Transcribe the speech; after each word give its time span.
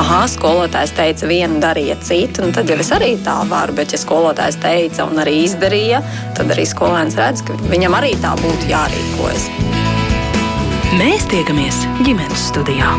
ah, 0.00 0.24
skolotājs 0.30 0.94
teica 0.96 1.28
vienu, 1.28 1.60
darīja 1.62 1.96
citu, 2.04 2.44
un 2.46 2.54
tad 2.56 2.70
jau 2.70 2.78
es 2.80 2.90
arī 2.94 3.12
tā 3.24 3.36
varu. 3.50 3.74
Bet, 3.76 3.92
ja 3.94 4.00
skolotājs 4.00 4.58
teica 4.62 5.06
un 5.08 5.20
arī 5.22 5.42
izdarīja, 5.44 6.00
tad 6.38 6.52
arī 6.54 6.66
skolēns 6.68 7.18
redz, 7.20 7.44
ka 7.46 7.56
viņam 7.68 7.98
arī 8.00 8.14
tā 8.22 8.32
būtu 8.40 8.70
jārīkojas. 8.72 9.48
Mēs 10.98 11.28
tiekamies 11.30 11.84
ģimenes 12.02 12.50
studijā. 12.50 12.90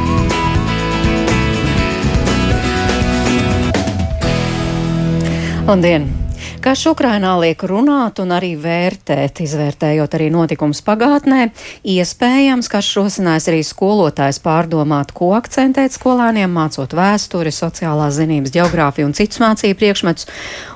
Labdien! 5.67 6.20
Karš 6.61 6.91
Ukrainā 6.91 7.31
liek 7.41 7.63
runāt 7.65 8.19
un 8.21 8.29
arī 8.35 8.51
vērtēt, 8.53 9.39
izvērtējot 9.41 10.13
arī 10.13 10.27
notikums 10.29 10.83
pagātnē. 10.85 11.47
Iespējams, 11.89 12.67
ka 12.69 12.83
šosinājis 12.85 13.47
arī 13.49 13.63
skolotājs 13.65 14.37
pārdomāt, 14.43 15.09
ko 15.17 15.31
akcentēt 15.33 15.95
skolēniem, 15.95 16.53
mācot 16.53 16.93
vēsturi, 16.93 17.49
sociālās 17.49 18.19
zinības, 18.19 18.53
geogrāfiju 18.53 19.09
un 19.09 19.15
citus 19.17 19.41
mācību 19.41 19.79
priekšmetus, 19.79 20.27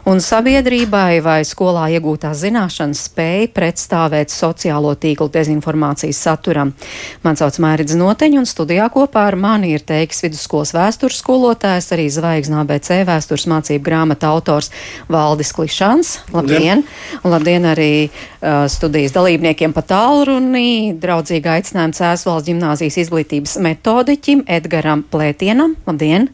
un 0.10 0.24
sabiedrībai 0.26 1.20
vai 1.22 1.38
skolā 1.46 1.86
iegūtās 1.99 2.41
zināšanas 2.41 3.05
spēja 3.12 3.54
pretstāvēt 3.54 4.34
sociālo 4.34 4.96
tīklu 4.98 5.30
dezinformācijas 5.38 6.24
saturam. 6.26 6.74
Man 7.22 7.38
sauc 7.38 7.62
Mērķis 7.62 7.99
Noteņš, 8.02 8.40
un 8.41 8.49
studijā 8.49 8.90
kopā 8.90 9.27
ar 9.30 9.38
mani 9.38 9.76
ir 9.77 9.86
teiks 9.86 10.26
vidusskolas 10.26 10.74
vēstures 10.74 11.22
skolotājs, 11.22 11.94
arī 11.94 12.10
Zvaigznā 12.10 12.66
BC 12.66 13.04
vēstures 13.05 13.46
mācību 13.54 13.86
grāmata 13.86 14.34
autors 14.34 14.74
Valdis 15.13 15.54
Klišs. 15.54 15.75
Šans. 15.76 16.14
Labdien! 16.34 16.86
Un 17.24 17.34
labdien 17.34 17.68
arī 17.68 18.08
uh, 18.08 18.64
studijas 18.72 19.16
dalībniekiem 19.16 19.76
pa 19.76 19.84
tālruni. 19.86 20.96
Draudzīgi 21.02 21.52
aicinājums 21.58 22.00
Cēsvalsts 22.02 22.50
ģimnāzijas 22.50 23.00
izglītības 23.06 23.60
metodiķim 23.66 24.46
Edgaram 24.48 25.04
Plētienam. 25.12 25.76
Labdien! 25.90 26.32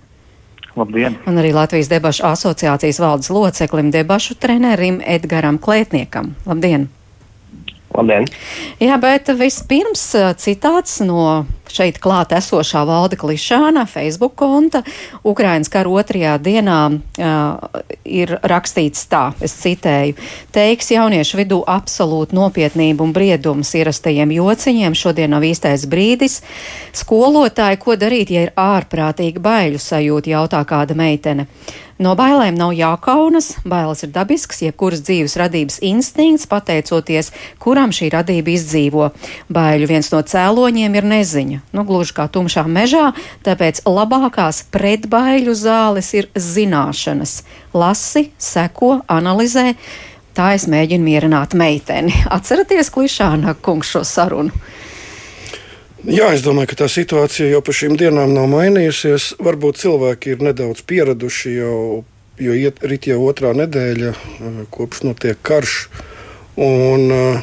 Labdien! 0.77 1.17
Un 1.27 1.41
arī 1.41 1.51
Latvijas 1.55 1.89
debašu 1.91 2.23
asociācijas 2.29 3.01
valdes 3.03 3.33
loceklim 3.33 3.91
debašu 3.91 4.37
trenerim 4.39 5.01
Edgaram 5.03 5.59
Klētniekam. 5.59 6.35
Labdien! 6.47 6.87
Labdien! 7.91 8.27
Jā, 8.79 8.95
bet 9.01 9.31
vispirms 9.35 10.03
citāts 10.39 11.01
no 11.03 11.43
šeit 11.71 11.99
klāt 12.03 12.33
esošā 12.35 12.83
valde 12.87 13.17
Klišāna 13.19 13.85
Facebook 13.89 14.35
konta. 14.39 14.83
Ukrainas 15.27 15.71
kara 15.71 15.91
otrajā 15.91 16.35
dienā 16.43 16.79
uh, 16.91 17.83
ir 18.05 18.35
rakstīts 18.43 19.07
tā, 19.11 19.23
es 19.43 19.55
citēju, 19.61 20.17
teiks 20.55 20.91
jauniešu 20.93 21.39
vidū 21.41 21.61
absolūti 21.67 22.35
nopietnību 22.37 23.07
un 23.07 23.15
briedums 23.15 23.73
ierastajiem 23.79 24.35
jociņiem. 24.35 24.97
Šodien 24.97 25.31
nav 25.35 25.45
īstais 25.47 25.87
brīdis. 25.91 26.41
Skolotāji, 26.95 27.79
ko 27.81 27.95
darīt, 27.99 28.33
ja 28.33 28.47
ir 28.47 28.55
ārprātīgi 28.59 29.41
baiļu 29.43 29.79
sajūta, 29.81 30.35
jautā 30.35 30.65
kāda 30.67 30.97
meitene. 30.97 31.47
No 32.01 32.15
bailēm 32.17 32.55
nav 32.57 32.71
jākaunas, 32.73 33.51
bailes 33.61 33.99
ir 34.01 34.09
dabisks, 34.15 34.63
jebkuras 34.63 35.03
dzīves 35.05 35.35
radības 35.37 35.75
instinkts, 35.85 36.47
pateicoties, 36.49 37.29
kuram 37.61 37.93
šī 37.93 38.09
radība 38.15 38.55
izdzīvo. 38.55 39.11
Baiļu 39.53 39.89
viens 39.91 40.09
no 40.09 40.23
cēloņiem 40.25 40.97
ir 40.97 41.07
neziņa, 41.11 41.59
nu 41.77 41.85
gluži 41.85 42.15
kā 42.17 42.25
tumšā 42.33 42.65
mežā, 42.65 43.11
tāpēc 43.45 43.83
labākās 43.85 44.63
pretbaiļu 44.73 45.53
zāles 45.53 46.09
ir 46.17 46.31
zināšanas. 46.33 47.43
Lasi, 47.77 48.31
seko, 48.41 48.95
analizē. 49.05 49.75
Tā 50.33 50.55
es 50.55 50.65
mēģinu 50.71 51.05
mierināt 51.05 51.53
meiteni. 51.53 52.15
Atceraties, 52.33 52.89
klišāna 52.89 53.53
kungs 53.61 53.93
šo 53.93 54.01
sarunu. 54.07 54.49
Jā, 56.01 56.31
es 56.33 56.41
domāju, 56.41 56.71
ka 56.71 56.79
tā 56.79 56.87
situācija 56.89 57.51
jau 57.51 57.59
pa 57.61 57.73
šīm 57.77 57.93
dienām 57.99 58.31
nav 58.33 58.47
mainījusies. 58.49 59.35
Varbūt 59.37 59.77
cilvēki 59.83 60.31
ir 60.33 60.39
nedaudz 60.41 60.81
pieraduši 60.89 61.51
jau, 61.59 61.75
jo 62.41 62.55
iet, 62.57 62.79
rit 62.81 63.05
jau 63.05 63.19
otrā 63.27 63.51
nedēļa, 63.53 64.09
eh, 64.09 64.55
kopš 64.73 65.03
notiek 65.05 65.37
karš. 65.41 65.87
Un, 66.57 67.11
eh, 67.11 67.41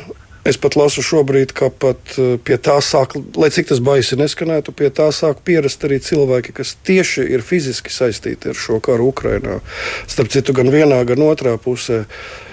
Es 0.48 0.56
pat 0.56 0.76
lasu 0.76 1.02
šobrīd, 1.02 1.52
ka 1.52 1.68
pat 1.68 1.98
eh, 2.16 2.38
pie 2.38 2.56
tā 2.56 2.78
sāk, 2.80 3.12
lai 3.36 3.50
cik 3.50 3.68
tas 3.68 3.80
baisi 3.80 4.16
neskanētu, 4.16 4.72
pie 4.72 4.88
tā 4.88 5.12
sāk 5.12 5.42
pierast 5.44 5.84
arī 5.84 5.98
cilvēki, 6.00 6.54
kas 6.54 6.74
tieši 6.86 7.28
ir 7.28 7.42
fiziski 7.42 7.90
saistīti 7.92 8.48
ar 8.48 8.54
šo 8.54 8.80
karu 8.80 9.12
Ukrajinā. 9.12 9.60
Starp 10.06 10.30
citu, 10.30 10.54
gan 10.54 10.70
vienā, 10.72 11.04
gan 11.04 11.18
otrā 11.18 11.58
pusē. 11.58 12.06
Uh, 12.06 12.47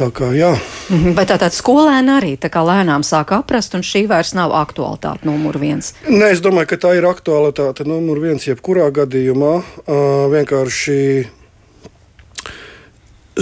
Tā 0.00 0.06
kā, 0.16 0.30
jā. 0.32 0.54
Mhm, 0.88 1.12
bet 1.18 1.28
tātad 1.28 1.52
skolēni 1.52 2.14
arī 2.14 2.30
tā 2.40 2.48
kā 2.52 2.62
lēnām 2.64 3.02
sāk 3.04 3.34
aprast, 3.36 3.74
un 3.76 3.84
šī 3.84 4.06
vairs 4.08 4.32
nav 4.32 4.54
aktualitāte 4.56 5.28
numur 5.28 5.58
viens. 5.60 5.92
Nē, 6.08 6.30
es 6.32 6.40
domāju, 6.40 6.70
ka 6.72 6.78
tā 6.86 6.94
ir 6.96 7.04
aktualitāte 7.04 7.84
numur 7.84 8.22
viens 8.22 8.46
jebkurā 8.48 8.88
gadījumā. 8.96 9.52
Vienkārši 10.32 10.96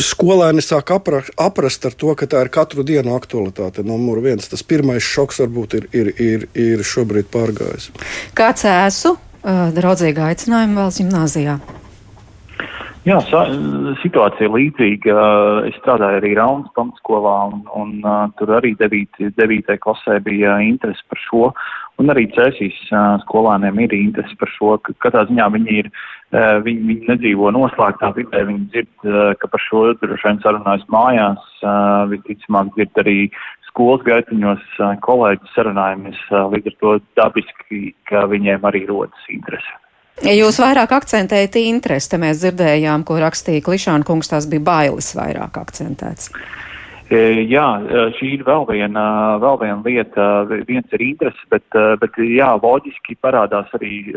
skolēni 0.02 0.62
sāk 0.66 0.90
apra, 0.96 1.22
aprast 1.38 1.86
ar 1.86 1.94
to, 1.94 2.10
ka 2.18 2.26
tā 2.26 2.42
ir 2.42 2.50
katru 2.50 2.82
dienu 2.86 3.14
aktualitāte 3.14 3.86
numur 3.86 4.18
viens. 4.24 4.50
Tas 4.50 4.66
pirmais 4.66 5.06
šoks 5.06 5.38
varbūt 5.44 5.78
ir, 5.78 5.88
ir, 5.94 6.12
ir, 6.18 6.48
ir 6.58 6.82
šobrīd 6.82 7.30
pārgājis. 7.30 7.92
Kāds 8.34 8.66
esmu 8.66 9.14
draudzīga 9.78 10.32
aicinājuma 10.32 10.82
vēl 10.82 10.96
gimnāzijā? 11.02 11.60
Jā, 13.08 13.16
situācija 14.02 14.50
līdzīga. 14.52 15.12
Es 15.64 15.76
strādāju 15.80 16.18
arī 16.20 16.34
Raunas 16.36 16.68
pamatskolā, 16.76 17.36
un, 17.54 17.62
un 17.72 18.34
tur 18.36 18.52
arī 18.58 18.74
9. 18.76 19.30
9. 19.38 19.76
klasē 19.80 20.18
bija 20.26 20.58
interesi 20.60 21.06
par 21.08 21.22
šo. 21.22 21.48
Un 21.98 22.12
arī 22.12 22.26
Cēsīs 22.34 22.76
skolāniem 23.24 23.80
ir 23.86 23.96
interesi 23.96 24.36
par 24.38 24.52
šo, 24.52 24.76
ka 24.84 24.92
katrā 25.06 25.24
ziņā 25.30 25.48
viņi 25.56 25.78
ir, 25.80 25.90
viņi, 26.68 26.84
viņi 26.90 27.10
nedzīvo 27.14 27.54
noslēgtā 27.56 28.12
vidē, 28.18 28.44
viņi 28.50 28.68
dzird, 28.74 29.08
ka 29.40 29.52
par 29.56 29.64
šo 29.64 29.82
droši 30.02 30.28
vien 30.28 30.44
sarunājas 30.44 30.86
mājās, 30.92 31.50
visticamāk 32.12 32.76
dzird 32.76 33.04
arī 33.06 33.18
skolas 33.70 34.04
gaitiņos 34.04 34.70
kolēģi 35.08 35.54
sarunājamies, 35.56 36.24
līdz 36.54 36.74
ar 36.74 36.80
to 36.84 36.96
dabiski, 37.16 37.84
ka 38.10 38.28
viņiem 38.28 38.68
arī 38.68 38.84
rodas 38.90 39.32
interesi. 39.32 39.77
Jūs 40.26 40.58
vairāk 40.58 40.92
akcentējat 40.96 41.60
interesi, 41.60 42.10
te 42.10 42.18
mēs 42.18 42.40
dzirdējām, 42.42 43.04
ko 43.06 43.20
rakstīja 43.22 43.62
Klišāna 43.62 44.06
kungs, 44.06 44.30
tās 44.32 44.48
bija 44.50 44.64
bailes 44.66 45.12
vairāk 45.14 45.60
akcentēts. 45.60 46.32
E, 47.08 47.18
jā, 47.48 47.64
e, 47.80 48.00
šī 48.18 48.34
ir 48.36 48.42
vēl 48.44 48.66
viena, 48.68 49.04
vēl 49.40 49.56
viena 49.62 49.78
lieta. 49.86 50.24
Viens 50.68 50.92
ir 50.92 51.04
interesi, 51.06 51.40
bet, 51.48 51.64
e, 51.72 51.94
bet 52.02 52.18
jā, 52.20 52.50
loģiski 52.60 53.16
parādās 53.24 53.70
arī 53.78 54.10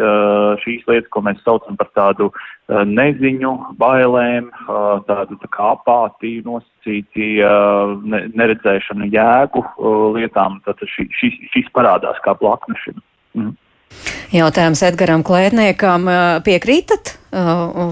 šīs 0.66 0.84
lietas, 0.90 1.08
ko 1.14 1.24
mēs 1.24 1.40
saucam 1.46 1.78
par 1.80 1.88
tādu 1.96 2.32
neziņu, 2.68 3.54
bailēm, 3.80 4.50
tādu 5.08 5.38
tā 5.40 5.50
kā 5.56 5.72
apātiju, 5.78 6.44
nosacīti 6.50 7.34
neredzēšanu 8.42 9.08
jēgu 9.14 9.64
lietām. 10.18 10.60
Tad 10.68 10.84
šis, 10.88 11.40
šis 11.54 11.72
parādās 11.76 12.20
kā 12.26 12.36
blakne 12.42 12.76
šim. 12.84 13.04
Mhm. 13.38 13.61
Jautājums 14.32 14.82
Edgaram 14.88 15.26
Klētniekam 15.28 16.08
piekrītat 16.46 17.16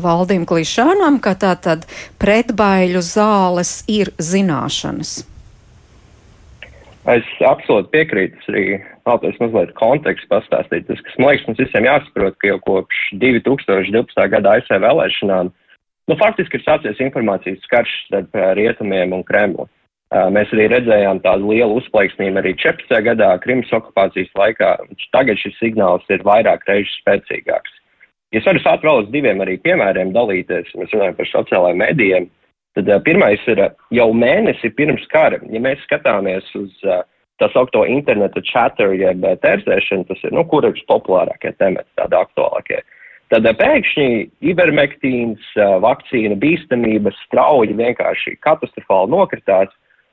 Valdim 0.04 0.46
Klišanam, 0.48 1.20
ka 1.24 1.36
tātad 1.40 1.84
pretbaiļu 2.20 3.02
zāles 3.04 3.82
ir 3.92 4.12
zināšanas? 4.20 5.20
Es 7.10 7.26
absolūti 7.48 7.90
piekrītu. 7.94 8.38
Es 8.38 8.52
arī 8.52 8.64
vēlos 9.08 9.40
mazliet 9.42 9.72
kontekstu 9.80 10.30
pastāstīt. 10.30 10.86
Tas, 10.90 11.00
kas 11.06 11.18
man 11.18 11.32
liekas, 11.32 11.48
mums 11.48 11.62
visiem 11.64 11.88
jāsaprot, 11.88 12.38
ka 12.38 12.52
jau 12.52 12.60
kopš 12.68 13.02
2012. 13.24 14.28
gada 14.36 14.58
ASV 14.60 14.78
vēlēšanām, 14.84 15.50
nu, 16.12 16.18
faktiski 16.20 16.60
ir 16.60 16.66
sācies 16.68 17.02
informācijas 17.04 17.72
karš 17.72 17.96
starp 18.08 18.40
rietumiem 18.60 19.16
un 19.16 19.24
Kremlu. 19.26 19.70
Mēs 20.10 20.50
arī 20.56 20.66
redzējām 20.72 21.20
tādu 21.22 21.52
lielu 21.52 21.76
uzplaiksnību 21.78 22.42
arī 22.42 22.56
14. 22.58 22.96
gadā 23.06 23.28
Krimas 23.44 23.70
okupācijas 23.78 24.32
laikā. 24.40 24.72
Tagad 25.14 25.38
šis 25.38 25.60
signāls 25.62 26.08
ir 26.10 26.26
vairāk 26.26 26.66
reižu 26.66 26.96
spēcīgāks. 27.04 27.76
Es 28.34 28.46
varu 28.46 28.62
sākt 28.62 28.86
vēl 28.86 29.04
uz 29.04 29.12
diviem 29.14 29.42
arī 29.42 29.60
piemēriem 29.62 30.12
dalīties, 30.14 30.74
mēs 30.78 30.92
runājam 30.94 31.16
par 31.18 31.30
sociālajiem 31.30 31.80
medijiem, 31.82 32.28
tad 32.78 32.90
pirmais 33.06 33.46
ir 33.50 33.62
jau 33.94 34.10
mēnesi 34.14 34.70
pirms 34.78 35.06
kara, 35.14 35.40
ja 35.50 35.62
mēs 35.62 35.82
skatāmies 35.86 36.46
uz 36.58 36.74
tā 37.40 37.50
saukto 37.54 37.86
interneta 37.90 38.42
chatter, 38.46 38.94
jeb 38.98 39.26
tērzēšanu, 39.46 40.06
tas 40.10 40.22
ir, 40.26 40.34
nu, 40.38 40.46
kur 40.50 40.66
ir 40.66 40.78
populārākie 40.90 41.54
temati, 41.58 41.90
tādi 41.98 42.18
aktuālākie. 42.18 42.82
Tad 43.30 43.46
pēkšņi 43.60 44.10
ivermektīns, 44.52 45.52
vakcīna 45.86 46.38
bīstamība 46.42 47.14
strauji 47.24 47.78
vienkārši 47.78 48.40
katastrofāli 48.46 49.14
nokritās, 49.14 49.70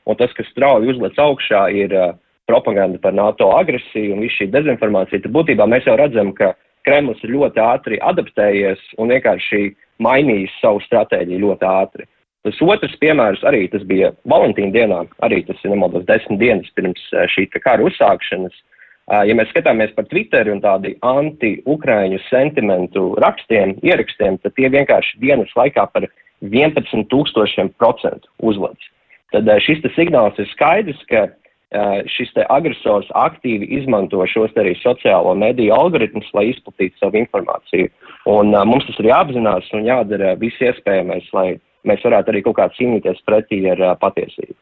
Un 0.07 0.19
tas, 0.19 0.33
kas 0.37 0.47
strauji 0.53 0.93
uzlec 0.93 1.19
augšā, 1.19 1.67
ir 1.75 1.95
uh, 1.97 2.15
propaganda 2.47 2.99
par 2.99 3.15
NATO 3.15 3.51
agresiju 3.59 4.15
un 4.15 4.23
visu 4.25 4.43
šī 4.43 4.51
dezinformācija. 4.55 5.23
Tad 5.25 5.35
būtībā 5.35 5.67
mēs 5.69 5.89
jau 5.89 5.97
redzam, 5.99 6.33
ka 6.37 6.55
Kremlis 6.87 7.23
ir 7.27 7.35
ļoti 7.35 7.59
ātri 7.59 7.99
adaptējies 7.99 8.83
un 9.03 9.11
vienkārši 9.11 9.73
mainījis 10.03 10.55
savu 10.63 10.79
stratēģiju 10.85 11.43
ļoti 11.43 11.67
ātri. 11.67 12.07
Tas 12.47 12.61
otrs 12.63 12.95
piemērs 13.03 13.43
arī 13.49 13.65
tas 13.73 13.83
bija 13.83 14.13
Valentīna 14.31 14.71
dienā, 14.71 15.01
arī 15.27 15.41
tas 15.49 15.59
ir 15.65 15.73
nemaldos 15.73 16.07
desmit 16.07 16.39
dienas 16.39 16.71
pirms 16.79 17.03
šī 17.35 17.49
kara 17.59 17.83
uzsākšanas. 17.89 18.55
Ja 19.27 19.35
mēs 19.39 19.51
skatāmies 19.51 19.91
par 19.95 20.07
Twitter 20.11 20.47
un 20.51 20.63
tādu 20.63 20.93
anti-ukraiņu 21.07 22.21
sentimentu 22.27 23.09
rakstiem, 23.23 23.77
ierakstiem, 23.87 24.39
tad 24.43 24.55
tie 24.55 24.71
vienkārši 24.71 25.19
dienas 25.23 25.51
laikā 25.59 25.89
par 25.91 26.07
11 26.43 27.07
tūkstošiem 27.11 27.73
procentu 27.79 28.31
uzlads. 28.39 28.83
Tad 29.35 29.51
šis 29.65 29.83
signāls 29.97 30.39
ir 30.39 30.49
skaidrs, 30.53 31.03
ka 31.11 31.27
šis 32.07 32.31
agresors 32.49 33.09
aktīvi 33.19 33.67
izmanto 33.81 34.23
šos 34.31 34.55
arī 34.57 34.77
sociālo 34.79 35.35
mediju 35.35 35.75
algoritmus, 35.75 36.29
lai 36.33 36.51
izplatītu 36.53 36.95
savu 37.01 37.19
informāciju. 37.19 37.91
Un 38.31 38.55
mums 38.55 38.87
tas 38.87 39.01
ir 39.03 39.11
jāapzinās 39.11 39.73
un 39.75 39.85
jādara 39.89 40.37
viss 40.39 40.63
iespējamais, 40.63 41.27
lai 41.35 41.59
mēs 41.87 42.05
varētu 42.07 42.33
arī 42.33 42.43
kaut 42.47 42.59
kā 42.61 42.71
cīnīties 42.79 43.25
pretī 43.27 43.65
ar 43.71 43.83
patiesību. 43.99 44.55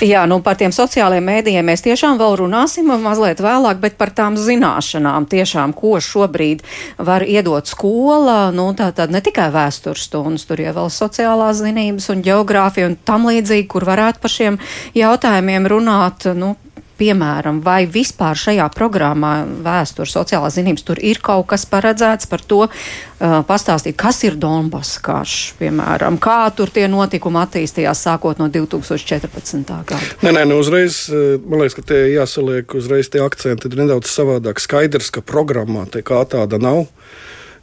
Jā, 0.00 0.22
nu 0.24 0.38
par 0.40 0.56
tiem 0.56 0.72
sociālajiem 0.72 1.26
mēdījiem 1.28 1.66
mēs 1.68 1.82
tiešām 1.84 2.16
vēl 2.20 2.38
runāsim 2.40 2.88
mazliet 3.02 3.42
vēlāk, 3.44 3.80
bet 3.82 3.98
par 4.00 4.14
tām 4.16 4.38
zināšanām 4.40 5.26
tiešām, 5.28 5.74
ko 5.76 5.98
šobrīd 6.00 6.62
var 7.04 7.24
iedot 7.26 7.68
skola, 7.68 8.48
nu 8.54 8.70
tā 8.78 8.88
tad 8.96 9.12
ne 9.12 9.20
tikai 9.24 9.50
vēstures 9.52 10.06
stundas, 10.08 10.46
tur 10.48 10.62
jau 10.64 10.72
vēl 10.78 10.88
sociālās 10.94 11.60
zinības 11.60 12.08
un 12.14 12.24
geogrāfija 12.24 12.88
un 12.88 12.96
tam 13.04 13.28
līdzīgi, 13.28 13.68
kur 13.68 13.84
varētu 13.88 14.24
par 14.24 14.32
šiem 14.32 14.56
jautājumiem 14.96 15.68
runāt, 15.68 16.30
nu, 16.38 16.54
piemēram, 16.98 17.60
vai 17.64 17.82
vispār 17.90 18.38
šajā 18.38 18.66
programmā 18.74 19.32
vēstures 19.64 20.14
sociālās 20.16 20.58
zinības 20.58 20.86
tur 20.86 21.00
ir 21.04 21.20
kaut 21.24 21.48
kas 21.52 21.66
paredzēts 21.70 22.28
par 22.30 22.42
to, 22.42 22.60
uh, 22.68 23.38
pastāstīt, 23.48 23.96
kas 23.98 24.20
ir 24.26 24.38
Donbass 24.40 25.00
karš, 25.04 25.36
piemēram, 25.60 26.18
kā 26.22 26.40
tur 26.56 26.72
tie 26.74 26.88
notikumi 26.90 27.40
attīstījās 27.44 28.04
sākot 28.08 28.42
no 28.42 28.50
2014. 28.52 29.74
gada. 29.88 30.12
Nē, 30.26 30.34
nē, 30.34 30.44
nu 30.50 30.60
uzreiz, 30.62 31.04
uh, 31.12 31.38
man 31.46 31.64
liekas, 31.64 31.78
ka 31.78 31.86
tie 31.92 32.02
jāsaliek 32.16 32.78
uzreiz 32.78 33.10
tie 33.12 33.22
akcenti 33.24 33.70
ir 33.70 33.80
nedaudz 33.82 34.10
savādāk. 34.12 34.62
Skaidrs, 34.62 35.12
ka 35.14 35.24
programmā 35.24 35.86
te 35.90 36.04
kā 36.06 36.24
tāda 36.28 36.60
nav. 36.62 36.86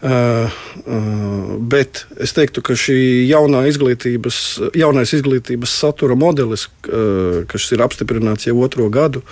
Uh, 0.03 0.51
uh, 0.85 1.55
bet 1.59 2.03
es 2.19 2.35
teiktu, 2.35 2.59
ka 2.65 2.75
šī 2.75 2.97
jaunā 3.29 3.63
izglītības, 3.69 4.37
jaunais 4.75 5.13
izglītības 5.15 5.71
satura 5.71 6.17
modelis, 6.19 6.67
uh, 6.67 7.45
kas 7.47 7.69
ir 7.71 7.83
apstiprināts 7.85 8.49
jau 8.49 8.57
otro 8.59 8.89
gadu, 8.91 9.23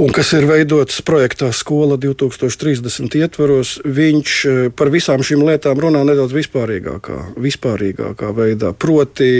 un 0.00 0.10
kas 0.16 0.32
ir 0.34 0.48
veidots 0.48 1.04
projektā 1.04 1.52
Skola 1.52 2.00
2030 2.00 3.18
ietvaros, 3.20 3.76
viņš 3.84 4.38
par 4.74 4.90
visām 4.94 5.20
šīm 5.20 5.44
lietām 5.44 5.78
runā 5.78 6.06
nedaudz 6.08 6.32
vispārīgākā, 6.40 7.20
vispārīgākā 7.36 8.32
veidā. 8.34 8.72
Proti, 8.72 9.30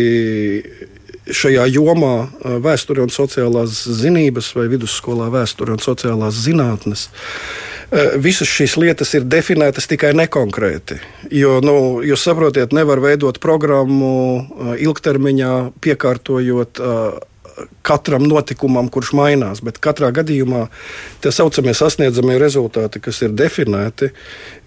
šajā 1.24 1.64
jomā 1.72 2.16
vēsture 2.62 3.02
un 3.04 3.12
sociālās 3.12 3.86
zinības, 3.88 4.52
vai 4.56 4.68
vidusskolā 4.72 5.30
vēsture 5.32 5.74
un 5.74 5.80
sociālās 5.82 6.44
zinātnes 6.44 7.08
visas 8.22 8.48
šīs 8.48 8.76
lietas 8.80 9.14
ir 9.16 9.26
definētas 9.28 9.88
tikai 9.90 10.14
nekonkrēti. 10.16 10.98
Jo, 11.34 11.58
nu, 11.64 11.76
jūs 12.04 12.24
saprotiet, 12.26 12.74
nevar 12.76 13.02
veidot 13.04 13.40
programmu 13.42 14.14
eh, 14.40 14.74
ilgtermiņā, 14.86 15.54
piekārtojot 15.84 16.80
eh, 16.80 17.20
katram 17.86 18.24
notikumam, 18.26 18.88
kurš 18.90 19.12
mainās. 19.14 19.60
Bet 19.64 19.78
katrā 19.82 20.10
gadījumā 20.14 20.66
tie 21.22 21.30
saucamie 21.34 21.74
sasniedzamie 21.76 22.38
rezultāti, 22.42 23.02
kas 23.04 23.22
ir 23.22 23.36
definēti, 23.36 24.10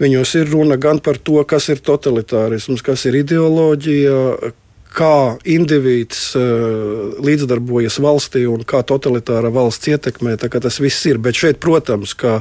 viņos 0.01 0.37
ir 0.39 0.53
runa 0.53 0.77
gan 0.79 1.01
par 1.03 1.19
to, 1.19 1.41
kas 1.43 1.67
ir 1.73 1.83
totalitārisms, 1.83 2.85
kas 2.85 3.03
ir 3.09 3.19
ideoloģija, 3.23 4.53
kā 4.97 5.37
indivīds 5.45 6.21
uh, 6.39 7.17
līdzdarbojas 7.21 7.99
valstī 8.01 8.45
un 8.49 8.63
kā 8.65 8.79
totalitāra 8.87 9.51
valsts 9.53 9.91
ietekmē. 9.91 10.37
Tas 10.39 10.79
viss 10.81 11.05
ir. 11.09 11.19
Bet 11.21 11.37
šeit, 11.37 11.59
protams, 11.61 12.15
ka 12.17 12.39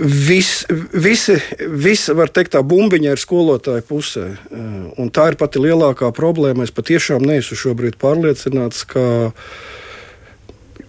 Vis, 0.00 0.66
visi, 0.92 1.38
visi, 1.72 2.12
var 2.12 2.28
teikt, 2.28 2.52
tā 2.52 2.60
bumbiņa 2.60 3.14
ir 3.14 3.20
skolotāja 3.20 3.84
pusē. 3.86 4.26
Eh, 4.28 4.66
un 5.00 5.08
tā 5.08 5.30
ir 5.30 5.38
pati 5.40 5.62
lielākā 5.62 6.10
problēma. 6.16 6.66
Es 6.66 6.74
patiešām 6.74 7.24
neesmu 7.24 7.56
šobrīd 7.56 7.96
pārliecināts, 8.02 8.84
ka, 8.90 9.06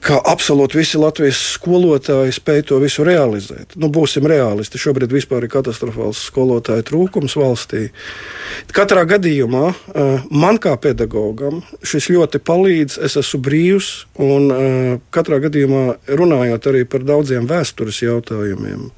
ka 0.07 0.17
absolūti 0.23 0.79
visi 0.79 0.99
Latvijas 0.99 1.39
skolotāji 1.57 2.35
spēj 2.37 2.61
to 2.69 2.79
visu 2.79 3.03
realizēt. 3.07 3.75
Nu, 3.79 3.89
būsim 3.91 4.27
realisti. 4.29 4.79
Šobrīd 4.79 5.11
ir 5.11 5.49
katastrofāls 5.51 6.21
skolotāju 6.29 6.85
trūkums 6.87 7.35
valstī. 7.35 7.89
Katrā 8.75 9.03
gadījumā 9.09 9.65
eh, 9.67 10.27
man 10.31 10.59
kā 10.63 10.77
pedagogam 10.79 11.61
šis 11.83 12.09
ļoti 12.13 12.39
palīdz. 12.39 12.99
Es 13.03 13.17
esmu 13.19 13.41
brīvs 13.43 13.91
un 14.15 14.51
eh, 14.51 14.91
katrā 15.11 15.41
gadījumā 15.43 15.85
runājot 16.07 16.71
arī 16.71 16.85
par 16.87 17.03
daudziem 17.03 17.47
vēstures 17.49 17.99
jautājumiem. 18.05 18.91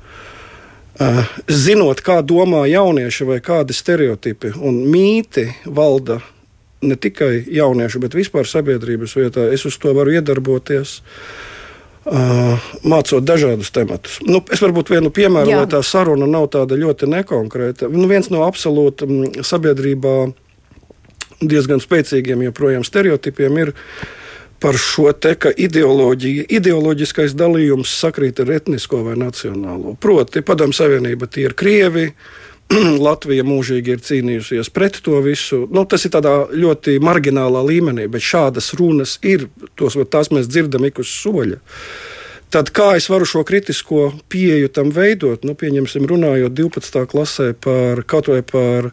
Eh, 0.99 1.37
zinot, 1.49 2.03
kā 2.05 2.19
domā 2.21 2.67
jaunieši 2.69 3.25
vai 3.25 3.39
kādi 3.41 3.73
stereotipi 3.73 4.53
un 4.59 4.83
mīti 4.91 5.47
valda 5.65 6.19
ne 6.81 6.95
tikai 6.95 7.43
jauniešu, 7.51 8.01
bet 8.03 8.17
vispār 8.17 8.47
sabiedrības 8.47 9.15
vietā, 9.19 9.47
es 9.53 9.65
uz 9.67 9.77
to 9.81 9.93
varu 9.97 10.15
iedarboties. 10.19 10.99
Uh, 12.09 12.69
mācot 12.87 13.21
dažādus 13.27 13.69
tematus. 13.75 14.15
Nu, 14.25 14.39
es 14.49 14.61
varbūt 14.63 14.87
vienu 14.89 15.11
piemēru, 15.13 15.51
Jā. 15.51 15.57
lai 15.59 15.69
tā 15.69 15.81
saruna 15.85 16.25
nav 16.25 16.47
tāda 16.55 16.77
ļoti 16.79 17.09
nekonkrēta. 17.11 17.89
Nu, 17.91 18.07
viens 18.09 18.31
no 18.33 18.45
absolūti 18.47 19.05
sabiedrībā 19.45 20.13
diezgan 21.43 21.83
spēcīgiem 21.83 22.47
joprojām 22.47 22.87
stereotipiem 22.87 23.59
ir 23.61 23.73
uh, 23.75 24.07
par 24.59 24.77
šo 24.77 25.11
te, 25.15 25.33
ka 25.39 25.51
ideoloģija, 25.55 26.45
ideoloģiskais 26.59 27.35
dalījums 27.37 27.93
sakrīt 28.01 28.41
ar 28.43 28.51
etnisko 28.57 29.01
vai 29.07 29.15
nacionālo. 29.19 29.95
Proti, 29.99 30.43
Padomu 30.45 30.75
Savienība 30.75 31.29
tie 31.31 31.47
ir 31.47 31.55
krievi. 31.57 32.09
Latvija 33.07 33.45
mūžīgi 33.47 33.95
ir 33.95 34.03
cīnījusies 34.05 34.69
pret 34.73 34.99
to 35.05 35.17
visu. 35.25 35.63
Nu, 35.73 35.85
tas 35.89 36.05
ir 36.05 36.13
tādā 36.13 36.35
ļoti 36.53 36.99
marginālā 37.01 37.63
līmenī, 37.65 38.05
bet 38.11 38.25
šādas 38.25 38.73
runas 38.77 39.17
ir. 39.25 39.47
Tos, 39.79 39.97
tās 40.11 40.29
mēs 40.35 40.49
dzirdam 40.51 40.85
ik 40.89 41.01
uz 41.01 41.09
soļa. 41.09 41.59
Tad 42.49 42.71
kā 42.73 42.95
es 42.97 43.05
varu 43.09 43.27
šo 43.29 43.43
kritisko 43.45 44.07
pieeju 44.29 44.71
tam 44.73 44.89
veidot? 44.93 45.43
Nu, 45.45 45.53
pieņemsim, 45.57 46.07
runājot 46.09 46.55
12. 46.57 47.03
klasē 47.09 47.51
par 47.53 48.01
kaut 48.09 48.29
vai 48.31 48.41
par 48.41 48.89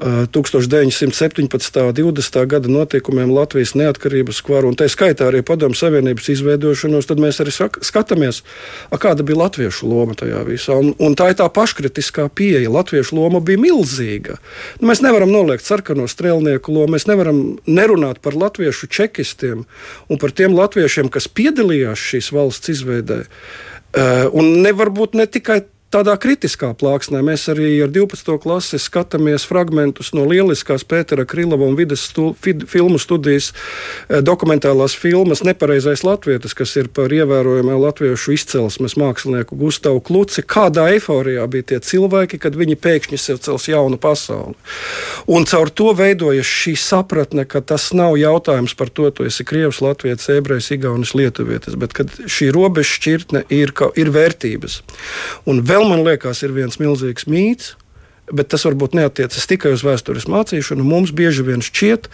1917. 0.00 1.80
un 1.80 1.92
20. 1.94 2.46
gada 2.46 2.68
notikumiem 2.68 3.30
Latvijas 3.34 3.74
neatkarības 3.76 4.40
kvaru, 4.46 4.70
un 4.72 4.76
tā 4.78 4.88
skaitā 4.88 5.26
arī 5.28 5.42
Padomu 5.44 5.76
Savienības 5.76 6.30
izveidošanos, 6.32 7.08
tad 7.10 7.20
mēs 7.20 7.40
arī 7.42 7.52
skatāmies, 7.84 8.40
kāda 9.00 9.26
bija 9.26 9.42
latviešu 9.42 9.88
loma 9.90 10.16
tajā 10.16 10.40
visā. 10.48 10.76
Un, 10.80 10.94
un 10.96 11.16
tā 11.18 11.30
ir 11.32 11.36
tā 11.40 11.48
paškritiskā 11.52 12.28
pieeja. 12.32 12.70
Latviešu 12.72 13.18
loma 13.18 13.42
bija 13.44 13.60
milzīga. 13.60 14.38
Nu, 14.80 14.88
mēs 14.88 15.02
nevaram 15.04 15.32
noliegt 15.32 15.66
sarkano 15.66 16.08
strēlnieku 16.08 16.72
lomu, 16.72 16.94
mēs 16.96 17.08
nevaram 17.10 17.42
nerunāt 17.68 18.22
par 18.24 18.38
latviešu 18.38 18.88
čekistiem 18.88 19.66
un 20.08 20.22
par 20.22 20.32
tiem 20.32 20.56
latviešiem, 20.56 21.12
kas 21.12 21.28
piedalījās 21.28 22.00
šīs 22.12 22.32
valsts 22.32 22.72
izveidē. 22.72 23.26
Uh, 23.90 24.30
un 24.38 24.62
nevar 24.62 24.92
būt 24.94 25.16
ne 25.18 25.26
tikai 25.26 25.64
tādā 25.90 26.14
kritiskā 26.20 26.70
plāksnē. 26.78 27.20
Mēs 27.26 27.48
arī 27.50 27.72
ar 27.84 27.90
12. 27.90 28.36
klasi 28.42 28.78
skatāmies 28.80 29.44
fragmentus 29.48 30.12
no 30.14 30.24
lieliskās 30.28 30.84
Pētera 30.86 31.26
Krilova 31.28 31.66
un 31.66 31.76
vidas 31.78 32.04
stu, 32.10 32.30
fid, 32.40 32.64
filmu 32.70 32.98
studijas 33.02 33.50
eh, 33.50 34.20
dokumentālās 34.22 34.94
filmas 34.98 35.42
Nepareizais 35.46 36.04
latvietis, 36.06 36.54
kas 36.54 36.76
ir 36.78 36.90
par 36.94 37.12
ievērojamā 37.14 37.74
latviešu 37.80 38.36
izcelsmes 38.36 38.96
mākslinieku 39.00 39.58
Gustavu 39.58 40.02
Kluci. 40.06 40.44
Kādā 40.46 40.86
eiforijā 40.94 41.46
bija 41.50 41.72
tie 41.72 41.80
cilvēki, 41.90 42.38
kad 42.42 42.58
viņi 42.58 42.78
pēkšņi 42.78 43.18
sev 43.20 43.42
cels 43.42 43.66
jaunu 43.70 43.98
pasauli. 44.00 44.54
Un 45.30 45.46
caur 45.50 45.72
to 45.74 45.90
veidojas 45.98 46.46
šī 46.46 46.76
sapratne, 46.78 47.44
ka 47.50 47.62
tas 47.66 47.90
nav 47.96 48.14
jautājums 48.20 48.76
par 48.78 48.92
to, 48.94 49.10
tu 49.10 49.26
esi 49.26 49.46
Krievs, 49.46 49.82
Latvijas, 49.82 50.28
Ebrejs, 50.30 50.70
Igaunis, 50.74 51.16
Lietuvietis, 51.18 51.74
bet 51.80 51.96
kad 51.96 52.14
šī 52.30 52.52
robeža 52.54 52.94
šķirtne 52.94 53.44
ir, 53.50 53.74
ir 53.98 54.14
vērtības. 54.14 54.80
Un 55.50 55.62
vēl 55.66 55.79
vēl 55.80 55.88
man 55.88 56.04
liekas, 56.04 56.42
ir 56.44 56.52
viens 56.52 56.76
milzīgs 56.80 57.26
mīts, 57.30 57.74
bet 58.30 58.50
tas 58.52 58.66
varbūt 58.68 58.94
neatiecas 58.98 59.48
tikai 59.50 59.72
uz 59.74 59.84
vēstures 59.86 60.28
mācīšanu. 60.30 60.84
Mums 60.86 61.14
bieži 61.16 61.46
vien 61.46 61.64
šķiet, 61.64 62.10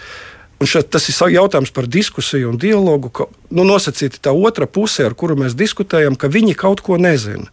un 0.63 0.71
šeit, 0.71 0.89
tas 0.95 1.09
ir 1.11 1.35
jautājums 1.35 1.75
par 1.75 1.89
diskusiju 1.91 2.55
un 2.55 2.63
dialogu, 2.63 3.11
ka 3.11 3.29
nu, 3.51 3.67
nosacīti 3.67 4.23
tā 4.23 4.33
otra 4.33 4.69
puse, 4.71 5.05
ar 5.05 5.19
kuru 5.19 5.37
mēs 5.43 5.59
diskutējam, 5.59 6.17
ka 6.17 6.33
viņi 6.33 6.57
kaut 6.57 6.85
ko 6.87 7.01
nezina. 7.01 7.51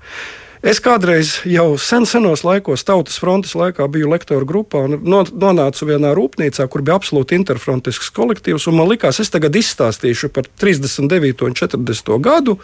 Es 0.64 0.80
kādreiz 0.80 1.42
jau 1.44 1.74
sen, 1.76 2.06
senos 2.08 2.46
laikos, 2.48 2.86
Tautas 2.88 3.18
frontes 3.20 3.52
laikā, 3.60 3.84
biju 3.92 4.14
lektoru 4.14 4.48
grupā 4.48 4.86
un 4.88 5.02
nonācu 5.04 5.90
vienā 5.90 6.14
rūpnīcā, 6.16 6.70
kur 6.72 6.86
bija 6.88 6.96
absolūti 7.02 7.36
interfrontisks 7.36 8.14
kolektīvs. 8.16 8.70
Man 8.72 8.88
likās, 8.88 9.20
es 9.20 9.34
tagad 9.34 9.58
izstāstīšu 9.60 10.32
par 10.32 10.48
39. 10.64 11.44
un 11.50 11.58
40. 11.60 12.16
gadu 12.24 12.56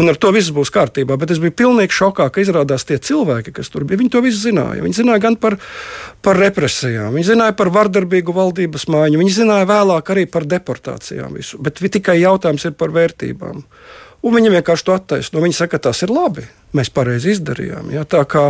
un 0.00 0.10
ar 0.10 0.18
to 0.20 0.30
viss 0.34 0.52
būs 0.54 0.72
kārtībā. 0.74 1.18
Bet 1.20 1.34
es 1.34 1.40
biju 1.42 1.54
pilnīgi 1.56 1.94
šokā, 1.94 2.28
ka 2.32 2.42
izrādās 2.42 2.86
tie 2.88 2.98
cilvēki, 2.98 3.54
kas 3.58 3.70
tur 3.72 3.86
bija, 3.88 4.00
viņi 4.00 4.14
to 4.14 4.22
visu 4.24 4.40
zināja. 4.48 4.82
Viņi 4.84 5.00
zināja 5.00 5.24
gan 5.26 5.38
par, 5.40 5.58
par 6.24 6.40
represijām, 6.40 7.14
viņi 7.14 7.30
zināja 7.32 7.56
par 7.58 7.72
vardarbīgu 7.74 8.34
valdības 8.34 8.88
mājiņu, 8.94 9.20
viņi 9.22 9.36
zināja 9.40 9.68
vēlāk 9.70 10.14
arī 10.14 10.26
par 10.30 10.48
deportācijām. 10.50 11.36
Visu. 11.38 11.60
Bet 11.62 11.82
tikai 11.82 12.20
jautājums 12.22 12.66
ir 12.68 12.74
par 12.78 12.94
vērtībām. 12.94 13.62
Un 14.24 14.32
viņi 14.32 14.54
vienkārši 14.54 14.86
to 14.86 14.94
attaisno. 14.96 15.40
Viņi 15.44 15.56
saka, 15.56 15.76
ka 15.76 15.90
tas 15.90 15.98
ir 16.06 16.12
labi. 16.12 16.46
Mēs 16.74 16.88
pareizi 16.90 17.34
izdarījām. 17.34 17.90
Ja? 17.92 18.06
Tā 18.08 18.22
kā 18.26 18.46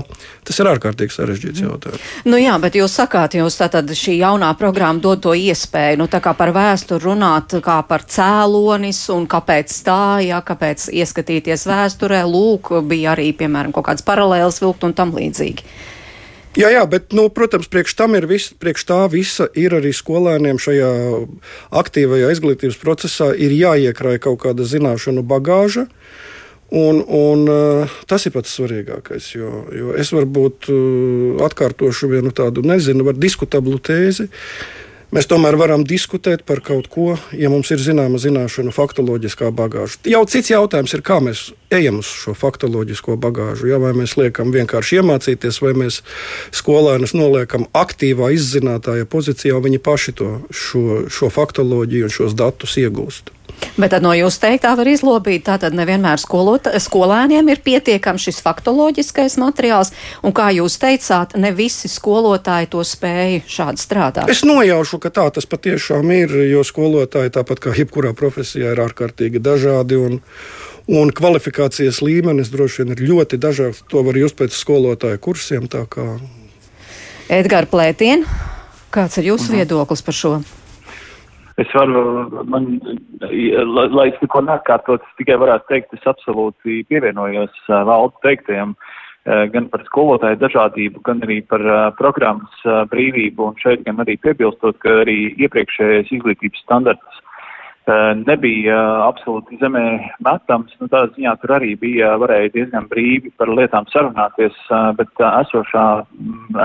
tas 0.46 0.60
ir 0.62 0.68
ārkārtīgi 0.70 1.12
sarežģīts 1.12 1.64
jautājums. 1.64 2.04
Nu 2.30 2.38
jā, 2.38 2.54
bet 2.62 2.78
jūs 2.78 2.94
sakāt, 2.94 3.34
jūs 3.36 3.58
tātad 3.58 3.90
šī 3.90 4.14
jaunā 4.20 4.52
programma 4.60 5.02
dod 5.02 5.24
to 5.26 5.34
iespēju, 5.34 5.98
nu 6.00 6.06
tā 6.08 6.22
kā 6.24 6.32
par 6.38 6.54
vēsturi 6.54 7.04
runāt, 7.04 7.56
kā 7.64 7.80
par 7.88 8.06
cēlonis 8.06 9.02
un 9.12 9.26
kāpēc 9.28 9.74
tā, 9.84 10.04
ja 10.24 10.38
kāpēc 10.46 10.86
ieskatīties 10.94 11.66
vēsturē, 11.68 12.22
lūk, 12.30 12.70
bija 12.86 13.12
arī, 13.16 13.32
piemēram, 13.36 13.74
kaut 13.74 13.90
kāds 13.90 14.06
paralēls 14.06 14.62
vilkt 14.62 14.86
un 14.86 14.94
tam 14.96 15.12
līdzīgi. 15.18 15.66
Jā, 16.54 16.68
jā, 16.70 16.84
bet, 16.86 17.10
nu, 17.16 17.26
protams, 17.34 17.66
priekš, 17.66 17.96
vis, 18.30 18.52
priekš 18.54 18.84
tā 18.86 18.98
visa 19.10 19.48
ir 19.58 19.74
arī 19.74 19.90
skolēniem 19.90 20.60
šajā 20.62 20.90
aktīvajā 21.74 22.30
izglītības 22.30 22.78
procesā 22.78 23.32
ir 23.34 23.50
jāiekrāj 23.50 24.20
kaut 24.22 24.38
kāda 24.44 24.62
zināšanu 24.62 25.26
bagāža. 25.26 25.88
Un, 26.74 27.02
un, 27.06 27.42
uh, 27.50 27.90
tas 28.06 28.24
ir 28.26 28.32
pats 28.34 28.54
svarīgākais. 28.54 29.32
Jo, 29.34 29.50
jo 29.74 29.98
es 29.98 30.14
varbūt 30.14 30.70
uh, 30.70 31.42
atkārtošu 31.46 32.12
vienu 32.14 32.30
tādu, 32.34 32.62
nezinu, 32.66 33.12
diskutablu 33.18 33.78
tēzi. 33.82 34.30
Mēs 35.14 35.28
tomēr 35.30 35.54
varam 35.54 35.84
diskutēt 35.86 36.40
par 36.42 36.58
kaut 36.64 36.88
ko, 36.90 37.12
ja 37.38 37.46
mums 37.52 37.68
ir 37.70 37.78
zināma 37.78 38.18
zināšanu, 38.18 38.72
faktoloģiskā 38.74 39.52
bagāža. 39.54 40.00
Jau 40.10 40.24
cits 40.26 40.50
jautājums 40.50 40.90
ir, 40.96 41.04
kā 41.06 41.20
mēs 41.22 41.44
ejam 41.70 42.00
uz 42.00 42.10
šo 42.10 42.34
faktoloģisko 42.34 43.14
bagāžu. 43.22 43.68
Ja? 43.70 43.78
Vai 43.78 43.92
mēs 43.94 44.16
liekam 44.18 44.50
vienkārši 44.50 44.98
iemācīties, 44.98 45.60
vai 45.62 45.70
mēs 45.84 46.00
skolēnus 46.58 47.14
noliekam 47.14 47.68
aktīvā 47.70 48.32
izzinātāja 48.34 49.06
pozīcijā, 49.06 49.62
viņi 49.62 49.78
paši 49.86 50.16
to, 50.18 50.32
šo, 50.50 51.04
šo 51.06 51.30
faktoloģiju 51.30 52.10
un 52.10 52.16
šos 52.18 52.34
datus 52.34 52.74
iegūst. 52.82 53.30
Bet 53.74 53.90
tad 53.90 54.04
no 54.04 54.12
jūsu 54.14 54.38
teiktā 54.38 54.74
var 54.78 54.86
izlobīt, 54.86 55.42
tātad 55.48 55.74
nevienmēr 55.74 56.20
skolot, 56.22 56.68
skolēniem 56.78 57.48
ir 57.50 57.62
pietiekams 57.64 58.28
šis 58.28 58.38
faktoloģiskais 58.44 59.34
materiāls, 59.42 59.90
un 60.22 60.34
kā 60.36 60.50
jūs 60.54 60.76
teicāt, 60.82 61.34
ne 61.40 61.50
visi 61.54 61.90
skolotāji 61.90 62.70
to 62.70 62.84
spēja 62.86 63.42
šādi 63.50 63.82
strādāt. 63.82 64.30
Es 64.30 64.44
nojaušu, 64.46 65.00
ka 65.02 65.10
tā 65.14 65.26
tas 65.34 65.48
patiešām 65.50 66.12
ir, 66.14 66.36
jo 66.52 66.62
skolotāji, 66.66 67.34
tāpat 67.34 67.64
kā 67.66 67.74
jebkurā 67.74 68.14
profesijā, 68.14 68.76
ir 68.76 68.84
ārkārtīgi 68.86 69.42
dažādi. 69.42 69.98
Un, 69.98 70.22
Un 70.84 71.08
kvalifikācijas 71.16 72.02
līmenis 72.04 72.50
droši 72.52 72.82
vien 72.82 72.92
ir 72.92 72.98
ļoti 73.08 73.38
dažāds. 73.40 73.80
To 73.88 74.02
var 74.04 74.18
just 74.20 74.36
pēc 74.36 74.52
skolotāja 74.52 75.16
kursiem. 75.16 75.64
Edgars 77.32 77.70
Plētiens, 77.72 78.28
kāds 78.92 79.16
ir 79.16 79.30
jūsu 79.30 79.48
mhm. 79.48 79.62
viedoklis 79.62 80.04
par 80.04 80.18
šo? 80.18 80.34
Es 81.62 81.70
varu, 81.70 82.44
man, 82.50 82.80
lai, 83.22 83.86
lai 83.94 84.08
es 84.10 84.18
neko 84.22 84.42
neatkārtot, 84.42 85.04
es 85.06 85.18
tikai 85.20 85.36
varētu 85.38 85.70
teikt, 85.70 85.94
es 85.94 86.08
absolūti 86.10 86.80
pievienojos 86.90 87.54
valdu 87.68 88.18
teiktajam 88.26 88.74
uh, 88.74 89.04
gan 89.24 89.68
par 89.72 89.84
skolotāju 89.86 90.40
dažādību, 90.42 91.00
gan 91.06 91.22
arī 91.24 91.40
par 91.48 91.62
programmas 91.98 92.64
brīvību, 92.90 93.50
un 93.50 93.60
šeit 93.62 93.84
gan 93.86 94.02
arī 94.04 94.18
piebilstot, 94.20 94.78
ka 94.82 95.00
arī 95.04 95.32
iepriekšējais 95.46 96.12
izglītības 96.18 96.64
standarts 96.66 97.23
nebija 98.24 98.76
absolūti 99.04 99.58
zemē 99.60 99.84
metams. 100.24 100.72
Nu, 100.80 100.88
tādā 100.88 101.12
ziņā 101.14 101.34
tur 101.42 101.54
arī 101.58 101.74
bija, 101.80 102.14
varēja 102.20 102.52
diezgan 102.54 102.88
brīvi 102.88 103.32
par 103.38 103.52
lietām 103.52 103.86
sarunāties, 103.92 104.56
bet 104.98 105.24
esošā, 105.28 105.86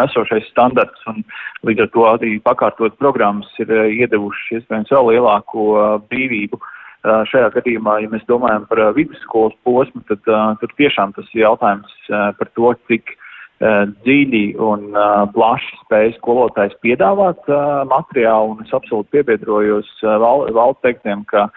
esošais 0.06 0.50
standarts 0.54 1.08
un 1.12 1.24
līdz 1.68 1.86
ar 1.86 1.94
to 1.94 2.06
arī 2.14 2.34
pakārtot 2.44 2.98
programmas 3.00 3.52
ir 3.60 3.72
iedevuši 3.72 4.60
iespējams 4.60 4.92
vēl 4.96 5.14
lielāko 5.14 5.70
brīvību. 6.12 6.62
Šajā 7.04 7.54
gadījumā, 7.56 8.02
ja 8.04 8.12
mēs 8.12 8.26
domājam 8.28 8.66
par 8.68 8.82
vidusskolas 8.96 9.56
posmu, 9.64 10.04
tad 10.08 10.24
tur 10.60 10.78
tiešām 10.80 11.16
tas 11.16 11.28
ir 11.34 11.46
jautājums 11.46 11.94
par 12.10 12.50
to, 12.56 12.74
cik 12.92 13.16
uh, 13.16 13.20
Eh, 13.20 13.28
dziļi 13.60 14.44
un 14.63 14.86
uh, 14.94 15.25
plaši 15.36 15.74
spēj 15.82 16.13
skolotājs 16.16 16.78
piedāvāt 16.84 17.50
uh, 17.51 17.84
materiālu, 17.89 18.54
un 18.56 18.63
es 18.63 18.72
absolūti 18.75 19.18
piebiedrojos 19.18 19.89
uh, 20.06 20.16
valsts 20.24 20.56
val 20.56 20.78
teiktiem, 20.86 21.28
ka 21.32 21.50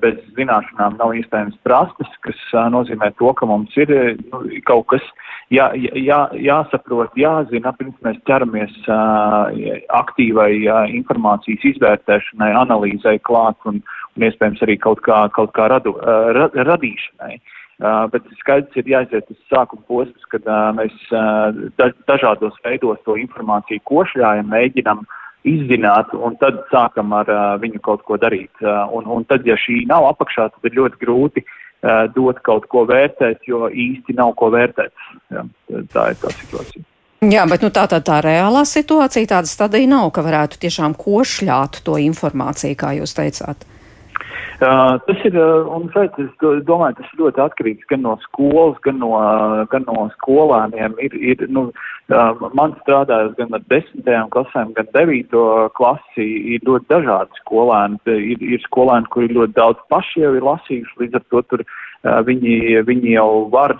bez 0.00 0.14
zināšanām 0.32 0.94
nav 0.96 1.10
iespējams 1.12 1.58
prasmes, 1.60 2.12
kas 2.24 2.38
nozīmē 2.72 3.10
to, 3.18 3.28
ka 3.36 3.44
mums 3.44 3.74
ir 3.76 3.90
nu, 4.30 4.38
kaut 4.64 4.86
kas 4.88 5.04
jā, 5.52 5.66
jā, 5.76 6.22
jāsaprot, 6.40 7.12
jāzina, 7.20 7.74
pirms 7.76 7.98
mēs 8.00 8.16
ķeramies 8.24 8.78
aktīvai 9.98 10.48
informācijas 10.96 11.68
izvērtēšanai, 11.74 12.48
analīzai 12.62 13.18
klāt 13.28 13.60
un, 13.68 13.82
un 14.16 14.26
iespējams 14.30 14.64
arī 14.64 14.78
kaut 14.80 15.04
kā, 15.04 15.26
kaut 15.36 15.52
kā 15.52 15.68
radu, 15.68 15.98
ra, 16.00 16.48
radīšanai. 16.72 17.36
Uh, 17.36 17.57
Uh, 17.78 18.08
bet 18.10 18.24
skaidrs 18.40 18.74
ir 18.80 18.88
jāiziet 18.90 19.28
uz 19.30 19.38
sākuma 19.46 19.84
posms, 19.86 20.24
kad 20.32 20.42
uh, 20.50 20.72
mēs 20.74 20.94
uh, 21.14 21.54
dažādos 22.10 22.56
veidos 22.64 22.98
to 23.06 23.14
informāciju 23.22 23.84
košļājam, 23.86 24.50
mēģinam 24.50 25.04
izzināt, 25.46 26.10
un 26.18 26.34
tad 26.42 26.58
sākam 26.72 27.14
ar 27.14 27.30
uh, 27.30 27.54
viņu 27.62 27.78
kaut 27.86 28.02
ko 28.08 28.18
darīt. 28.18 28.50
Uh, 28.64 28.90
un, 28.98 29.06
un 29.06 29.22
tad, 29.30 29.46
ja 29.46 29.54
šī 29.54 29.84
nav 29.86 30.08
apakšā, 30.10 30.48
tad 30.56 30.66
ir 30.66 30.74
ļoti 30.80 31.02
grūti 31.04 31.44
uh, 31.46 32.10
dot 32.16 32.42
kaut 32.42 32.66
ko 32.72 32.82
vērtēt, 32.90 33.46
jo 33.46 33.70
īsti 33.70 34.18
nav 34.18 34.34
ko 34.42 34.50
vērtēt. 34.58 34.94
Jā, 35.30 35.46
tā 35.94 36.10
ir 36.10 36.18
tā 36.18 36.34
situācija. 36.34 36.82
Jā, 37.30 37.46
bet 37.50 37.62
nu, 37.62 37.70
tā, 37.74 37.86
tā, 37.90 38.02
tā 38.02 38.20
reālā 38.22 38.66
situācija 38.66 39.36
tāda 39.38 39.50
stadija 39.50 39.90
nav, 39.90 40.10
ka 40.14 40.22
varētu 40.26 40.58
tiešām 40.66 40.98
košļāt 40.98 41.84
to 41.86 41.98
informāciju, 41.98 42.78
kā 42.78 42.92
jūs 42.98 43.14
teicāt. 43.14 43.66
Uh, 44.58 44.96
tas 45.06 45.20
ir, 45.22 45.36
un 45.70 45.84
šeit 45.94 46.16
es 46.18 46.32
domāju, 46.66 46.96
tas 46.98 47.10
ir 47.12 47.20
ļoti 47.20 47.42
atkarīgs 47.44 47.86
gan 47.92 48.00
no 48.02 48.16
skolas, 48.24 48.74
gan 48.82 48.96
no, 48.98 49.12
gan 49.70 49.84
no 49.86 50.08
skolēniem. 50.16 50.96
Ir, 51.06 51.14
ir, 51.14 51.44
nu, 51.54 51.68
uh, 52.10 52.48
man 52.58 52.74
strādājot 52.80 53.36
gan 53.38 53.54
ar 53.54 53.62
desmitajām 53.70 54.32
klasēm, 54.34 54.72
gan 54.74 54.90
devīto 54.96 55.44
klasi, 55.78 56.26
ir 56.56 56.66
ļoti 56.66 56.90
dažādi 56.90 57.38
skolēni. 57.44 58.02
Ir, 58.10 58.42
ir 58.56 58.64
skolēni, 58.66 59.06
kuri 59.14 59.30
ļoti 59.36 59.54
daudz 59.60 59.86
paši 59.94 60.26
jau 60.26 60.34
ir 60.34 60.48
lasījuši, 60.50 60.98
līdz 61.04 61.20
ar 61.20 61.26
to 61.30 61.44
tur 61.52 61.62
viņi, 62.04 62.82
viņi 62.86 63.14
jau 63.16 63.48
var 63.50 63.74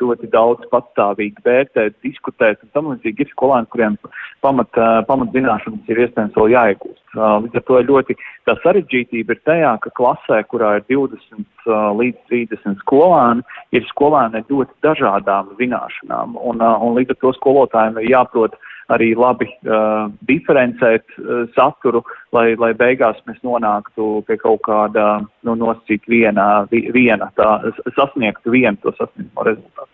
ļoti 0.00 0.30
daudz 0.32 0.66
patstāvīgi 0.72 1.44
vērtēt, 1.44 1.94
diskutēt 2.02 2.62
un 2.64 2.72
tam 2.74 2.88
līdzīgi 2.92 3.24
ir 3.24 3.30
skolēni, 3.30 3.70
kuriem 3.70 3.98
pamat, 4.42 4.70
pamat 5.06 5.30
zināšanas 5.36 5.92
ir 5.92 6.02
iespējams 6.04 6.38
vēl 6.38 6.54
jāiegūst. 6.54 7.04
Līdz 7.18 7.60
ar 7.60 7.64
to 7.68 7.82
ļoti 7.88 8.16
tā 8.48 8.56
sarežģītība 8.64 9.36
ir 9.36 9.42
tajā, 9.46 9.74
ka 9.84 9.94
klasē, 9.98 10.42
kurā 10.50 10.76
ir 10.78 10.86
20 10.90 11.70
līdz 12.00 12.18
30 12.32 12.82
skolēni, 12.82 13.46
ir 13.72 13.86
skolēni 13.92 14.42
ļoti 14.50 14.74
dažādām 14.86 15.54
zināšanām 15.60 16.36
un, 16.42 16.62
un 16.62 16.98
līdz 16.98 17.14
ar 17.14 17.22
to 17.22 17.32
skolotājiem 17.38 18.02
ir 18.02 18.12
jāprot 18.16 18.58
arī 18.94 19.12
labi 19.18 19.48
uh, 19.66 20.08
diferencēt 20.28 21.04
uh, 21.18 21.44
saturu, 21.56 22.02
lai, 22.32 22.52
lai 22.60 22.72
beigās 22.78 23.20
mēs 23.28 23.40
nonāktu 23.46 24.08
pie 24.28 24.38
kaut 24.40 24.62
kāda, 24.68 25.08
nu, 25.44 25.56
nosacīt 25.60 26.08
viena, 26.08 26.66
viena 26.70 27.30
tā, 27.36 27.50
sasniegtu 27.96 28.54
vienu 28.56 28.76
to 28.82 28.94
sasniegto 28.96 29.48
rezultātu. 29.50 29.92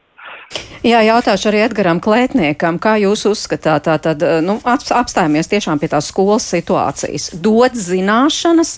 Jā, 0.85 0.99
jautāšu 1.01 1.49
arī 1.49 1.63
Edgaram 1.65 1.97
Klētniekam, 2.05 2.77
kā 2.77 2.99
jūs 3.01 3.23
uzskatāt, 3.31 3.87
tātad, 3.87 4.21
nu, 4.45 4.59
apstājamies 4.69 5.49
tiešām 5.49 5.81
pie 5.81 5.89
tās 5.89 6.11
skolas 6.11 6.45
situācijas. 6.53 7.31
Dot 7.41 7.73
zināšanas, 7.73 8.75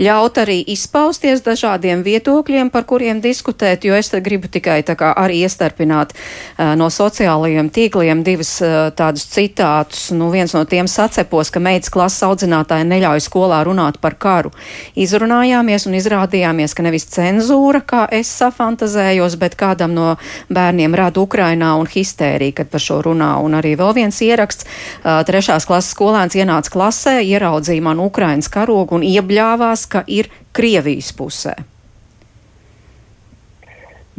ļaut 0.00 0.40
arī 0.40 0.56
izpausties 0.72 1.42
dažādiem 1.44 2.00
viedokļiem, 2.06 2.70
par 2.72 2.86
kuriem 2.88 3.20
diskutēt, 3.20 3.84
jo 3.84 3.92
es 3.92 4.08
te 4.08 4.22
gribu 4.24 4.48
tikai 4.48 4.78
tā 4.88 4.96
kā 4.96 5.10
arī 5.12 5.42
iestarpināt 5.44 6.14
uh, 6.16 6.72
no 6.80 6.88
sociālajiem 6.88 7.68
tīkliem 7.68 8.24
divas 8.24 8.54
uh, 8.64 8.88
tādus 8.96 9.28
citātus. 9.28 10.06
Nu, 10.16 10.30
viens 10.32 10.56
no 10.56 10.64
tiem 10.64 10.88
sacepos, 10.88 11.52
ka 11.52 11.60
meitas 11.60 11.92
klases 11.92 12.24
audzinātāji 12.24 12.88
neļauj 12.88 13.20
skolā 13.26 13.60
runāt 13.68 14.00
par 14.00 14.16
karu. 14.16 14.54
Izrunājāmies 14.96 15.84
un 15.90 16.00
izrādījāmies, 16.00 16.72
ka 16.72 16.88
nevis 16.88 17.04
cenzūra, 17.12 17.84
kā 17.84 18.06
es 18.08 18.32
safantazējos, 18.40 19.36
bet 19.36 19.60
kādam 19.60 19.92
no 19.92 20.16
bērniem 20.48 20.96
rada 21.10 21.20
Ukrainā 21.20 21.74
un 21.78 21.88
histērija, 21.90 22.60
kad 22.60 22.70
par 22.70 22.80
šo 22.80 23.00
runā. 23.02 23.34
Un 23.42 23.58
arī 23.58 23.74
vēl 23.78 23.94
viens 23.94 24.20
ieraksts. 24.22 24.66
Trešās 25.02 25.66
klases 25.66 25.94
skolēns 25.94 26.36
ienāca 26.38 26.70
klasē, 26.70 27.20
ieraudzīja 27.22 27.82
man 27.82 27.98
Ukrainas 27.98 28.48
karogu 28.48 28.98
un 28.98 29.02
iebļāvās, 29.02 29.88
ka 29.90 30.04
ir 30.06 30.30
Krievijas 30.52 31.12
pusē. 31.16 31.56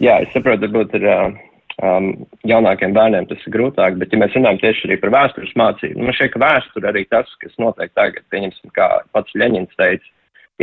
Jā, 0.01 0.21
es 0.23 0.31
saprotu, 0.33 0.65
varbūt 0.65 0.95
ir 0.97 1.03
um, 1.05 2.07
jaunākiem 2.47 2.93
bērniem 2.95 3.27
tas 3.29 3.43
ir 3.45 3.53
grūtāk, 3.53 3.99
bet 4.01 4.11
ja 4.11 4.17
mēs 4.17 4.33
runājam 4.33 4.57
tieši 4.63 4.87
arī 4.87 4.97
par 4.97 5.11
vēstures 5.13 5.51
mācību, 5.59 5.99
nu, 5.99 6.07
man 6.07 6.31
ka 6.33 6.41
vēsture 6.41 6.89
arī 6.89 7.03
tas, 7.11 7.29
kas 7.43 7.53
notiek 7.61 7.93
tagad, 7.93 8.25
pieņemsim, 8.33 8.73
kā 8.73 8.87
pats 9.13 9.37
Ļeņins 9.37 9.77
teica, 9.77 10.09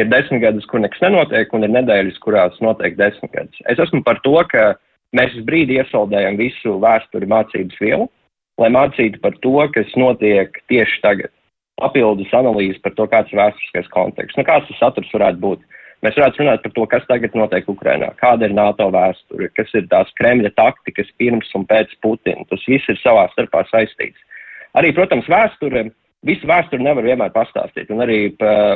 ir 0.00 0.10
desmit 0.10 0.42
gadus, 0.42 0.66
kur 0.66 0.82
nekas 0.82 1.04
nenotiek, 1.04 1.54
un 1.54 1.68
ir 1.68 1.70
nedēļas, 1.76 2.18
kurās 2.24 2.58
notiek 2.64 2.98
desmit 2.98 3.30
gadus. 3.36 3.62
Es 3.70 3.78
esmu 3.78 4.02
par 4.06 4.18
to, 4.26 4.34
ka 4.50 4.72
Mēs 5.16 5.32
uz 5.38 5.44
brīdi 5.46 5.78
iesaldējam 5.80 6.36
visu 6.36 6.76
vēsturi 6.82 7.28
mācības 7.30 7.80
vielu, 7.80 8.08
lai 8.60 8.68
mācītu 8.74 9.20
par 9.22 9.36
to, 9.44 9.56
kas 9.72 9.94
notiek 9.96 10.60
tieši 10.68 11.02
tagad. 11.04 11.32
Papildus 11.78 12.32
analīzi 12.34 12.80
par 12.82 12.92
to, 12.98 13.06
kāds 13.08 13.32
ir 13.32 13.38
vēsturiskais 13.38 13.88
konteksts, 13.94 14.36
nu, 14.36 14.44
kāds 14.44 14.66
tas 14.68 14.80
saturs 14.82 15.12
varētu 15.14 15.40
būt. 15.44 15.62
Mēs 16.04 16.18
varētu 16.18 16.42
runāt 16.42 16.62
par 16.62 16.72
to, 16.74 16.84
kas 16.90 17.06
tagad 17.08 17.34
notiek 17.38 17.70
Ukrainā, 17.70 18.12
kāda 18.20 18.46
ir 18.46 18.54
NATO 18.54 18.86
vēsture, 18.94 19.48
kas 19.58 19.72
ir 19.74 19.88
tās 19.90 20.10
Kremļa 20.20 20.52
taktikas 20.58 21.08
pirms 21.18 21.50
un 21.58 21.64
pēc 21.70 21.94
Putina. 22.04 22.44
Tas 22.50 22.66
viss 22.70 22.90
ir 22.90 22.98
savā 23.00 23.24
starpā 23.32 23.64
saistīts. 23.70 24.20
Arī, 24.78 24.92
protams, 24.94 25.26
vēsture, 25.30 25.88
visu 26.26 26.48
vēsturi 26.50 26.82
nevar 26.82 27.06
vienmēr 27.06 27.30
pastāstīt, 27.34 27.90
un 27.94 28.02
arī 28.02 28.18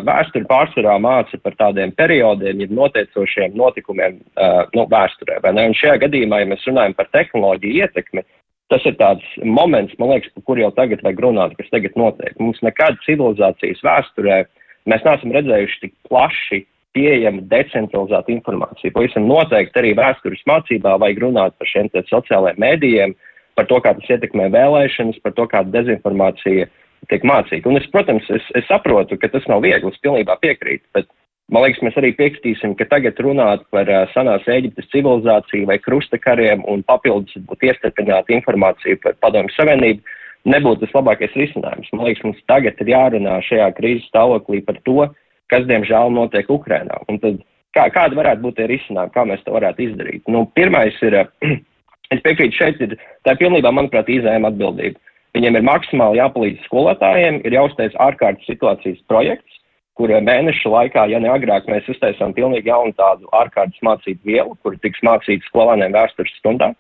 vēsture 0.06 0.46
pārsvarā 0.50 0.94
māca 1.02 1.38
par 1.42 1.56
tādiem 1.58 1.94
periodiem, 1.98 2.62
jeb 2.62 2.74
notiecošiem 2.76 3.56
notikumiem 3.58 4.20
uh, 4.20 4.62
nu, 4.76 4.86
vēsturē. 4.90 5.40
Un 5.50 5.76
šajā 5.78 5.98
gadījumā, 6.06 6.42
ja 6.42 6.50
mēs 6.52 6.66
runājam 6.68 6.94
par 6.98 7.10
tehnoloģiju 7.16 7.82
ietekmi, 7.82 8.24
tas 8.72 8.84
ir 8.88 8.96
tāds 9.00 9.24
moments, 9.44 9.94
man 10.00 10.14
liekas, 10.14 10.32
par 10.36 10.46
kur 10.48 10.60
jau 10.60 10.70
tagad 10.76 11.02
vajag 11.04 11.24
runāt, 11.24 11.56
kas 11.58 11.72
tagad 11.74 11.96
notiek. 11.98 12.36
Mums 12.40 12.62
nekad 12.64 13.00
civilizācijas 13.06 13.82
vēsturē 13.84 14.44
mēs 14.88 15.02
neesam 15.06 15.34
redzējuši 15.34 15.82
tik 15.82 15.96
plaši 16.08 16.62
pieejama 16.96 17.42
decentralizēta 17.48 18.32
informācija. 18.32 18.92
Pavisam 18.94 19.26
noteikti 19.28 19.80
arī 19.80 19.92
vēstures 19.98 20.42
mācībā 20.48 20.94
vajag 21.00 21.20
runāt 21.24 21.56
par 21.58 21.68
šiem 21.68 21.88
sociālajiem 22.08 22.60
mēdījiem, 22.60 23.14
par 23.56 23.68
to, 23.68 23.80
kā 23.84 23.94
tas 23.96 24.14
ietekmē 24.14 24.48
vēlēšanas, 24.52 25.20
par 25.24 25.34
to, 25.36 25.46
kā 25.48 25.62
dezinformācija 25.72 26.68
tiek 27.10 27.26
mācīta. 27.26 27.68
Un 27.68 27.80
es, 27.80 27.88
protams, 27.90 28.28
es, 28.30 28.46
es 28.58 28.68
saprotu, 28.68 29.18
ka 29.18 29.30
tas 29.32 29.46
nav 29.50 29.64
viegli, 29.64 29.90
es 29.90 30.04
pilnībā 30.04 30.38
piekrītu, 30.42 30.84
bet 30.96 31.10
man 31.52 31.66
liekas, 31.66 31.82
mēs 31.84 31.98
arī 32.00 32.12
piekritīsim, 32.18 32.76
ka 32.78 32.86
tagad 32.90 33.18
runāt 33.24 33.64
par 33.74 33.90
uh, 33.90 34.04
senās 34.14 34.46
Eģiptes 34.46 34.90
civilizāciju 34.94 35.68
vai 35.70 35.78
krustakariem 35.82 36.64
un 36.70 36.84
papildus 36.86 37.38
būtu 37.48 37.72
iestarpināta 37.72 38.34
informācija 38.36 39.00
par 39.02 39.18
padomju 39.24 39.54
savienību 39.56 40.18
nebūtu 40.48 40.86
tas 40.86 40.94
labākais 40.96 41.34
risinājums. 41.38 41.90
Man 41.94 42.08
liekas, 42.08 42.24
mums 42.26 42.40
tagad 42.50 42.80
ir 42.82 42.92
jārunā 42.92 43.38
šajā 43.46 43.68
krīzes 43.76 44.08
stāvoklī 44.10 44.62
par 44.66 44.78
to, 44.86 45.06
kas, 45.52 45.66
diemžēl, 45.68 46.12
notiek 46.14 46.50
Ukrainā. 46.50 46.98
Un 47.10 47.20
tad, 47.22 47.42
kā, 47.76 47.86
kāda 47.94 48.18
varētu 48.18 48.46
būt 48.46 48.58
tie 48.58 48.68
risinājumi, 48.70 49.14
kā 49.14 49.26
mēs 49.28 49.44
to 49.46 49.54
varētu 49.54 49.86
izdarīt? 49.86 50.24
Nu, 50.32 50.44
pirmais 50.56 50.98
ir, 51.06 51.20
es 52.14 52.24
piekrītu, 52.24 52.58
šeit 52.58 52.82
ir, 52.84 52.96
tā 53.26 53.36
pilnībā, 53.38 53.72
manuprāt, 53.74 54.10
izējama 54.10 54.52
atbildība. 54.52 54.98
Viņiem 55.32 55.56
ir 55.56 55.64
maksimāli 55.64 56.20
jāpalīdz 56.20 56.64
skolotājiem, 56.66 57.40
ir 57.46 57.56
jāuztais 57.56 57.94
ārkārtas 58.04 58.44
situācijas 58.50 59.00
projekts, 59.08 59.60
kur 59.96 60.12
mēnešu 60.12 60.72
laikā, 60.72 61.06
ja 61.08 61.20
ne 61.20 61.30
agrāk, 61.32 61.68
mēs 61.68 61.88
uztaisām 61.88 62.34
pilnīgi 62.36 62.68
jaunu 62.68 62.92
tādu 62.96 63.28
ārkārtas 63.36 63.80
mācību 63.84 64.28
vielu, 64.28 64.56
kur 64.62 64.76
tiks 64.84 65.00
mācīts 65.04 65.48
skolāniem 65.48 65.94
vēstures 65.96 66.32
stundā. 66.40 66.72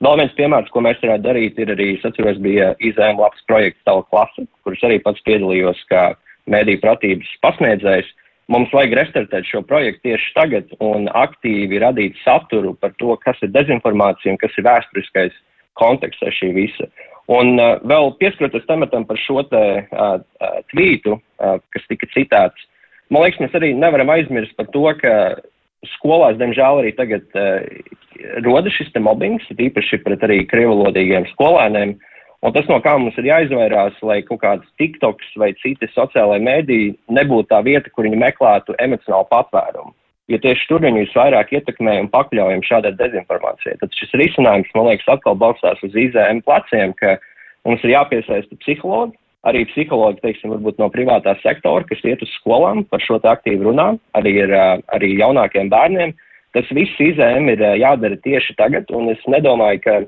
Vēl 0.00 0.16
viens 0.16 0.32
piemērs, 0.36 0.70
ko 0.72 0.80
mēs 0.84 1.00
varētu 1.02 1.26
darīt, 1.26 1.58
ir 1.60 1.74
arī, 1.74 1.90
es 1.98 2.04
atceros, 2.08 2.40
bija 2.40 2.70
izējuma 2.80 3.26
labs 3.26 3.44
projekts 3.48 3.84
Tava 3.84 4.04
klase, 4.08 4.46
kurus 4.64 4.84
arī 4.88 4.96
pats 5.04 5.20
piedalījos 5.28 5.82
kā 5.92 6.14
mēdīju 6.48 6.80
pratības 6.80 7.34
pasniedzējs, 7.44 8.08
mums 8.48 8.72
vajag 8.72 8.96
restartēt 8.96 9.48
šo 9.50 9.60
projektu 9.68 10.08
tieši 10.08 10.32
tagad 10.38 10.72
un 10.80 11.10
aktīvi 11.20 11.82
radīt 11.84 12.16
saturu 12.24 12.72
par 12.80 12.96
to, 12.96 13.12
kas 13.26 13.36
ir 13.44 13.52
dezinformācija 13.52 14.32
un 14.32 14.40
kas 14.40 14.56
ir 14.56 14.68
vēsturiskais 14.70 15.36
konteksts 15.76 16.32
šī 16.40 16.52
visa. 16.56 16.88
Un 17.30 17.54
uh, 17.62 17.78
vēl 17.86 18.10
pieskaroties 18.18 18.66
tematam 18.66 19.06
par 19.06 19.18
šo 19.22 19.44
te 19.46 19.62
uh, 19.86 20.18
tvītu, 20.72 21.14
uh, 21.14 21.58
kas 21.70 21.86
tika 21.86 22.08
citāts, 22.10 22.66
man 23.10 23.22
liekas, 23.22 23.42
mēs 23.44 23.56
arī 23.58 23.70
nevaram 23.78 24.10
aizmirst 24.10 24.56
par 24.58 24.66
to, 24.74 24.82
ka 24.98 25.14
skolās, 25.94 26.38
diemžēl, 26.40 26.82
arī 26.82 26.90
tagad 26.98 27.38
uh, 27.38 27.62
rodas 28.42 28.74
šis 28.74 28.90
te 28.94 29.02
mobbings, 29.02 29.46
īpaši 29.54 30.00
pret 30.04 30.26
arī 30.26 30.42
krievalodīgiem 30.50 31.28
skolēniem. 31.34 31.98
Un 32.40 32.54
tas, 32.56 32.64
no 32.72 32.78
kā 32.80 32.94
mums 32.96 33.16
ir 33.20 33.28
jāizvairās, 33.28 33.98
lai 34.02 34.22
kaut 34.24 34.40
kāds 34.42 34.68
TikToks 34.80 35.34
vai 35.38 35.52
citi 35.60 35.86
sociālai 35.92 36.38
mēdīji 36.42 36.94
nebūtu 37.12 37.50
tā 37.52 37.60
vieta, 37.66 37.92
kur 37.92 38.08
viņi 38.08 38.20
meklētu 38.22 38.78
emocionālu 38.80 39.28
patvērumu. 39.28 39.92
Jo 40.30 40.38
tieši 40.38 40.68
tur 40.70 40.84
viņi 40.84 41.08
visvairāk 41.08 41.50
ietekmē 41.56 41.96
un 42.04 42.08
pakļaujam 42.12 42.62
šādai 42.62 42.92
dezinformācijai. 43.00 43.80
Tad 43.80 43.96
šis 43.98 44.12
risinājums, 44.20 44.70
man 44.78 44.86
liekas, 44.86 45.08
atkal 45.10 45.34
balstās 45.40 45.80
uz 45.82 45.96
IZM 45.98 46.44
pleciem, 46.46 46.94
ka 47.00 47.16
mums 47.66 47.82
ir 47.82 47.96
jāpiesaista 47.96 48.58
psihologi, 48.62 49.18
arī 49.48 49.64
psihologi, 49.72 50.20
teiksim, 50.22 50.52
varbūt 50.54 50.78
no 50.78 50.90
privātā 50.92 51.34
sektora, 51.42 51.82
kas 51.88 52.04
iet 52.06 52.22
uz 52.22 52.30
skolām, 52.38 52.84
par 52.92 53.02
šo 53.02 53.18
te 53.18 53.30
aktīvi 53.32 53.66
runā, 53.66 53.94
arī 54.18 54.36
ir 54.44 54.54
arī 54.54 55.14
jaunākiem 55.18 55.72
bērniem. 55.72 56.14
Tas 56.54 56.70
viss 56.74 57.02
IZM 57.02 57.50
ir 57.50 57.62
jādara 57.78 58.18
tieši 58.22 58.56
tagad, 58.58 58.90
un 58.94 59.10
es 59.12 59.22
nedomāju, 59.30 59.82
ka 59.82 59.98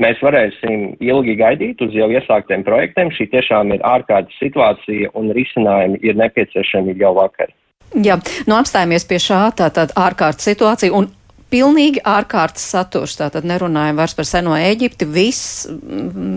mēs 0.00 0.20
varēsim 0.24 0.94
ilgi 1.04 1.36
gaidīt 1.40 1.80
uz 1.84 1.96
jau 1.96 2.08
iesāktiem 2.12 2.64
projektiem. 2.68 3.12
Šī 3.16 3.30
tiešām 3.32 3.72
ir 3.76 3.84
ārkārtas 3.84 4.36
situācija 4.40 5.12
un 5.16 5.32
risinājumi 5.36 6.00
ir 6.04 6.20
nepieciešami 6.20 6.96
jau 7.00 7.14
vakar. 7.20 7.52
Jā, 7.94 8.20
nu 8.46 8.54
apstājamies 8.58 9.06
pie 9.08 9.18
šā 9.22 9.40
tātad 9.58 9.94
ārkārtas 9.98 10.46
situācija 10.46 10.94
un 10.94 11.10
pilnīgi 11.50 12.00
ārkārtas 12.06 12.64
saturs. 12.72 13.16
Tātad 13.18 13.46
nerunājam 13.48 13.98
vairs 13.98 14.14
par 14.16 14.28
seno 14.28 14.54
Eģipti, 14.54 15.06
viss, 15.10 15.66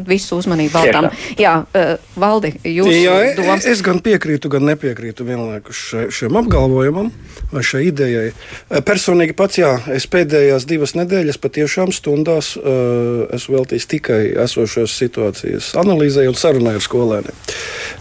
visu 0.08 0.40
uzmanību 0.42 0.74
veltām. 0.74 1.10
Jā, 1.40 1.56
uh, 1.64 1.94
Valdi, 2.20 2.54
jūs 2.66 2.90
Jā, 2.94 3.18
domas? 3.38 3.68
Es 3.70 3.84
gan 3.86 4.02
piekrītu, 4.04 4.50
gan 4.54 4.66
nepiekrītu 4.72 5.28
vienlaikus 5.28 5.84
šiem 6.14 6.40
apgalvojumam 6.42 7.12
vai 7.54 7.64
šai 7.66 7.84
idejai. 7.92 8.28
Eh, 8.34 8.82
personīgi 8.86 9.36
pats, 9.38 9.60
jā, 9.62 9.76
es 9.94 10.08
pēdējās 10.10 10.66
divas 10.70 10.96
nedēļas 10.98 11.40
patiešām 11.42 11.94
stundās 11.94 12.54
uh, 12.58 13.28
esmu 13.36 13.60
veltījis 13.60 13.90
tikai 13.94 14.22
esošās 14.48 14.98
situācijas 14.98 15.74
analīzē 15.80 16.26
un 16.30 16.38
sarunai 16.40 16.78
ar 16.80 16.86
skolēniem. 16.86 17.42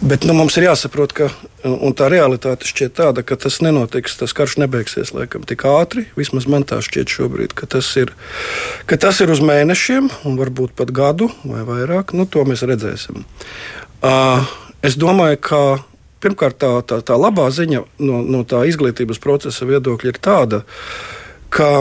Bet 0.08 0.24
nu, 0.24 0.36
mums 0.38 0.56
ir 0.56 0.70
jāsaprot, 0.70 1.12
ka 1.16 1.28
un 1.64 1.94
tā 1.96 2.08
realitāte 2.12 2.66
šķiet 2.68 2.96
tāda, 2.98 3.22
ka 3.26 3.36
tas 3.40 3.60
nenotiks, 3.64 4.16
tas 4.20 4.34
karš 4.36 4.58
nebeigsies 4.62 5.12
laikam 5.14 5.46
tik 5.46 5.64
ātri, 5.68 6.06
vismaz 6.18 6.48
man 6.50 6.66
tā 6.68 6.80
šķiet 6.82 7.12
šobrīd, 7.12 7.54
ka 7.58 7.68
tas 7.70 7.88
ir, 8.00 8.12
ka 8.90 8.98
tas 9.00 9.20
ir 9.22 9.32
uz 9.32 9.42
mēnešiem, 9.44 10.10
un 10.28 10.38
varbūt 10.40 10.74
pat 10.78 10.92
gadu 10.94 11.30
vai 11.44 11.62
vairāk. 11.68 12.14
Nu, 12.18 12.26
to 12.26 12.44
mēs 12.48 12.64
redzēsim. 12.66 13.22
Uh, 14.02 14.42
es 14.82 14.98
domāju, 14.98 15.38
ka 15.42 15.62
pirmkārt 16.22 16.58
tā, 16.62 16.74
tā, 16.86 17.00
tā 17.06 17.18
labā 17.18 17.48
ziņa 17.54 17.84
no, 18.02 18.22
no 18.22 18.42
tā 18.46 18.64
izglītības 18.70 19.22
procesa 19.22 19.66
viedokļa 19.68 20.14
ir 20.14 20.22
tāda, 20.22 20.62
ka 20.66 21.21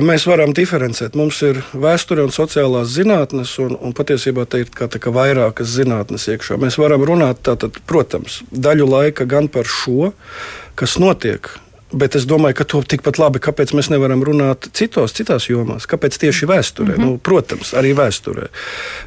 mēs 0.03 0.25
varam 0.27 0.51
diferencēt. 0.51 1.15
Mums 1.15 1.39
ir 1.47 1.62
vēsture 1.71 2.25
un 2.25 2.34
sociālās 2.36 2.91
zinātnes, 2.91 3.53
un, 3.63 3.77
un 3.79 3.95
patiesībā 3.95 4.43
te 4.49 4.65
ir 4.65 4.71
kā, 4.75 4.89
kā 4.91 5.13
vairākas 5.15 5.71
zinātnes 5.77 6.27
iekšā. 6.34 6.60
Mēs 6.60 6.75
varam 6.81 7.05
runāt, 7.07 7.39
tātad, 7.47 7.79
protams, 7.88 8.41
daļu 8.51 8.89
laika 8.91 9.27
gan 9.29 9.47
par 9.47 9.69
šo, 9.69 10.12
kas 10.75 10.97
notiek 10.99 11.47
Bet 11.91 12.15
es 12.15 12.23
domāju, 12.23 12.56
ka 12.62 12.65
to 12.71 12.80
tikpat 12.88 13.17
labi, 13.19 13.41
kāpēc 13.43 13.73
mēs 13.75 13.89
nevaram 13.91 14.21
runāt 14.23 14.69
citos, 14.77 15.12
citās 15.17 15.49
jomās. 15.49 15.88
Kāpēc 15.91 16.15
tieši 16.23 16.47
vēsturē? 16.47 16.95
Mm 16.95 17.01
-hmm. 17.01 17.06
nu, 17.06 17.17
protams, 17.17 17.73
arī 17.75 17.91
vēsturē. 17.97 18.47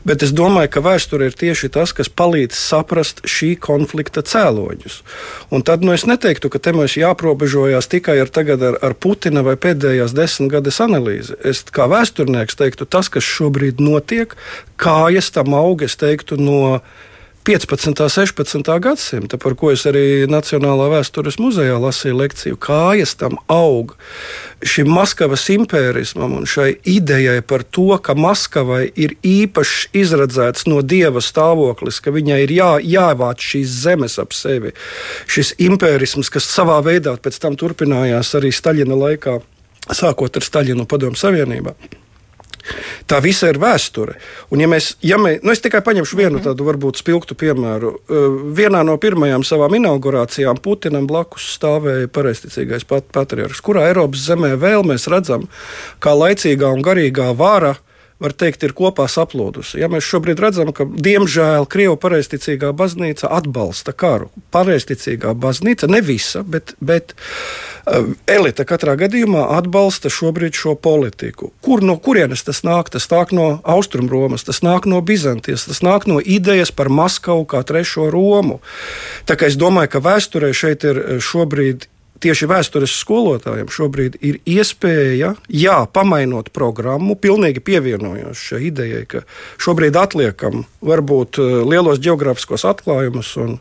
Bet 0.04 0.22
es 0.22 0.32
domāju, 0.32 0.68
ka 0.68 0.80
vēsture 0.80 1.26
ir 1.26 1.32
tieši 1.32 1.68
tas, 1.68 1.92
kas 1.92 2.08
palīdz 2.08 2.52
saprast 2.52 3.24
šī 3.24 3.56
konflikta 3.56 4.20
cēloņus. 4.20 5.02
Un 5.50 5.62
tad 5.62 5.82
nu, 5.84 5.92
es 5.92 6.04
neteiktu, 6.06 6.48
ka 6.48 6.58
te 6.58 6.72
mums 6.72 6.96
jāprobežojas 6.96 7.88
tikai 7.88 8.20
ar, 8.20 8.28
ar, 8.36 8.78
ar 8.82 8.94
Putina 8.94 9.42
vai 9.42 9.56
pēdējās 9.56 10.12
desmitgades 10.12 10.80
analīzi. 10.80 11.34
Es 11.44 11.64
kā 11.64 11.88
vēsturnieks 11.88 12.56
teiktu, 12.56 12.84
tas, 12.84 13.08
kas 13.08 13.24
šobrīd 13.24 13.80
notiek, 13.80 14.36
kājas 14.76 15.30
tam 15.32 15.54
aug, 15.54 15.82
es 15.82 15.96
teiktu, 15.96 16.36
no 16.36 16.80
15. 17.44 18.00
un 18.00 18.08
16. 18.08 18.80
gadsimta, 18.80 19.36
par 19.36 19.52
ko 19.52 19.68
es 19.68 19.82
arī 19.84 20.24
Nacionālā 20.32 20.86
vēstures 20.88 21.36
muzejā 21.36 21.74
lasīju 21.76 22.16
lekciju, 22.16 22.56
kājas 22.56 23.12
tam 23.20 23.34
aug. 23.52 23.90
Šim 24.64 24.88
Maskavas 24.88 25.44
impērismam 25.52 26.38
un 26.38 26.48
šai 26.48 26.70
idejai 26.88 27.42
par 27.44 27.60
to, 27.68 27.98
ka 28.00 28.14
Maskavai 28.16 28.86
ir 28.96 29.12
īpašs 29.20 29.90
izredzēts 29.92 30.64
no 30.72 30.80
dieva 30.80 31.20
stāvoklis, 31.20 31.98
ka 32.00 32.14
viņai 32.16 32.38
ir 32.46 32.54
jā, 32.56 32.70
jāvāc 32.80 33.44
šīs 33.44 33.74
zemes 33.82 34.16
ap 34.22 34.32
sevi. 34.32 34.72
Šis 35.28 35.52
impērisms, 35.66 36.32
kas 36.32 36.48
savā 36.48 36.78
veidā 36.86 37.12
pēc 37.20 37.36
tam 37.44 37.60
turpinājās 37.60 38.32
arī 38.40 38.54
Staļina 38.56 38.96
laikā, 38.96 39.36
sākot 39.92 40.40
ar 40.40 40.48
Staļinu 40.48 40.88
Padomu 40.88 41.20
Savienībā. 41.20 41.76
Tā 43.10 43.20
visa 43.24 43.50
ir 43.52 43.58
vēsture. 43.60 44.16
Un, 44.54 44.62
ja 44.62 44.68
mēs, 44.70 44.94
ja 45.04 45.18
mēs, 45.20 45.42
nu 45.44 45.52
es 45.52 45.62
tikai 45.64 45.82
paņemšu 45.84 46.18
vienu 46.18 46.38
mhm. 46.38 46.44
tādu 46.48 46.66
varbūt 46.68 47.00
spilgtu 47.02 47.36
piemēru. 47.38 47.94
Vienā 48.56 48.84
no 48.86 48.96
pirmajām 49.00 49.44
savām 49.46 49.76
inaugurācijām 49.80 50.60
Putinam 50.64 51.08
blakus 51.10 51.50
stāvēja 51.58 52.10
pareizticīgais 52.14 52.86
pat, 52.88 53.10
patriarhs, 53.14 53.62
kurā 53.64 53.88
Eiropas 53.90 54.24
zemē 54.28 54.54
vēl 54.60 54.86
mēs 54.88 55.08
redzam, 55.12 55.48
kā 56.00 56.16
laicīgā 56.16 56.72
un 56.72 56.84
garīgā 56.84 57.32
vara 57.36 57.76
var 58.22 58.34
teikt, 58.38 58.62
ir 58.62 58.74
kopā 58.76 59.06
saplūdusi. 59.10 59.80
Ja 59.82 59.88
mēs 59.92 60.06
šobrīd 60.06 60.40
redzam, 60.42 60.70
ka 60.76 60.86
diemžēl 60.86 61.66
Krievijas 61.70 62.00
pareizticīgā 62.00 62.70
baznīca 62.76 63.28
atbalsta 63.34 63.92
karu. 63.96 64.30
Pareizticīgā 64.54 65.34
baznīca, 65.38 65.88
ne 65.90 66.00
visa, 66.04 66.44
bet, 66.46 66.74
bet 66.80 67.14
uh, 67.16 68.12
elite 68.30 68.66
katrā 68.68 68.94
gadījumā 69.00 69.48
atbalsta 69.58 70.12
šobrīd 70.12 70.56
šo 70.56 70.76
politiku. 70.78 71.50
Kur 71.64 71.84
no 71.84 71.98
kurienes 71.98 72.46
tas 72.46 72.62
nāk? 72.66 72.92
Tas 72.94 73.08
nāk 73.10 73.34
no 73.36 73.48
Austrumromas, 73.62 74.46
tas 74.46 74.62
nāk 74.64 74.88
no 74.90 75.02
Bizantijas, 75.04 75.66
tas 75.68 75.82
nāk 75.84 76.08
no 76.10 76.20
idejas 76.20 76.72
par 76.74 76.92
Maskavu 76.92 77.48
kā 77.50 77.64
trešo 77.66 78.08
Romu. 78.14 78.60
Tā 79.28 79.36
kā 79.38 79.50
es 79.50 79.58
domāju, 79.60 79.96
ka 79.96 80.04
vēsturē 80.04 80.54
šeit 80.56 80.86
ir 80.86 81.02
šobrīd 81.24 81.88
tieši 82.22 82.48
vēstures 82.50 82.94
skolotājiem 83.00 83.70
šobrīd 83.72 84.18
ir 84.24 84.38
iespēja, 84.48 85.34
jā, 85.48 85.78
pamainot 85.92 86.52
programmu, 86.54 87.16
pilnīgi 87.20 87.62
pievienojos 87.64 88.40
šai 88.50 88.64
idejai, 88.70 89.04
ka 89.10 89.24
šobrīd 89.62 89.98
atliekam 89.98 90.64
varbūt 90.84 91.40
eh, 91.42 91.60
lielos 91.66 92.02
geogrāfiskos 92.04 92.66
atklājumus 92.68 93.34
un, 93.42 93.56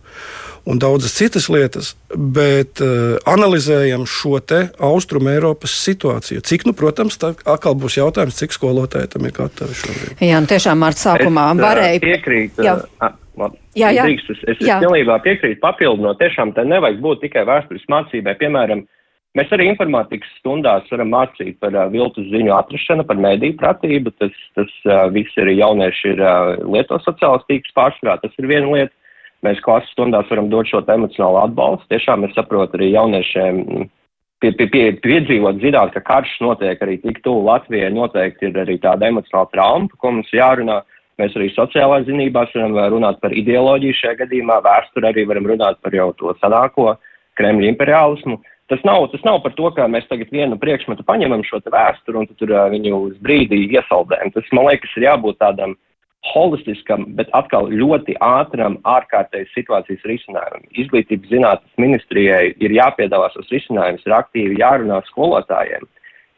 un 0.70 0.80
daudzas 0.80 1.16
citas 1.18 1.50
lietas, 1.52 1.94
bet 2.14 2.80
uh, 2.84 3.18
analizējam 3.28 4.06
šo 4.08 4.38
te 4.40 4.68
austrumu 4.80 5.34
Eiropas 5.34 5.74
situāciju. 5.84 6.44
Cik, 6.46 6.64
nu, 6.70 6.76
protams, 6.78 7.18
tā 7.20 7.34
atkal 7.44 7.76
būs 7.80 7.98
jautājums, 7.98 8.38
cik 8.40 8.56
skolotāji 8.56 9.12
tam 9.16 9.28
ir 9.28 9.36
gatavi 9.36 9.76
šobrīd. 9.82 10.24
Jā, 10.24 10.40
nu 10.40 10.48
tiešām 10.48 10.80
Mārts 10.80 11.04
sākumā 11.04 11.50
es, 11.52 11.66
varēja. 11.66 12.00
Piekrīt. 12.06 12.64
Jā. 12.64 12.78
Uh, 13.34 13.54
Jā, 13.74 13.90
jā. 13.94 14.06
Drīkst, 14.06 14.30
es 14.30 14.42
es, 14.46 14.60
es 14.62 14.82
pilnībā 14.84 15.18
piekrītu 15.26 15.62
papildinot. 15.64 16.20
Tiešām 16.22 16.54
te 16.54 16.66
nevajag 16.68 17.00
būt 17.02 17.24
tikai 17.26 17.46
vēstures 17.50 17.86
mācībai. 17.90 18.36
Piemēram, 18.38 18.84
mēs 19.38 19.54
arī 19.56 19.72
informātikas 19.72 20.30
stundās 20.38 20.86
varam 20.94 21.10
mācīt 21.14 21.58
par 21.64 21.74
uh, 21.74 21.88
viltus 21.94 22.30
ziņu 22.30 22.54
atrašanu, 22.54 23.06
par 23.10 23.18
mediju 23.18 23.58
pratību. 23.58 24.14
Tas, 24.22 24.38
tas 24.58 24.76
uh, 24.86 25.08
viss 25.16 25.42
arī 25.42 25.58
jaunieši 25.58 26.14
ir 26.14 26.22
uh, 26.22 26.54
lieto 26.76 27.02
sociālās 27.02 27.46
tīklas 27.50 27.78
pārsvarā. 27.80 28.20
Tas 28.22 28.38
ir 28.38 28.50
viena 28.52 28.70
lieta. 28.70 28.94
Mēs 29.44 29.60
klases 29.66 29.92
stundās 29.92 30.30
varam 30.32 30.48
dot 30.54 30.70
šo 30.70 30.80
emocionālo 30.86 31.42
atbalstu. 31.42 31.90
Tiešām 31.92 32.30
es 32.30 32.38
saprotu 32.38 32.78
arī 32.78 32.94
jauniešiem. 32.94 33.90
Pie, 34.44 34.52
pie, 34.60 34.68
pie, 34.72 34.86
piedzīvot, 35.04 35.60
zināt, 35.64 35.92
ka 35.96 36.02
karš 36.04 36.32
notiek 36.44 36.80
arī 36.84 36.98
tik 37.00 37.22
tuvu 37.24 37.46
Latvijai, 37.48 37.90
noteikti 37.96 38.50
ir 38.50 38.58
arī 38.60 38.76
tāda 38.84 39.08
emocionāla 39.08 39.50
trauma, 39.52 39.88
par 39.92 40.00
ko 40.04 40.12
mums 40.18 40.32
jārunā. 40.36 40.82
Uh, 40.84 40.93
Mēs 41.22 41.36
arī 41.38 41.52
sociālās 41.54 42.08
zinībās 42.08 42.54
varam 42.56 42.78
runāt 42.96 43.20
par 43.22 43.36
ideoloģiju 43.38 44.00
šajā 44.00 44.16
gadījumā, 44.24 44.62
vēsturē 44.66 45.12
arī 45.12 45.28
varam 45.30 45.46
runāt 45.52 45.78
par 45.86 45.94
jau 45.94 46.10
to 46.18 46.34
senāko 46.42 46.96
Kremļa 47.38 47.70
imperiālismu. 47.70 48.40
Tas 48.72 48.82
nav, 48.88 49.06
tas 49.12 49.22
nav 49.28 49.42
par 49.44 49.54
to, 49.58 49.70
ka 49.76 49.86
mēs 49.92 50.08
tagad 50.10 50.32
vienu 50.34 50.58
priekšmetu 50.58 51.06
paņemam 51.06 51.44
šo 51.46 51.60
vēsturi 51.66 52.22
un 52.22 52.30
tur 52.40 52.54
viņu 52.74 53.00
uz 53.10 53.18
brīdi 53.22 53.60
iesaldējam. 53.76 54.32
Tas, 54.34 54.48
man 54.56 54.70
liekas, 54.70 54.94
ir 54.98 55.06
jābūt 55.10 55.38
tādam 55.44 55.76
holistiskam, 56.32 57.04
bet 57.18 57.30
atkal 57.36 57.68
ļoti 57.68 58.16
ātram 58.24 58.78
ārkārtējas 58.88 59.52
situācijas 59.58 60.06
risinājumam. 60.08 60.64
Izglītības 60.72 61.30
zinātnes 61.30 61.82
ministrijai 61.84 62.54
ir 62.64 62.76
jāpiedalās 62.78 63.36
uz 63.38 63.52
risinājumus, 63.52 64.06
ir 64.08 64.16
aktīvi 64.16 64.62
jārunā 64.62 65.02
skolotājiem, 65.10 65.84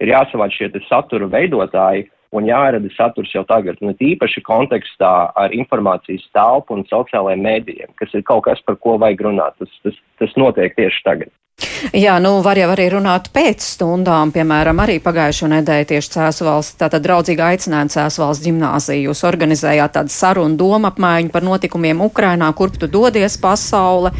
ir 0.02 0.12
jāsavāc 0.12 0.58
šie 0.58 0.72
satura 0.90 1.30
veidotāji 1.30 2.08
un 2.36 2.50
jārada 2.50 2.91
saturs 2.95 3.34
jau 3.36 3.45
tagad, 3.48 3.80
un 3.82 3.95
tīpaši 4.00 4.43
kontekstā 4.45 5.13
ar 5.36 5.56
informācijas 5.56 6.28
telpu 6.36 6.78
un 6.78 6.86
sociālajiem 6.91 7.48
mēdījiem, 7.48 7.95
kas 8.00 8.13
ir 8.13 8.26
kaut 8.28 8.45
kas, 8.50 8.62
par 8.67 8.80
ko 8.82 9.00
vajag 9.02 9.26
runāt. 9.30 9.58
Tas, 9.62 9.82
tas, 9.86 9.98
tas 10.21 10.38
notiek 10.39 10.76
tieši 10.78 11.04
tagad. 11.08 11.34
Jā, 11.95 12.17
nu 12.19 12.41
var 12.43 12.60
jau 12.60 12.67
arī 12.74 12.89
runāt 12.91 13.30
pēc 13.36 13.63
stundām, 13.63 14.34
piemēram, 14.36 14.80
arī 14.84 14.98
pagājušo 15.04 15.48
nedēļu 15.54 15.88
tieši 15.91 16.12
Cēsvalsts, 16.17 16.76
tātad 16.82 17.04
draudzīgi 17.06 17.43
aicinājumi 17.45 17.93
Cēsvalsts 17.93 18.43
ģimnāziju. 18.43 19.10
Jūs 19.10 19.24
organizējāt 19.30 19.95
tādu 19.95 20.12
sarunu 20.12 20.60
domu 20.60 20.89
apmaiņu 20.91 21.32
par 21.32 21.48
notikumiem 21.48 22.04
Ukrainā, 22.04 22.52
kurp 22.58 22.80
tu 22.82 22.91
dodies 22.91 23.39
pasaule. 23.39 24.12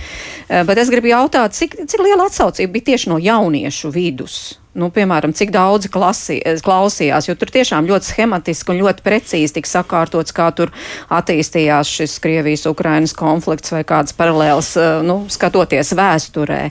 Eh, 0.48 0.64
bet 0.64 0.80
es 0.80 0.92
gribu 0.94 1.12
jautāt, 1.12 1.58
cik, 1.58 1.76
cik 1.84 2.06
liela 2.06 2.30
atsaucība 2.30 2.78
bija 2.78 2.94
tieši 2.94 3.12
no 3.12 3.20
jauniešu 3.20 3.92
vidus? 3.92 4.40
Nu, 4.76 4.90
piemēram, 4.94 5.34
cik 5.36 5.54
daudzi 5.56 5.90
klasi, 5.92 6.40
klausījās, 6.66 7.30
jo 7.30 7.36
tur 7.40 7.52
tiešām 7.56 7.88
ļoti 7.90 8.10
schematiski 8.12 8.74
un 8.74 8.82
ļoti 8.84 9.06
precīzi 9.06 9.58
tika 9.58 9.72
sakārtots, 9.72 10.36
kā 10.36 10.50
tur 10.56 10.74
attīstījās 11.14 11.94
šis 12.00 12.18
Krievijas-Ukrainas 12.24 13.16
konflikts 13.18 13.74
vai 13.76 13.86
kādas 13.88 14.16
paralēlas, 14.18 14.74
eh, 14.78 14.92
nu, 15.08 15.24
skatoties 15.32 15.96
vēsturē. 15.96 16.62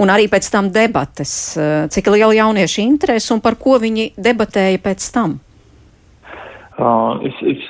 Un 0.00 0.12
arī 0.12 0.28
pēc 0.32 0.50
tam 0.50 0.72
debates, 0.72 1.56
eh, 1.56 1.86
cik 1.88 2.10
liela 2.14 2.34
jauniešu 2.34 2.82
interesi 2.82 3.32
un 3.32 3.40
par 3.40 3.54
ko 3.54 3.78
viņi 3.78 4.12
debatēja 4.16 4.80
pēc 4.80 5.12
tam. 5.12 5.40
Uh, 6.80 7.20
es, 7.28 7.36
es, 7.44 7.64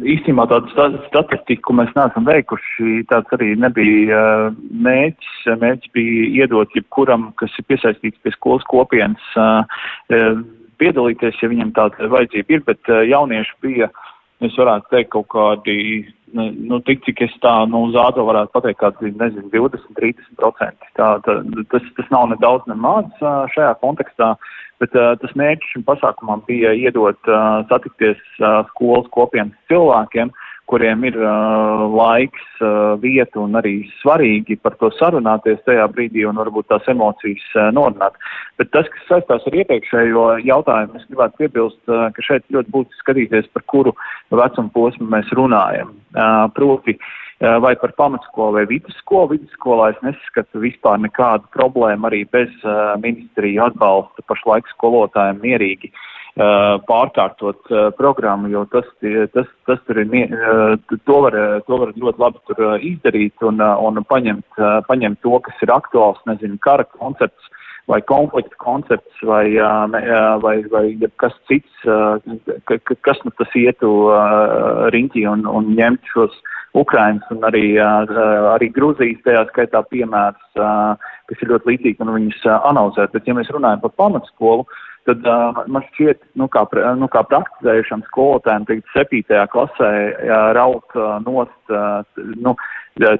īstenībā 0.00 0.46
tādu 0.50 0.70
statistiku 1.08 1.74
mēs 1.76 1.92
neesam 1.96 2.26
veikuši. 2.28 3.02
Tāds 3.10 3.34
arī 3.36 3.52
nebija 3.60 4.22
mērķis. 4.86 5.34
Mērķis 5.60 5.92
bija 5.96 6.30
iedot 6.42 6.72
jebkuram, 6.76 7.30
kas 7.40 7.54
ir 7.58 7.68
piesaistīts 7.70 8.20
pie 8.22 8.32
skolas 8.36 8.64
kopienas, 8.70 9.26
piedalīties, 10.82 11.38
ja 11.42 11.50
viņam 11.52 11.74
tāda 11.76 12.10
vajadzība 12.10 12.56
ir, 12.56 12.64
bet 12.66 12.90
jaunieši 13.10 13.54
bija, 13.62 13.90
es 14.42 14.56
varētu 14.58 14.90
teikt, 14.90 15.12
kaut 15.14 15.28
kādi, 15.30 15.76
nu, 16.34 16.80
tik 16.86 17.04
cik 17.06 17.22
es 17.28 17.36
tā, 17.44 17.52
nu, 17.70 17.84
uz 17.90 17.98
ādo 17.98 18.24
varētu 18.26 18.54
pateikt, 18.56 18.80
kādi, 18.80 19.12
nezinu, 19.20 19.46
20, 19.52 19.94
30%. 20.00 20.90
Tā, 20.98 21.12
tā, 21.26 21.38
tas, 21.74 21.86
tas 21.98 22.10
nav 22.14 22.32
ne 22.32 22.40
daudz, 22.42 22.66
ne 22.70 22.78
maz 22.78 23.06
šajā 23.54 23.76
kontekstā. 23.84 24.34
Bet 24.82 24.96
uh, 24.98 25.12
tas 25.22 25.34
mērķis 25.38 25.76
šim 25.76 25.84
pasākumam 25.86 26.42
bija 26.48 26.72
iedot 26.74 27.30
uh, 27.30 27.62
satikties 27.70 28.18
uh, 28.40 28.64
skolas 28.72 29.06
kopienas 29.14 29.54
cilvēkiem, 29.70 30.32
kuriem 30.70 31.04
ir 31.06 31.18
uh, 31.20 31.84
laiks, 31.92 32.42
uh, 32.58 32.96
vieta 33.02 33.38
un 33.42 33.54
arī 33.60 33.74
svarīgi 34.00 34.56
par 34.64 34.74
to 34.80 34.90
sarunāties 34.96 35.62
tajā 35.68 35.86
brīdī 35.94 36.26
un 36.26 36.40
varbūt 36.42 36.70
tās 36.72 36.88
emocijas 36.90 37.46
uh, 37.54 37.70
norunāt. 37.76 38.18
Bet 38.58 38.72
tas, 38.74 38.90
kas 38.90 39.08
saistās 39.10 39.46
ar 39.46 39.58
iepriekšējo 39.62 40.26
jautājumu, 40.48 40.98
es 40.98 41.06
gribētu 41.10 41.44
piebilst, 41.44 41.82
uh, 41.86 42.08
ka 42.16 42.26
šeit 42.26 42.46
ļoti 42.50 42.74
būtiski 42.74 43.04
skatīties, 43.04 43.50
par 43.54 43.66
kuru 43.70 43.94
vecumu 44.34 44.74
posmu 44.74 45.10
mēs 45.14 45.30
runājam. 45.38 45.94
Uh, 46.12 46.48
proti, 46.56 46.98
uh, 46.98 47.21
vai 47.42 47.74
par 47.76 47.92
pamatskolu 47.98 48.56
vai 48.58 48.64
vidusskolu. 48.70 49.32
Vidusskolā 49.34 49.90
es 49.92 50.00
nesaskatu 50.06 50.62
vispār 50.62 51.00
nekādu 51.02 51.48
problēmu 51.56 52.06
arī 52.08 52.22
bez 52.30 52.52
uh, 52.62 52.94
ministriju 53.02 53.64
atbalsta 53.66 54.22
pašlaik 54.30 54.70
skolotājiem 54.76 55.40
mierīgi 55.42 55.90
uh, 55.90 56.12
pārkārtot 56.88 57.72
programmu, 57.98 58.48
jo 58.48 58.64
tas, 58.72 58.86
tas, 59.34 59.48
tas 59.66 59.80
tur 59.86 60.00
ir, 60.00 60.36
to 61.04 61.18
var, 61.26 61.36
to 61.66 61.80
var 61.82 61.92
ļoti 61.92 62.22
labi 62.22 62.40
tur 62.48 62.62
izdarīt 62.78 63.44
un, 63.44 63.60
un 63.60 64.04
paņemt, 64.08 64.62
paņemt 64.88 65.20
to, 65.22 65.34
kas 65.44 65.66
ir 65.66 65.74
aktuāls, 65.74 66.22
nezinu, 66.26 66.56
kara 66.62 66.84
koncepts 66.84 67.50
vai 67.90 68.00
konflikta 68.06 68.56
koncepts 68.62 69.22
vai, 69.26 69.50
vai, 70.40 70.56
vai 70.70 70.84
kas 71.18 71.34
cits, 71.50 71.84
kas 73.02 73.22
nu 73.26 73.32
tas 73.36 73.56
ietu 73.58 73.90
riņķī 74.94 75.26
un, 75.28 75.44
un 75.50 75.72
ņemt 75.76 76.12
šos 76.14 76.38
Ukrainas 76.74 77.24
un 77.30 77.42
arī, 77.44 77.76
arī 77.76 78.70
Gruzijas 78.72 79.20
tajā 79.26 79.44
skaitā 79.50 79.82
piemērs, 79.90 80.40
kas 80.56 81.42
ir 81.42 81.52
ļoti 81.52 81.68
līdzīgi 81.72 82.00
un 82.04 82.14
viņus 82.16 82.46
analizēt. 82.62 83.12
Bet, 83.12 83.28
ja 83.28 83.36
mēs 83.36 83.52
runājam 83.52 83.82
par 83.82 83.92
pamatskolu, 84.00 84.64
tad 85.04 85.26
man 85.66 85.84
šķiet, 85.90 86.22
nu 86.40 86.46
kā, 86.48 86.62
nu 86.96 87.08
kā 87.12 87.24
praktizējušam 87.28 88.06
skolotājiem, 88.08 88.64
tagad 88.70 88.94
septītajā 88.94 89.44
klasē 89.52 89.90
raut 90.56 90.96
nost, 91.26 91.76
nu, 92.40 92.56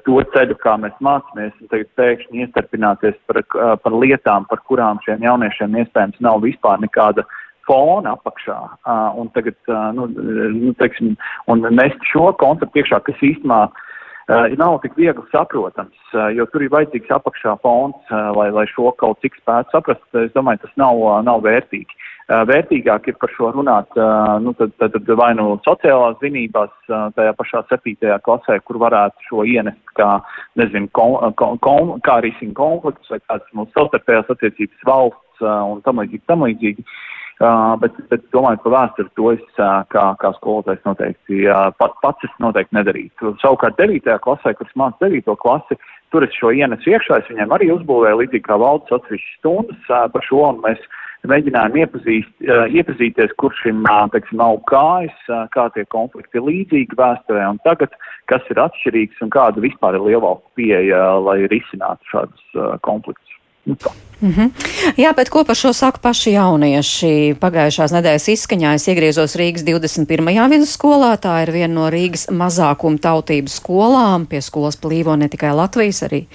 to 0.07 0.25
ceļu, 0.33 0.57
kā 0.63 0.73
mēs 0.81 0.97
mācāmies, 1.03 1.53
un 1.61 1.69
tagad 1.69 1.93
pēkšņi 1.99 2.45
iestarpināties 2.47 3.21
par, 3.29 3.43
par 3.85 4.01
lietām, 4.01 4.49
par 4.49 4.65
kurām 4.65 5.01
šiem 5.05 5.21
jauniešiem 5.27 5.77
iespējams 5.83 6.21
nav 6.25 6.41
vispār 6.45 6.81
nekāda 6.81 7.27
uh, 7.27 7.39
fona 7.67 8.15
apakšā 8.17 8.59
uh, 8.59 9.09
un 9.19 9.31
tagad, 9.35 9.57
uh, 9.71 9.89
nu, 9.95 10.07
nu, 10.07 10.73
teiksim, 10.79 11.15
un 11.51 11.65
nest 11.71 11.99
šo 12.11 12.31
konceptu 12.41 12.81
iekšā, 12.81 12.99
kas 13.07 13.23
īstenībā 13.23 13.59
uh, 13.69 14.55
nav 14.59 14.79
tik 14.83 14.97
viegli 14.99 15.23
saprotams, 15.31 15.99
uh, 16.13 16.29
jo 16.35 16.47
tur 16.51 16.65
ir 16.65 16.73
vajadzīgs 16.73 17.13
apakšā 17.17 17.55
fons, 17.63 17.99
uh, 18.11 18.31
lai, 18.37 18.49
lai 18.55 18.65
šo 18.71 18.91
kaut 18.99 19.21
cik 19.23 19.39
spētu 19.39 19.75
saprast. 19.75 20.03
Es 20.25 20.33
domāju, 20.35 20.63
tas 20.65 20.75
nav, 20.81 20.99
uh, 20.99 21.21
nav 21.25 21.43
vērtīgi. 21.47 21.99
Uh, 22.23 22.43
vērtīgāk 22.47 23.09
ir 23.11 23.17
par 23.19 23.31
šo 23.35 23.51
runāt, 23.55 23.89
uh, 23.99 24.35
nu, 24.43 24.53
tad, 24.59 24.71
tad, 24.79 24.95
tad 24.95 25.09
vai 25.19 25.33
nu 25.35 25.57
sociālās 25.65 26.19
zinībās, 26.23 26.71
uh, 26.87 27.09
tajā 27.17 27.33
pašā 27.39 27.65
septītajā 27.71 28.21
klasē, 28.23 28.59
kur 28.63 28.79
varētu 28.83 29.27
šo 29.27 29.47
ienest 29.47 29.95
kā, 29.99 30.21
nezinu, 30.59 30.87
kon, 30.95 31.35
kon, 31.39 31.59
kon, 31.63 31.97
kā 32.07 32.21
risina 32.23 32.55
konflikts 32.59 33.11
vai 33.11 33.19
kādas 33.25 33.51
mūsu 33.55 33.75
savstarpējās 33.75 34.31
attiecības 34.35 34.87
valsts 34.87 35.43
un 35.43 35.81
tam 35.83 35.99
līdzīgi, 35.99 36.23
tam 36.31 36.47
līdzīgi. 36.47 36.87
Uh, 36.87 37.22
Uh, 37.41 37.73
bet, 37.81 37.95
bet 38.11 38.21
domājot 38.29 38.61
par 38.61 38.73
vēsturi, 38.75 39.09
to 39.17 39.31
es 39.33 39.41
uh, 39.57 39.81
kā, 39.89 40.03
kā 40.21 40.29
skolotājs 40.35 40.83
noteikti 40.85 41.47
uh, 41.47 41.71
pat, 41.81 41.95
pats 42.05 42.27
es 42.27 42.35
noteikti 42.43 42.77
nedarītu. 42.77 43.33
Savukārt 43.41 43.79
9. 43.81 44.05
klasē, 44.21 44.53
kur 44.53 44.69
es 44.69 44.75
mācu 44.77 45.01
9. 45.01 45.33
klasi, 45.41 45.79
tur 46.13 46.27
es 46.27 46.37
šo 46.37 46.53
ienesu 46.53 46.93
iekšā, 46.93 47.23
es 47.23 47.31
viņiem 47.31 47.55
arī 47.57 47.71
uzbūvēju 47.73 48.19
līdzīgi 48.21 48.45
kā 48.45 48.59
valdes 48.61 48.93
atsevišķas 48.99 49.39
stundas 49.41 49.89
uh, 49.89 50.05
par 50.13 50.27
šo, 50.29 50.43
mēs 50.61 50.85
mēģinājām 51.33 51.81
iepazīst, 51.81 52.33
uh, 52.45 52.63
iepazīties, 52.69 53.33
kur 53.41 53.57
šim, 53.63 53.81
uh, 53.81 54.05
teiksim, 54.13 54.37
nav 54.43 54.61
kājas, 54.69 55.17
uh, 55.31 55.47
kā 55.57 55.71
tie 55.73 55.89
konflikti 55.89 56.37
ir 56.37 56.47
līdzīgi 56.51 57.01
vēsturē 57.01 57.49
un 57.49 57.61
tagad, 57.65 57.97
kas 58.29 58.45
ir 58.53 58.61
atšķirīgs 58.61 59.25
un 59.25 59.33
kāda 59.33 59.65
vispār 59.65 59.97
ir 59.97 60.05
lielvalstu 60.11 60.61
pieeja, 60.61 61.01
lai 61.25 61.41
risinātu 61.49 62.13
šādus 62.13 62.49
uh, 62.59 62.75
konfliktus. 62.85 63.39
Nu, 63.65 63.75
tā. 63.75 63.91
Mm 64.23 64.33
-hmm. 64.33 64.51
Jā, 64.97 65.15
bet 65.15 65.29
ko 65.29 65.43
par 65.43 65.55
šo 65.55 65.73
saka 65.73 65.97
paši 65.97 66.31
jaunieši? 66.31 67.35
Pagājušās 67.39 67.91
nedēļas 67.91 68.27
izskaņā 68.27 68.73
es 68.73 68.87
iegriezos 68.87 69.35
Rīgas 69.35 69.63
21. 69.63 70.49
vidusskolā. 70.49 71.17
Tā 71.17 71.43
ir 71.43 71.51
viena 71.51 71.73
no 71.73 71.89
Rīgas 71.89 72.27
mazākuma 72.31 72.99
tautības 72.99 73.59
skolām. 73.59 74.25
Pie 74.25 74.41
skolas 74.41 74.77
plīvo 74.77 75.15
ne 75.15 75.27
tikai 75.27 75.51
Latvijas, 75.55 76.03
arī 76.03 76.25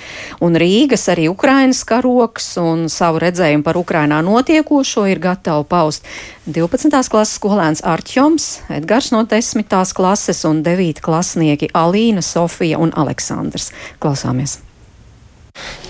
un 0.41 0.55
Rīgas, 0.57 1.09
arī 1.09 1.29
Ukrainas 1.29 1.85
karoks, 1.85 2.57
un 2.57 2.89
savu 2.89 3.19
redzējumu 3.19 3.63
par 3.63 3.77
Ukrainā 3.77 4.23
notiekošo 4.23 5.07
ir 5.07 5.19
gatavu 5.19 5.65
paust 5.65 6.05
12. 6.47 7.09
klases 7.09 7.41
skolēns 7.41 7.81
Artjoms, 7.85 8.61
Edgars 8.69 9.11
no 9.11 9.25
10. 9.25 9.95
klases 9.95 10.45
un 10.45 10.63
9. 10.63 11.01
klasnieki 11.01 11.69
Alīna, 11.75 12.21
Sofija 12.21 12.79
un 12.79 12.93
Aleksandrs. 12.97 13.73
Klausāmies! 14.01 14.68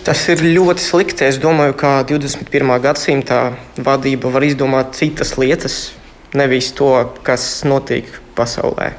Tas 0.03 0.25
ir 0.27 0.41
ļoti 0.43 0.83
slikti. 0.83 1.23
Es 1.29 1.39
domāju, 1.39 1.77
ka 1.79 1.93
21. 2.07 2.73
gadsimta 2.83 3.53
vadība 3.79 4.31
var 4.33 4.43
izdomāt 4.43 4.97
citas 4.99 5.37
lietas, 5.39 5.93
nevis 6.35 6.73
to, 6.75 6.91
kas 7.23 7.63
notiek 7.63 8.09
pasaulē. 8.35 8.91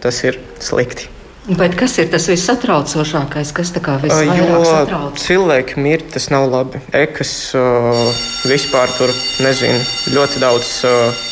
Tas 0.00 0.22
ir 0.24 0.40
slikti. 0.62 1.10
Bet 1.46 1.76
kas 1.78 1.92
ir 2.02 2.08
tas 2.10 2.24
vissatraucošākais? 2.26 3.52
Kas 3.54 3.70
tā 3.70 3.82
kā 3.84 4.00
visvairāk 4.02 4.64
satrauc? 4.66 5.20
Cilvēki 5.22 5.78
mirst, 5.78 6.08
tas 6.16 6.26
nav 6.32 6.48
labi. 6.50 6.80
Ekas 6.96 7.36
uh, 7.54 8.10
vispār 8.48 8.90
tur 8.96 9.12
nezinu 9.44 9.78
ļoti 10.16 10.42
daudz. 10.42 10.74
Uh, 10.88 11.24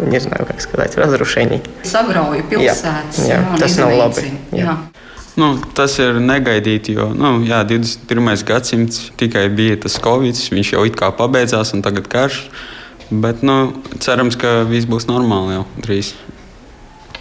Не 0.00 0.18
знаю, 0.18 0.46
как 0.46 0.62
сказать, 0.62 0.96
разрушений. 0.96 1.60
Sagrauja 1.84 2.40
pilsētas. 2.48 3.18
Jā, 3.20 3.36
jā, 3.36 3.40
jā, 3.42 3.58
tas 3.60 3.74
nav 3.76 3.90
labi. 3.92 4.30
Jā. 4.56 4.62
Jā. 4.64 4.76
Nu, 5.35 5.49
tas 5.75 5.97
ir 5.99 6.21
negaidīti, 6.23 6.93
jo 6.95 7.09
nu, 7.11 7.41
jā, 7.43 7.59
21. 7.67 8.45
gadsimts 8.47 9.09
tikai 9.19 9.49
bija 9.51 9.81
tas 9.83 9.97
Covid, 9.99 10.39
viņš 10.55 10.71
jau 10.77 10.85
it 10.87 10.95
kā 10.99 11.11
pabeidzās, 11.15 11.73
un 11.75 11.83
tagad 11.83 12.07
karš. 12.11 12.45
Bet 13.11 13.43
nu, 13.45 13.75
cerams, 14.01 14.37
ka 14.39 14.63
viss 14.69 14.87
būs 14.89 15.09
normāli 15.09 15.57
jau 15.57 15.65
drīz. 15.83 16.13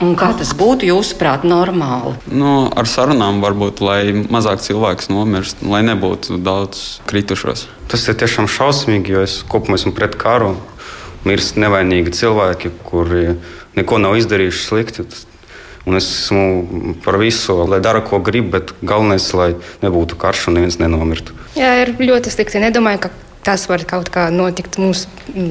Un 0.03 0.14
kā 0.18 0.33
tas 0.35 0.50
būtu, 0.59 0.88
jūsuprāt, 0.88 1.44
normāli? 1.46 2.14
Nu, 2.31 2.66
ar 2.74 2.88
sarunām 2.90 3.38
varbūt, 3.42 3.83
lai 3.85 4.00
mazāk 4.14 4.62
cilvēks 4.64 5.11
nomirst, 5.12 5.62
lai 5.66 5.85
nebūtu 5.87 6.40
daudz 6.42 7.03
kritušos. 7.11 7.66
Tas 7.90 8.07
ir 8.09 8.18
tiešām 8.18 8.48
šausmīgi, 8.50 9.14
jo 9.14 9.22
es 9.27 9.37
kopumā 9.50 9.79
esmu 9.79 9.94
pret 9.94 10.16
karu. 10.18 10.55
Mirst 11.24 11.57
nevainīgi 11.61 12.12
cilvēki, 12.14 12.74
kuri 12.85 13.37
neko 13.79 14.00
nav 14.03 14.18
izdarījuši 14.18 14.66
slikti. 14.66 15.07
Un 15.85 15.99
es 15.99 16.07
esmu 16.09 16.94
par 17.05 17.18
visu, 17.20 17.57
lai 17.68 17.81
dara, 17.85 18.01
ko 18.01 18.20
grib, 18.25 18.49
bet 18.55 18.73
galvenais, 18.81 19.27
lai 19.37 19.51
nebūtu 19.83 20.16
karš 20.20 20.49
un 20.49 20.57
neviens 20.59 20.79
nenomirtu. 20.81 21.37
Jā, 21.59 21.75
ir 21.83 21.92
ļoti 22.01 22.33
slikti. 22.33 22.62
Nedomāju, 22.62 23.03
ka 23.05 23.11
tas 23.44 23.66
var 23.68 23.85
kaut 23.88 24.09
kā 24.14 24.31
notikt 24.33 24.79
mūsu 24.81 25.11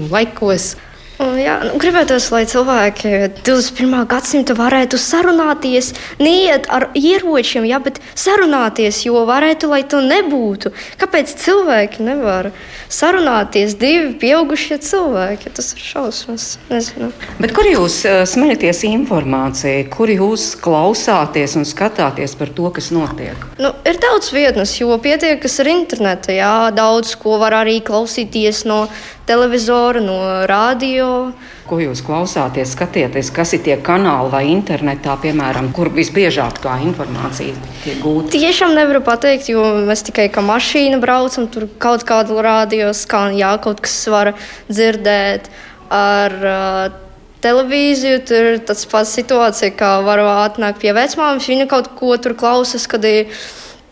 laikos. 0.09 0.73
Jā, 1.21 1.59
nu, 1.61 1.77
gribētos, 1.77 2.31
lai 2.33 2.41
cilvēki 2.49 3.09
21. 3.45 3.93
gadsimta 4.09 4.55
varētu 4.57 4.97
sarunāties, 4.97 5.91
neiet 6.17 6.65
ar 6.73 6.87
ieročiem, 6.97 7.67
jā, 7.69 7.77
bet 7.83 7.99
sarunāties, 8.17 9.03
jo 9.05 9.21
varētu, 9.29 9.69
lai 9.69 9.83
to 9.85 10.01
nebūtu. 10.01 10.73
Kāpēc 11.01 11.35
cilvēki 11.43 12.05
nevar 12.07 12.49
sarunāties? 12.89 13.77
Divi 13.77 14.15
pieaugušie 14.23 14.79
cilvēki, 14.81 15.53
tas 15.53 15.71
ir 15.77 15.85
šausmas. 15.85 16.47
Nezinu. 16.71 17.11
Bet 17.37 17.53
kur 17.53 17.69
jūs 17.69 18.01
uh, 18.09 18.23
smeļaties 18.29 18.83
informāciju, 18.89 19.85
kur 19.93 20.09
jūs 20.09 20.53
klausāties 20.63 21.57
un 21.59 21.69
skatāties 21.69 22.33
par 22.39 22.53
to, 22.57 22.73
kas 22.73 22.89
notiek? 22.95 23.37
Nu, 23.61 23.75
ir 23.85 24.01
daudz 24.01 24.33
vietnes, 24.33 24.73
jo 24.81 24.97
pietiekas 24.97 25.61
ar 25.61 25.69
internetu. 25.77 26.33
Jā, 26.33 26.55
daudz 26.73 27.13
ko 27.21 27.37
var 27.41 27.61
arī 27.61 27.79
klausīties 27.85 28.65
no 28.65 28.87
televizora, 29.29 30.01
no 30.03 30.17
radio. 30.49 31.31
Ko 31.67 31.79
jūs 31.79 32.03
klausāties, 32.03 32.73
skatieties, 32.75 33.29
kas 33.33 33.53
ir 33.55 33.61
tie 33.65 33.77
kanāli 33.83 34.31
vai 34.33 34.41
internetā, 34.51 35.15
piemēram, 35.23 35.71
kur 35.75 35.91
visbiežāk 35.95 36.59
tā 36.63 36.79
informācija 36.85 37.55
tiek 37.83 38.01
gūta? 38.03 38.33
Tiešām 38.35 38.75
nevaru 38.75 39.03
pateikt, 39.05 39.51
jo 39.53 39.63
mēs 39.87 40.03
tikai 40.09 40.27
kā 40.33 40.43
mašīna 40.43 40.99
braucam, 41.03 41.47
tur 41.47 41.69
kaut 41.81 42.03
kādu 42.07 42.41
radio 42.43 42.91
skan, 42.97 43.37
jā, 43.39 43.55
kaut 43.63 43.83
kas 43.85 43.95
var 44.11 44.33
dzirdēt. 44.71 45.49
Ar, 45.93 46.33
uh, 46.41 46.99
televīziju. 47.43 48.21
Tur 48.27 48.49
ir 48.53 48.61
tāds 48.67 48.87
pats 48.89 49.11
situācija, 49.17 49.73
kā 49.79 49.97
var 50.05 50.23
atnākt 50.23 50.81
pie 50.83 50.93
vecmāmas. 50.95 51.49
Viņa 51.49 51.67
kaut 51.71 51.91
ko 51.99 52.15
tur 52.21 52.37
klausās, 52.39 52.87
kad 52.89 53.03
ir 53.07 53.33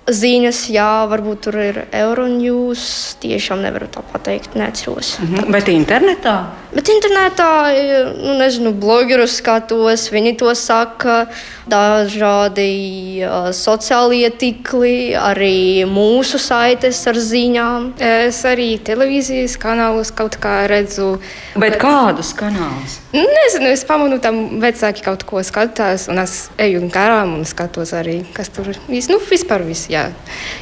ziņas, 0.10 0.64
jā, 0.74 1.06
varbūt 1.12 1.44
tur 1.46 1.58
ir 1.62 1.80
Euronews. 1.94 2.84
Tiešām 3.22 3.62
nevaru 3.62 3.88
tā 3.92 4.02
pateikt, 4.14 4.56
neatceros. 4.56 5.20
-hmm. 5.20 5.52
Bet 5.52 5.68
internetā? 5.68 6.46
Bet 6.72 6.88
internetā, 6.88 7.68
nu, 8.16 8.38
nezinu, 8.40 8.72
blogerus 8.72 9.34
skatos, 9.42 10.06
viņi 10.14 10.38
to 10.40 10.54
saka, 10.56 11.26
dažādi 11.68 13.20
sociālie 13.56 14.30
tīkli, 14.32 15.12
arī 15.20 15.84
mūsu 15.92 16.40
saites 16.40 17.02
ar 17.12 17.20
ziņām. 17.20 17.90
Es 18.00 18.40
arī 18.48 18.70
televīzijas 18.88 19.58
kanālus 19.60 20.14
kaut 20.16 20.40
kā 20.40 20.62
redzu. 20.72 21.18
Bet 21.60 21.76
kādus 21.84 22.32
kanālus? 22.40 23.02
Nezinu, 23.12 23.68
es 23.76 23.84
pamanu, 23.88 24.22
tam 24.24 24.62
vecāki 24.64 25.04
kaut 25.04 25.28
ko 25.28 25.44
skatās, 25.44 26.08
un 26.08 26.24
es 26.24 26.48
eju 26.56 26.88
garām 26.94 27.36
un 27.42 27.48
skatos 27.48 27.92
arī, 28.00 28.22
kas 28.32 28.48
tur 28.56 28.72
ir. 28.72 28.80
Nu, 28.88 29.20
vispār 29.20 29.68
viss, 29.68 29.92
jā. 29.92 30.08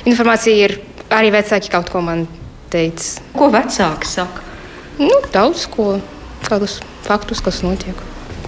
Informācija 0.09 0.69
ir, 0.71 0.79
arī 1.13 1.29
vecāki 1.37 1.69
kaut 1.69 1.93
ko 1.93 2.01
man 2.01 2.25
teica. 2.73 3.19
Ko 3.37 3.53
vecāki 3.53 4.09
saka? 4.17 4.48
Nu, 4.99 5.15
daudz 5.31 5.63
ko, 5.71 5.93
kādus 6.43 6.79
faktus, 7.05 7.39
kas 7.43 7.61
notiek. 7.63 7.95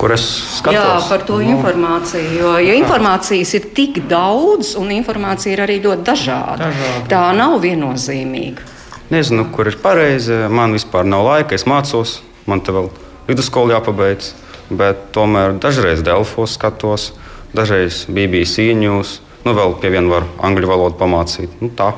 Kur 0.02 0.12
es 0.16 0.24
skatos? 0.58 0.76
Jā, 0.76 0.98
par 1.08 1.24
to 1.28 1.38
no. 1.40 1.48
informāciju. 1.54 2.34
Jo, 2.40 2.52
jo 2.60 2.76
informācijas 2.76 3.54
ir 3.56 3.70
tik 3.78 4.02
daudz, 4.10 4.74
un 4.80 4.92
informācija 4.92 5.54
ir 5.56 5.64
arī 5.64 5.78
ļoti 5.84 6.04
dažāda. 6.08 6.68
dažāda. 6.68 7.06
Tā 7.12 7.24
nav 7.38 7.60
viennozīmīga. 7.64 8.68
Nezinu, 9.12 9.46
kur 9.56 9.70
ir 9.72 9.78
pareizi. 9.80 10.36
Man 10.52 10.76
vispār 10.76 11.08
nav 11.08 11.24
laika, 11.28 11.56
es 11.56 11.68
mācos. 11.70 12.20
Man 12.50 12.64
te 12.66 12.76
vēl 12.76 12.90
vidusskola 13.30 13.78
jāpabeidz. 13.78 14.34
Bet 14.72 15.10
tomēr 15.16 15.58
dažreiz 15.60 16.04
Delfos 16.04 16.56
skatos, 16.56 17.12
dažreiz 17.56 18.06
BBC 18.08 18.72
news. 18.76 19.20
Nu, 19.44 19.56
vēl 19.58 19.76
pie 19.80 19.92
viena 19.92 20.18
var 20.18 20.28
angļu 20.48 20.70
valodu 20.70 21.00
pamācīt. 21.00 21.60
Nu, 21.64 21.72
tā, 21.76 21.92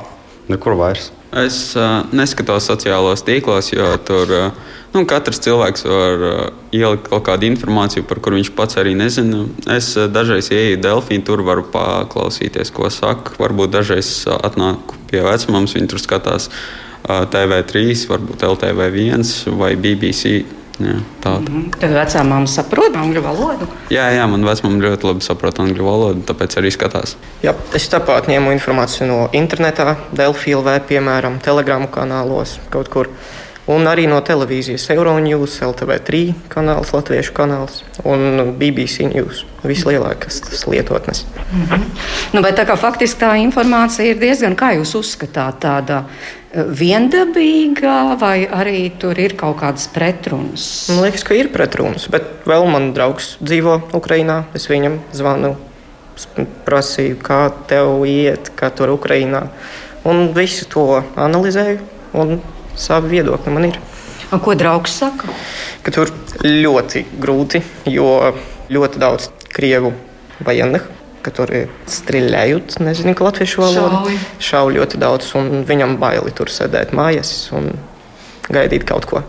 nekur 0.50 0.74
vairs. 0.78 1.12
Es 1.34 1.74
uh, 1.74 2.04
neskatos 2.14 2.68
sociālos 2.68 3.24
tīklos, 3.26 3.72
jo 3.74 3.88
tur 4.06 4.30
uh, 4.30 4.74
nu, 4.94 5.02
katrs 5.10 5.40
cilvēks 5.42 5.82
var 5.88 6.24
uh, 6.28 6.42
ielikt 6.70 7.08
kaut 7.10 7.24
kādu 7.26 7.48
informāciju, 7.48 8.06
par 8.06 8.20
kuru 8.22 8.38
viņš 8.38 8.52
pats 8.54 8.78
arī 8.78 8.94
nezina. 8.98 9.42
Es 9.74 9.90
uh, 9.98 10.06
dažreiz 10.06 10.52
ieeju 10.54 10.78
Delfī, 10.84 11.18
tur 11.26 11.42
varu 11.46 11.66
paklausīties, 11.74 12.70
ko 12.74 12.86
saka. 12.92 13.34
Varbūt 13.42 13.74
dažreiz 13.74 14.12
uh, 14.28 14.38
atnāku 14.46 15.00
pie 15.10 15.24
vecmāmas, 15.26 15.74
viņa 15.74 15.90
tur 15.90 16.02
skatās 16.02 16.50
uh, 16.52 17.24
TV3, 17.34 17.96
varbūt 18.12 18.46
LTV1 18.52 19.56
vai 19.58 19.74
BBC. 19.74 20.44
Jā, 20.78 20.96
tāda. 21.22 21.50
Mm 21.50 21.62
-hmm. 21.62 21.78
Tad 21.80 21.90
vecā 21.94 22.22
māma 22.26 22.46
saprot 22.50 22.96
angļu 22.96 23.20
valodu. 23.22 23.68
Jā, 23.90 24.08
jā 24.10 24.26
man 24.26 24.44
vecmāma 24.44 24.82
ļoti 24.82 25.06
labi 25.06 25.20
saprot 25.20 25.58
angļu 25.58 25.84
valodu, 25.84 26.20
tāpēc 26.26 26.58
arī 26.58 26.70
skatās. 26.74 27.16
Jā, 27.42 27.54
es 27.74 27.88
tāpat 27.88 28.26
ņēmu 28.26 28.52
informāciju 28.52 29.06
no 29.06 29.28
internetā, 29.32 29.96
Delfīlvē, 30.12 30.80
piemēram, 30.88 31.38
telegramu 31.38 31.86
kanālos 31.86 32.58
kaut 32.70 32.88
kur. 32.88 33.08
Un 33.66 33.86
arī 33.88 34.04
no 34.06 34.18
televīzijas 34.20 34.90
Euronews, 34.90 35.60
LTV3 35.64 36.34
kanāls, 36.52 36.92
Latviešu 36.92 37.32
kanāls 37.32 37.82
un 38.04 38.52
BBC 38.58 39.06
News. 39.08 39.46
Vislielākās 39.64 40.42
tas 40.44 40.66
lietotnes. 40.66 41.24
Mm 41.52 41.64
-hmm. 41.64 41.80
nu, 42.32 42.42
bet 42.42 42.58
tā 42.58 42.66
kā 42.66 42.76
faktiski 42.76 43.20
tā 43.20 43.36
informācija 43.40 44.10
ir 44.10 44.18
diezgan, 44.18 44.56
kā 44.56 44.76
jūs 44.76 44.94
uzskatāt, 44.98 45.52
tāda 45.60 46.04
viendabīga, 46.54 48.14
vai 48.20 48.46
arī 48.46 48.86
tur 49.00 49.18
ir 49.18 49.34
kaut 49.38 49.58
kādas 49.62 49.86
pretrunas? 49.92 50.66
Man 50.92 51.04
liekas, 51.04 51.24
ka 51.26 51.36
ir 51.36 51.50
pretrunas, 51.54 52.06
bet 52.12 52.46
vēl 52.48 52.66
man 52.70 52.92
draugs 52.96 53.34
dzīvo 53.42 53.80
Ukrajinā. 53.96 54.44
Es 54.56 54.68
viņam 54.70 55.00
zvanu, 55.14 55.54
prasīju, 56.66 57.18
kā 57.24 57.48
tev 57.70 58.04
iet, 58.08 58.52
kā 58.58 58.70
tur 58.74 58.94
Ukrajinā. 58.94 59.48
Un 60.06 60.30
visu 60.36 60.68
to 60.70 60.86
analizēju, 61.18 61.80
un 62.14 62.38
savu 62.78 63.10
viedokli 63.12 63.54
man 63.54 63.70
ir. 63.70 63.78
Un 64.32 64.42
ko 64.42 64.54
draugs 64.58 64.94
saka? 65.02 65.30
Ka 65.84 65.94
tur 65.94 66.12
ļoti 66.44 67.06
grūti, 67.20 67.62
jo 67.90 68.10
ļoti 68.72 69.00
daudz 69.02 69.30
krievu 69.54 69.92
vajenih 70.44 71.03
ir 71.24 71.70
strīļējot, 71.90 72.78
nezinu, 72.84 73.14
kā 73.16 73.28
latviešu 73.28 73.62
valodā. 73.62 74.16
Šauj 74.42 74.76
ļoti 74.78 75.00
daudz, 75.00 75.30
un 75.38 75.62
viņam 75.68 75.96
baili 76.02 76.34
tur 76.36 76.52
sēdēt 76.52 76.92
mājās 76.96 77.48
un 77.56 77.72
gaidīt 78.50 78.84
kaut 78.88 79.08
ko. 79.08 79.22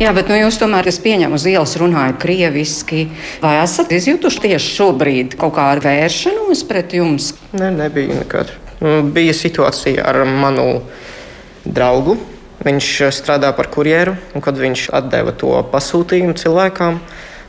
Jā, 0.00 0.14
bet 0.16 0.30
nu, 0.30 0.36
jūs 0.38 0.56
tomēr, 0.60 0.88
es 0.88 0.96
pieņemu, 1.02 1.36
uz 1.36 1.44
ielas 1.48 1.74
runājat 1.80 2.16
krieviski. 2.22 3.04
Vai 3.42 3.58
esat 3.60 3.92
izjutuši 3.92 4.44
tieši 4.46 4.72
šobrīd 4.78 5.36
kaut 5.40 5.56
kādu 5.58 5.84
vēršanos 5.84 6.64
pret 6.68 6.96
jums? 6.96 7.34
Ne, 7.52 7.70
nebija 7.74 8.16
nekad. 8.22 8.54
Nu, 8.80 9.02
bija 9.12 9.34
situācija 9.36 10.06
ar 10.08 10.22
manu 10.24 10.80
draugu. 11.66 12.16
Viņš 12.64 12.88
strādā 13.14 13.52
par 13.54 13.68
kurjeru, 13.70 14.16
un 14.34 14.42
kad 14.42 14.56
viņš 14.58 14.88
deva 15.12 15.34
to 15.36 15.52
pasūtījumu 15.70 16.34
cilvēkam, 16.40 16.98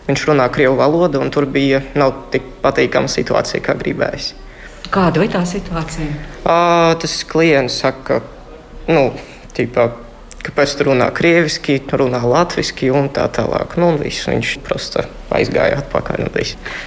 viņš 0.10 0.26
runā 0.32 0.50
krievu 0.54 0.78
valodu, 0.80 1.22
un 1.22 1.30
tur 1.34 1.46
bija 1.50 1.84
nav 1.98 2.16
tik 2.34 2.46
patīkama 2.64 3.12
situācija, 3.12 3.62
kā 3.64 3.78
gribējis. 3.80 4.34
Kāda 4.90 5.22
bija 5.22 5.38
tā 5.38 5.44
situācija? 5.46 6.10
À, 6.50 6.96
tas 7.00 7.20
klients 7.30 7.78
saka, 7.84 8.24
nu, 8.90 9.12
tīpā, 9.54 9.90
kāpēc 10.44 10.74
tu 10.78 10.88
runā 10.88 11.10
krieviski, 11.16 11.78
runā 12.00 12.20
latviski 12.24 12.90
un 12.96 13.10
tā 13.14 13.26
tālāk. 13.34 13.76
Nu, 13.80 13.92
un 13.94 13.98
viss, 14.00 14.28
viņš 14.30 14.54
prosta 14.66 15.06
aizgāja 15.36 15.82
atpakaļ. 15.84 16.24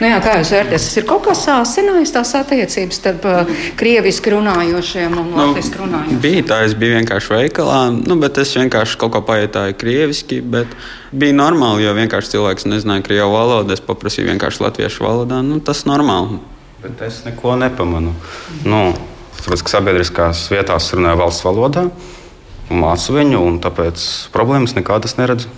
Nu 0.02 0.08
jā, 0.08 0.18
kā 0.24 0.38
jūs 0.40 0.52
vērtējat, 0.54 0.72
tas 0.72 0.96
ir 0.98 1.06
kaut 1.06 1.26
kas 1.28 1.44
sāsinājis 1.46 2.14
tās 2.14 2.32
attiecības 2.40 2.98
starp 2.98 3.26
uh, 3.28 3.52
krieviski 3.78 4.32
runājošiem 4.34 5.14
un 5.14 5.28
nu, 5.30 5.38
latviski 5.38 5.78
runājošiem? 5.82 6.22
Bija 6.24 6.46
tā, 6.50 6.58
es 6.66 6.74
biju 6.78 6.96
vienkārši 6.96 7.34
veikalā, 7.36 7.78
nu, 7.98 8.16
bet 8.22 8.40
es 8.42 8.54
vienkārši 8.58 8.98
kaut 9.02 9.14
ko 9.14 9.22
pajautāju 9.28 9.76
krieviski, 9.78 10.40
bet 10.42 10.74
bija 11.12 11.36
normāli, 11.38 11.86
jo 11.86 11.94
vienkārši 11.98 12.34
cilvēks 12.34 12.66
nezināja 12.72 13.06
krievu 13.06 13.30
valodu, 13.36 13.76
es 13.76 13.84
paprasīju 13.84 14.32
vienkārši 14.32 14.66
latviešu 14.66 15.06
valodā, 15.06 15.42
nu, 15.46 15.60
tas 15.62 15.84
ir 15.84 15.92
normāli. 15.92 16.40
Bet 16.82 17.04
es 17.06 17.22
neko 17.28 17.54
nepamanu. 17.60 18.16
Nu, 18.66 18.84
Protams, 19.42 19.62
ka 19.66 19.72
sabiedriskās 19.72 20.44
vietās 20.52 20.92
runāju 20.94 21.18
valsts 21.18 21.42
valodā 21.42 21.88
mācu 22.72 23.18
viņu, 23.18 23.42
un 23.42 23.58
tāpēc 23.62 24.06
problēmas 24.34 24.76
nekādas 24.78 25.18
neredzu. 25.18 25.50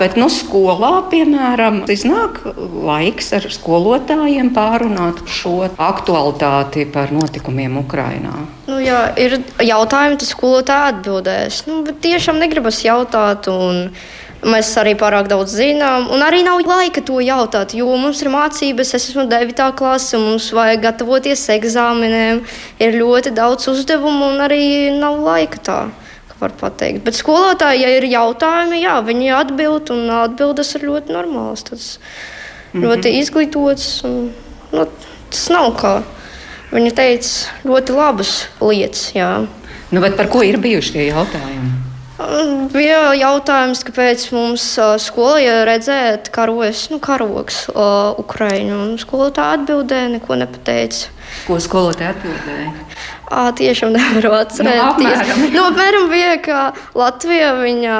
Bet 0.00 0.16
nu, 0.18 0.26
skolā, 0.32 0.92
piemēram, 1.12 1.82
iznāk 1.92 2.40
laiks 2.86 3.30
ar 3.36 3.46
skolotājiem 3.52 4.50
pārunāt 4.56 5.22
šo 5.30 5.68
aktualitāti 5.70 6.86
par 6.90 7.12
notikumiem 7.14 7.78
Ukrajinā. 7.82 8.34
Nu, 8.70 8.80
jā, 8.82 9.02
ir 9.20 9.38
jautājumi, 9.62 10.18
tas 10.20 10.32
skolotāji 10.34 10.96
atbildēs. 10.96 11.62
Nu, 11.68 11.84
tiešām 12.06 12.40
negribas 12.42 12.82
jautāt. 12.86 13.50
Mēs 14.40 14.70
arī 14.80 14.94
pārāk 14.96 15.26
daudz 15.28 15.52
zinām, 15.52 16.06
un 16.14 16.22
arī 16.24 16.38
nav 16.46 16.62
laika 16.64 17.02
to 17.04 17.18
jautāt, 17.20 17.74
jo 17.76 17.92
mums 18.00 18.22
ir 18.24 18.30
mācības, 18.32 18.94
es 18.96 19.10
esmu 19.10 19.26
9. 19.28 19.66
klase, 19.76 20.16
mums 20.16 20.46
vajag 20.56 20.80
gatavoties 20.86 21.42
eksāmeniem, 21.58 22.40
ir 22.80 22.96
ļoti 22.96 23.34
daudz 23.36 23.68
uzdevumu, 23.68 24.30
un 24.32 24.40
arī 24.46 24.62
nav 24.96 25.20
laika 25.26 25.60
tā 25.60 25.80
var 26.40 26.54
pateikt. 26.60 27.04
Bet 27.04 27.18
skolotāji, 27.18 27.84
ja 27.84 27.92
ir 27.96 28.06
jautājumi, 28.10 28.82
jā, 28.84 28.96
viņi 29.06 29.32
atbild, 29.36 29.92
un 29.94 30.10
atbildes 30.20 30.74
ir 30.78 30.86
ļoti 30.88 31.14
normālas. 31.16 31.64
Tas 31.68 31.98
mm 31.98 32.80
-hmm. 32.80 32.86
ļoti 32.86 33.14
izglītots. 33.20 34.04
Un, 34.08 34.32
nu, 34.72 34.86
tas 35.30 35.48
nav 35.50 35.72
kā. 35.80 35.94
Viņa 36.70 36.90
teica 36.94 37.28
ļoti 37.66 37.96
labas 37.96 38.46
lietas. 38.60 39.10
Jā. 39.14 39.46
Nu, 39.90 40.00
par 40.16 40.28
ko 40.30 40.42
ir 40.42 40.58
bijuši 40.58 40.92
tie 40.92 41.06
jautājumi? 41.08 41.69
Bija 42.70 43.14
jautājums, 43.16 43.80
kāpēc 43.86 44.26
mums 44.34 44.64
skolā 45.00 45.62
redzēt 45.68 46.28
karojas, 46.34 46.84
nu, 46.92 46.98
karogs 47.02 47.62
uh, 47.72 48.18
Ukraiņu. 48.20 48.80
Skolotāja 49.00 49.56
atbildēja, 49.60 50.10
neko 50.16 50.36
nepateica. 50.42 51.14
Ko 51.46 51.56
skolotāja 51.62 52.12
atbildēja? 52.14 52.74
À, 53.30 53.48
tiešām 53.56 53.94
nevaru 53.94 54.34
atcerēties. 54.40 55.24
Nu, 55.30 55.48
nu, 55.54 55.64
apmēram 55.70 56.08
bija, 56.12 56.36
ka 56.44 56.60
Latvija 56.98 57.54
viņa 57.62 57.96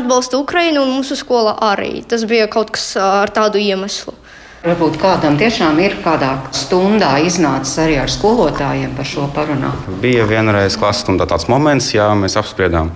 atbalsta 0.00 0.38
Ukrainu 0.40 0.84
un 0.86 0.96
mūsu 0.98 1.18
skola 1.18 1.54
arī. 1.70 2.00
Tas 2.08 2.24
bija 2.30 2.48
kaut 2.50 2.72
kas 2.74 2.92
ar 3.00 3.30
tādu 3.34 3.62
iemeslu. 3.62 4.14
Varbūt 4.60 4.98
kādam 5.00 5.38
tiešām 5.40 5.78
ir 5.80 5.94
kādā 6.04 6.34
stundā 6.52 7.14
iznācis 7.24 7.78
arī 7.80 7.94
ar 7.96 8.10
skolotājiem 8.12 8.90
par 8.92 9.06
šo 9.08 9.22
parunāt. 9.32 9.86
Bija 10.02 10.26
vienreiz 10.28 10.76
klases 10.76 11.00
stundā 11.06 11.24
tāds 11.24 11.46
moments, 11.48 11.86
ja 11.94 12.10
mēs 12.12 12.36
apspriedām 12.36 12.90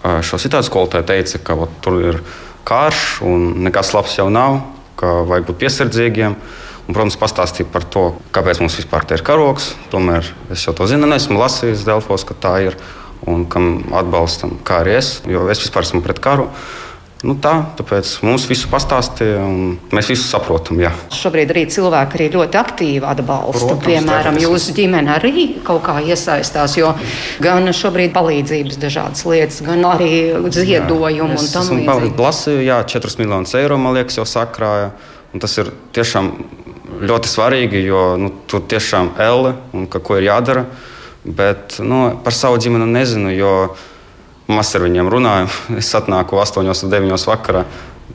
šo 0.00 0.38
situāciju. 0.40 0.70
Skolotāja 0.70 1.04
teica, 1.10 1.42
ka 1.44 1.58
ot, 1.66 1.74
tur 1.84 1.98
ir 2.00 2.20
karš 2.64 3.18
un 3.28 3.44
nekas 3.66 3.92
labs 3.92 4.16
jau 4.16 4.30
nav, 4.32 4.62
ka 4.96 5.10
vajag 5.28 5.50
būt 5.50 5.60
piesardzīgiem. 5.66 6.38
Un, 6.84 6.96
protams, 6.96 7.20
pastāstīja 7.20 7.68
par 7.72 7.84
to, 7.84 8.06
kāpēc 8.32 8.62
mums 8.64 8.78
vispār 8.80 9.04
ir 9.12 9.24
karoks. 9.28 9.74
Tomēr 9.92 10.32
es 10.56 10.64
jau 10.64 10.72
to 10.72 10.88
zinu, 10.88 11.10
esmu 11.12 11.36
lasījis 11.36 11.84
Delfos, 11.84 12.24
ka 12.24 12.32
tā 12.32 12.54
ir 12.70 12.80
un 13.28 13.44
kam 13.44 13.92
atbalstam, 13.92 14.56
kā 14.64 14.80
arī 14.80 14.96
es, 15.02 15.18
jo 15.28 15.44
es 15.52 15.60
vispār 15.60 15.84
esmu 15.84 16.00
pret 16.04 16.24
karu. 16.24 16.48
Nu 17.24 17.38
tā, 17.40 17.54
tāpēc 17.78 18.10
mums 18.26 18.44
visu 18.50 18.68
pastāstīja, 18.68 19.40
un 19.40 19.76
mēs 19.96 20.10
visu 20.12 20.26
saprotam. 20.28 20.76
Jā. 20.82 20.90
Šobrīd 21.14 21.54
arī 21.54 21.62
cilvēki 21.72 22.18
arī 22.18 22.26
ļoti 22.34 22.58
aktīvi 22.60 23.08
atbalsta. 23.08 23.62
Protams, 23.62 23.86
Piemēram, 23.86 24.36
tā, 24.36 24.42
jūsu 24.44 24.74
ģimene 24.76 25.14
arī 25.14 25.46
kaut 25.64 25.80
kā 25.86 25.94
iesaistās, 26.04 26.76
jo 26.76 26.90
gan 27.44 27.70
šobrīd 27.72 28.12
palīdzības 28.12 28.76
dažādas 28.82 29.24
lietas, 29.30 29.62
gan 29.64 29.86
arī 29.94 30.10
ziedojumu 30.52 31.38
un 31.38 31.48
tam 31.54 31.70
līdzīgi. 31.72 32.12
Lasīju, 32.26 32.66
jā, 32.66 32.82
4 32.92 33.16
miljonus 33.22 33.56
eiro, 33.56 33.80
man 33.80 33.96
liekas, 33.96 34.20
jau 34.20 34.28
sakrāja. 34.28 34.92
Un 35.34 35.42
tas 35.42 35.56
ir 35.58 35.72
tiešām 35.96 36.28
ļoti 37.08 37.30
svarīgi, 37.32 37.80
jo 37.88 38.04
nu, 38.20 38.30
tur 38.50 38.66
tiešām 38.68 39.14
ir 39.16 39.24
elle 39.24 39.56
un 39.74 39.88
ka, 39.90 40.02
ko 40.04 40.20
ir 40.20 40.28
jādara. 40.28 40.68
Bet 41.24 41.80
nu, 41.80 42.04
par 42.20 42.36
savu 42.36 42.60
ģimeni 42.60 42.90
nezinu, 42.92 43.32
jo 43.32 43.54
mēs 44.50 44.74
ar 44.76 44.86
viņiem 44.86 45.10
runājam. 45.12 45.50
Es 45.80 45.92
atnāku 45.96 46.40
8 46.40 46.70
vai 46.70 46.76
9 46.98 47.28
vakarā. 47.30 47.64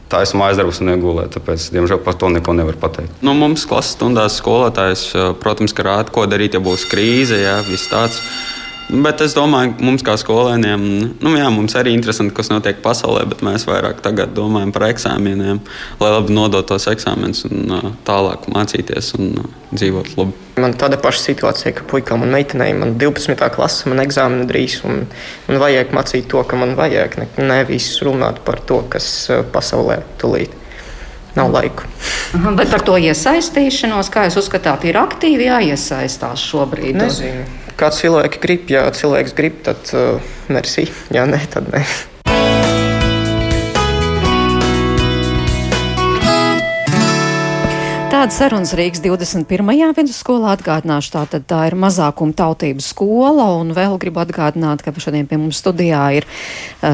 Tā 0.10 0.24
esmu 0.26 0.42
aizdarbs 0.46 0.80
un 0.82 0.90
iegulēju, 0.94 1.30
tāpēc, 1.36 1.68
diemžēl, 1.74 2.00
par 2.06 2.16
to 2.18 2.30
neko 2.34 2.54
nevaru 2.58 2.78
pateikt. 2.82 3.22
Nu, 3.26 3.36
mums 3.38 3.66
klases 3.70 3.94
stundās 3.94 4.38
skolotājs, 4.42 5.12
protams, 5.42 5.74
rāda, 5.78 6.10
ko 6.14 6.26
darīt, 6.30 6.58
ja 6.58 6.62
būs 6.66 6.88
krīze, 6.90 7.38
ja 7.38 7.60
viss 7.66 7.90
tāds. 7.90 8.18
Bet 8.90 9.22
es 9.22 9.36
domāju, 9.38 9.76
mums 9.86 10.02
kā 10.02 10.16
skolēniem, 10.18 10.84
nu, 11.22 11.32
jā, 11.38 11.50
mums 11.54 11.76
arī 11.78 11.92
interesanti, 11.94 12.34
kas 12.34 12.48
notiek 12.50 12.80
pasaulē, 12.82 13.22
bet 13.30 13.44
mēs 13.46 13.68
vairāk 13.70 14.00
tagad 14.02 14.34
domājam 14.34 14.72
par 14.74 14.88
eksāmeniem, 14.88 15.60
lai 16.00 16.10
labi 16.10 16.34
nodotos 16.34 16.88
eksāmenus 16.90 17.46
un 17.46 17.76
uh, 17.76 17.92
tālāk 18.08 18.48
mācīties 18.50 19.12
un 19.20 19.30
uh, 19.44 19.52
dzīvot 19.76 20.10
labi. 20.18 20.34
Man 20.66 20.74
tāda 20.82 20.98
paša 21.02 21.22
situācija, 21.28 21.76
ka 21.78 21.86
puikām 21.92 22.26
un 22.26 22.34
meitenēm 22.34 22.82
man 22.82 22.96
12. 22.98 23.38
klase, 23.54 23.86
man 23.94 24.02
eksāmena 24.02 24.50
drīz, 24.50 24.80
un 24.90 25.06
man 25.46 25.62
vajag 25.62 25.94
mācīt 25.94 26.26
to, 26.34 26.42
ka 26.50 26.58
man 26.58 26.74
vajag, 26.80 27.22
ne, 27.22 27.30
nevis 27.46 27.92
runāt 28.02 28.42
par 28.48 28.58
to, 28.66 28.82
kas 28.90 29.30
pasaulē 29.54 30.02
tulīt. 30.18 30.58
Nav 31.38 31.54
laika. 31.54 31.86
Aha, 32.34 32.58
bet 32.58 32.74
par 32.74 32.82
to 32.82 32.98
iesaistīšanos, 32.98 34.10
kā 34.10 34.26
jūs 34.26 34.42
uzskatāt, 34.42 34.90
ir 34.90 34.98
aktīvi 34.98 35.46
jāiesaistās 35.46 36.42
šobrīd? 36.42 36.98
Nezinu. 36.98 37.69
Kā 37.80 37.88
cilvēki 37.96 38.42
grib, 38.44 38.72
ja 38.74 38.84
cilvēks 38.92 39.36
grib, 39.38 39.62
tad 39.64 39.92
uh, 39.96 40.32
merci, 40.52 40.90
ja 41.16 41.24
nē, 41.30 41.40
tad 41.54 41.72
nē. 41.72 41.86
Tāda 48.10 48.34
sarunas 48.34 48.72
Rīgas 48.74 49.04
21. 49.04 49.68
vidusskolā 49.94 50.56
atgādināšu, 50.56 51.12
tā, 51.14 51.40
tā 51.46 51.60
ir 51.70 51.76
mazākuma 51.78 52.34
tautību 52.34 52.82
skola, 52.82 53.44
un 53.60 53.70
vēl 53.78 54.00
gribu 54.02 54.24
atgādināt, 54.24 54.82
ka 54.82 54.90
šodien 54.98 55.28
pie 55.30 55.38
mums 55.38 55.60
studijā 55.62 56.02
ir 56.18 56.26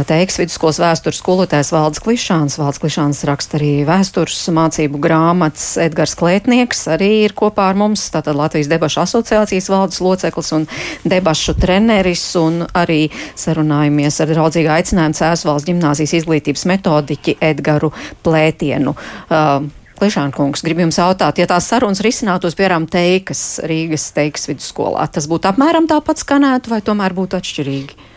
teiks 0.09 0.35
vidusskolas 0.41 0.81
vēstures 0.83 1.21
skolotājs 1.21 1.71
Valdes 1.71 2.03
Klišāns. 2.03 2.57
Valdes 2.59 2.81
Klišāns 2.83 3.23
raksta 3.29 3.55
arī 3.55 3.69
vēstures 3.87 4.41
mācību 4.57 4.99
grāmatas 5.05 5.77
Edgars 5.85 6.17
Klētnieks, 6.19 6.83
arī 6.97 7.09
ir 7.29 7.37
kopā 7.39 7.69
ar 7.71 7.79
mums, 7.79 8.03
tātad 8.11 8.35
Latvijas 8.35 8.67
debašu 8.73 9.05
asociācijas 9.05 9.71
valdes 9.71 10.03
loceklis 10.03 10.51
un 10.59 10.67
debašu 11.07 11.55
treneris, 11.63 12.25
un 12.41 12.65
arī 12.75 13.05
sarunājamies 13.39 14.19
ar 14.19 14.35
draudzīgu 14.35 14.75
aicinājumu 14.81 15.21
Cēsvalsts 15.23 15.71
ģimnāzijas 15.71 16.17
izglītības 16.19 16.67
metodiķi 16.75 17.39
Edgaru 17.53 17.95
Plētienu. 18.27 18.97
Uh, 19.31 19.71
Klišāna 19.95 20.33
kungs, 20.35 20.63
gribu 20.65 20.83
jums 20.83 20.99
jautāt, 20.99 21.39
ja 21.39 21.47
tās 21.47 21.69
sarunas 21.71 22.01
risinātos, 22.03 22.57
piemēram, 22.57 22.87
teikas 22.91 23.61
Rīgas 23.63 24.09
teikas 24.15 24.49
vidusskolā, 24.49 25.05
tas 25.07 25.29
būtu 25.31 25.47
apmēram 25.51 25.87
tāpat 25.87 26.19
skanētu 26.19 26.73
vai 26.73 26.81
tomēr 26.83 27.15
būtu 27.15 27.39
atšķirīgi? 27.39 28.11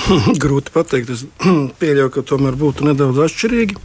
Grūti 0.42 0.72
pateikt. 0.72 1.12
Es 1.12 1.26
pieļauju, 1.82 2.14
ka 2.14 2.24
tomēr 2.32 2.56
būtu 2.60 2.88
nedaudz 2.88 3.20
atšķirīgi. 3.26 3.76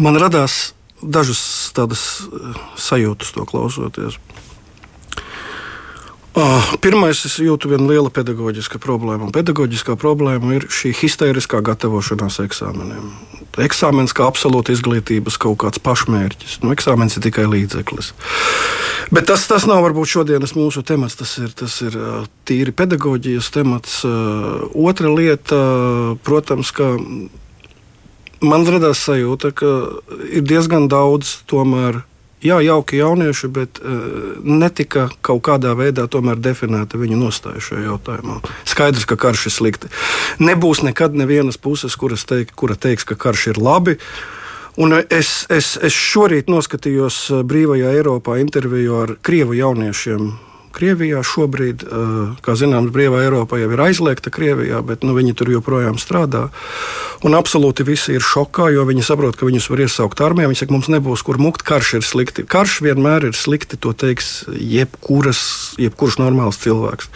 Man 0.00 0.16
radās 0.20 0.72
dažas 1.02 1.40
tādas 1.76 2.06
eh, 2.24 2.64
sajūtas, 2.80 3.34
to 3.36 3.44
klausoties. 3.48 4.20
Pirmais, 6.84 7.22
es 7.24 7.38
jūtu 7.40 7.70
vienu 7.70 7.88
lielu 7.88 8.10
pedagoģisku 8.12 8.76
problēmu. 8.82 9.30
Pedagoģiskā 9.32 9.94
problēma 9.96 10.58
ir 10.58 10.66
šī 10.68 10.92
histēriskā 10.98 11.62
gatavošanās 11.64 12.42
eksāmeniem. 12.44 13.06
Eksāmenis 13.62 14.12
kā 14.16 14.26
absolūta 14.28 14.74
izglītības 14.74 15.38
kaut 15.40 15.58
kāds 15.62 15.80
pašmērķis. 15.80 16.58
Nu, 16.64 16.74
eksāmenis 16.76 17.16
ir 17.16 17.24
tikai 17.24 17.46
līdzeklis. 17.48 18.12
Bet 19.14 19.28
tas, 19.30 19.46
tas 19.48 19.64
nav 19.70 19.84
varbūt 19.84 20.10
šodienas 20.12 20.56
mūsu 20.58 20.82
temats. 20.86 21.16
Tas 21.16 21.36
ir, 21.40 21.52
tas 21.56 21.78
ir 21.86 21.96
tīri 22.48 22.74
pedagoģijas 22.76 23.48
temats. 23.54 24.00
Otra 24.74 25.12
lieta, 25.12 25.60
protams, 26.26 26.72
ka 26.76 26.92
man 28.44 28.68
radās 28.68 29.04
sajūta, 29.06 29.54
ka 29.56 29.72
ir 30.28 30.44
diezgan 30.44 30.90
daudz 30.92 31.38
tomēr 31.48 32.02
jā, 32.46 32.60
jauki 32.64 33.00
jaunieši, 33.00 33.50
bet 33.52 33.80
uh, 33.82 34.38
netika 34.42 35.08
kaut 35.26 35.42
kādā 35.46 35.74
veidā 35.78 36.06
definēta 36.42 37.00
viņu 37.00 37.18
nostāja 37.20 37.62
šajā 37.62 37.84
jautājumā. 37.88 38.40
Skaidrs, 38.68 39.08
ka 39.08 39.18
karš 39.20 39.48
ir 39.50 39.56
slikti. 39.56 39.92
Nebūs 40.42 40.84
nekad 40.86 41.16
nevienas 41.18 41.58
puses, 41.58 41.98
teik, 42.28 42.54
kura 42.56 42.78
teiks, 42.78 43.04
ka 43.04 43.18
karš 43.18 43.52
ir 43.54 43.62
labi. 43.62 43.98
Un 44.76 44.92
es, 44.92 45.46
es, 45.48 45.76
es 45.80 45.94
šorīt 45.96 46.50
noskatījos 46.52 47.30
brīvajā 47.48 47.94
Eiropā 47.96 48.36
interviju 48.42 48.98
ar 49.02 49.14
krievu 49.24 49.56
jauniešiem 49.56 50.34
Krievijā 50.76 51.22
šobrīd, 51.24 51.84
kā 52.44 52.56
zināms, 52.58 52.92
brīvā 52.94 53.22
Eiropa 53.24 53.58
jau 53.60 53.70
ir 53.72 53.82
aizliegta 53.86 54.32
Krievijā, 54.34 54.82
bet 54.86 55.06
nu, 55.06 55.16
viņi 55.16 55.34
tur 55.38 55.50
joprojām 55.54 55.96
strādā. 56.00 56.46
Un 57.24 57.36
absolūti 57.38 57.86
visi 57.86 58.16
ir 58.16 58.24
šokā, 58.24 58.68
jo 58.74 58.84
viņi 58.88 59.04
saprot, 59.06 59.38
ka 59.38 59.48
viņus 59.48 59.70
var 59.72 59.84
iesaukt 59.86 60.20
armijā. 60.24 60.50
Viņi 60.50 60.60
saka, 60.62 60.76
mums 60.76 60.90
nebūs 60.92 61.24
kur 61.26 61.40
mukt, 61.42 61.64
karš 61.66 61.94
ir 62.00 62.06
slikti. 62.06 62.44
Karš 62.44 62.80
vienmēr 62.84 63.30
ir 63.30 63.36
slikti, 63.36 63.80
to 63.80 63.94
teiks 63.96 64.44
jebkuras, 64.52 65.40
jebkurš 65.80 66.20
normāls 66.20 66.60
cilvēks. 66.62 67.08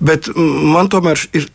Bet 0.00 0.30
man 0.36 0.88
tomēr 0.88 1.20
ir 1.36 1.48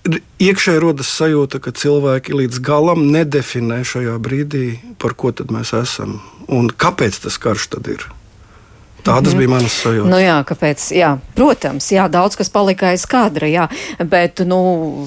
iekšēji 0.43 0.83
rodas 0.83 1.09
sajūta, 1.15 1.63
ka 1.63 1.73
cilvēki 1.73 2.35
līdz 2.43 2.61
galam 2.63 3.07
nedefinē 3.09 3.81
šajā 3.87 4.19
brīdī, 4.21 4.67
par 5.01 5.17
ko 5.17 5.33
mēs 5.49 5.73
esam 5.77 6.19
un 6.47 6.69
kāpēc 6.69 7.23
tas 7.23 7.39
karš 7.41 7.71
tad 7.75 7.89
ir. 7.91 8.05
Tādas 9.03 9.33
mm 9.33 9.41
bija 9.43 9.51
manas 9.51 9.73
sajūtas. 9.83 10.09
Nu 10.11 10.19
jā, 10.21 10.37
kāpēc? 10.47 10.83
Jā, 10.95 11.09
protams, 11.35 11.89
jā, 11.91 12.05
daudz 12.11 12.37
kas 12.39 12.51
palika 12.53 12.93
aiz 12.93 13.03
kadra, 13.09 13.49
jā, 13.51 13.65
bet, 13.99 14.39
nu, 14.47 14.59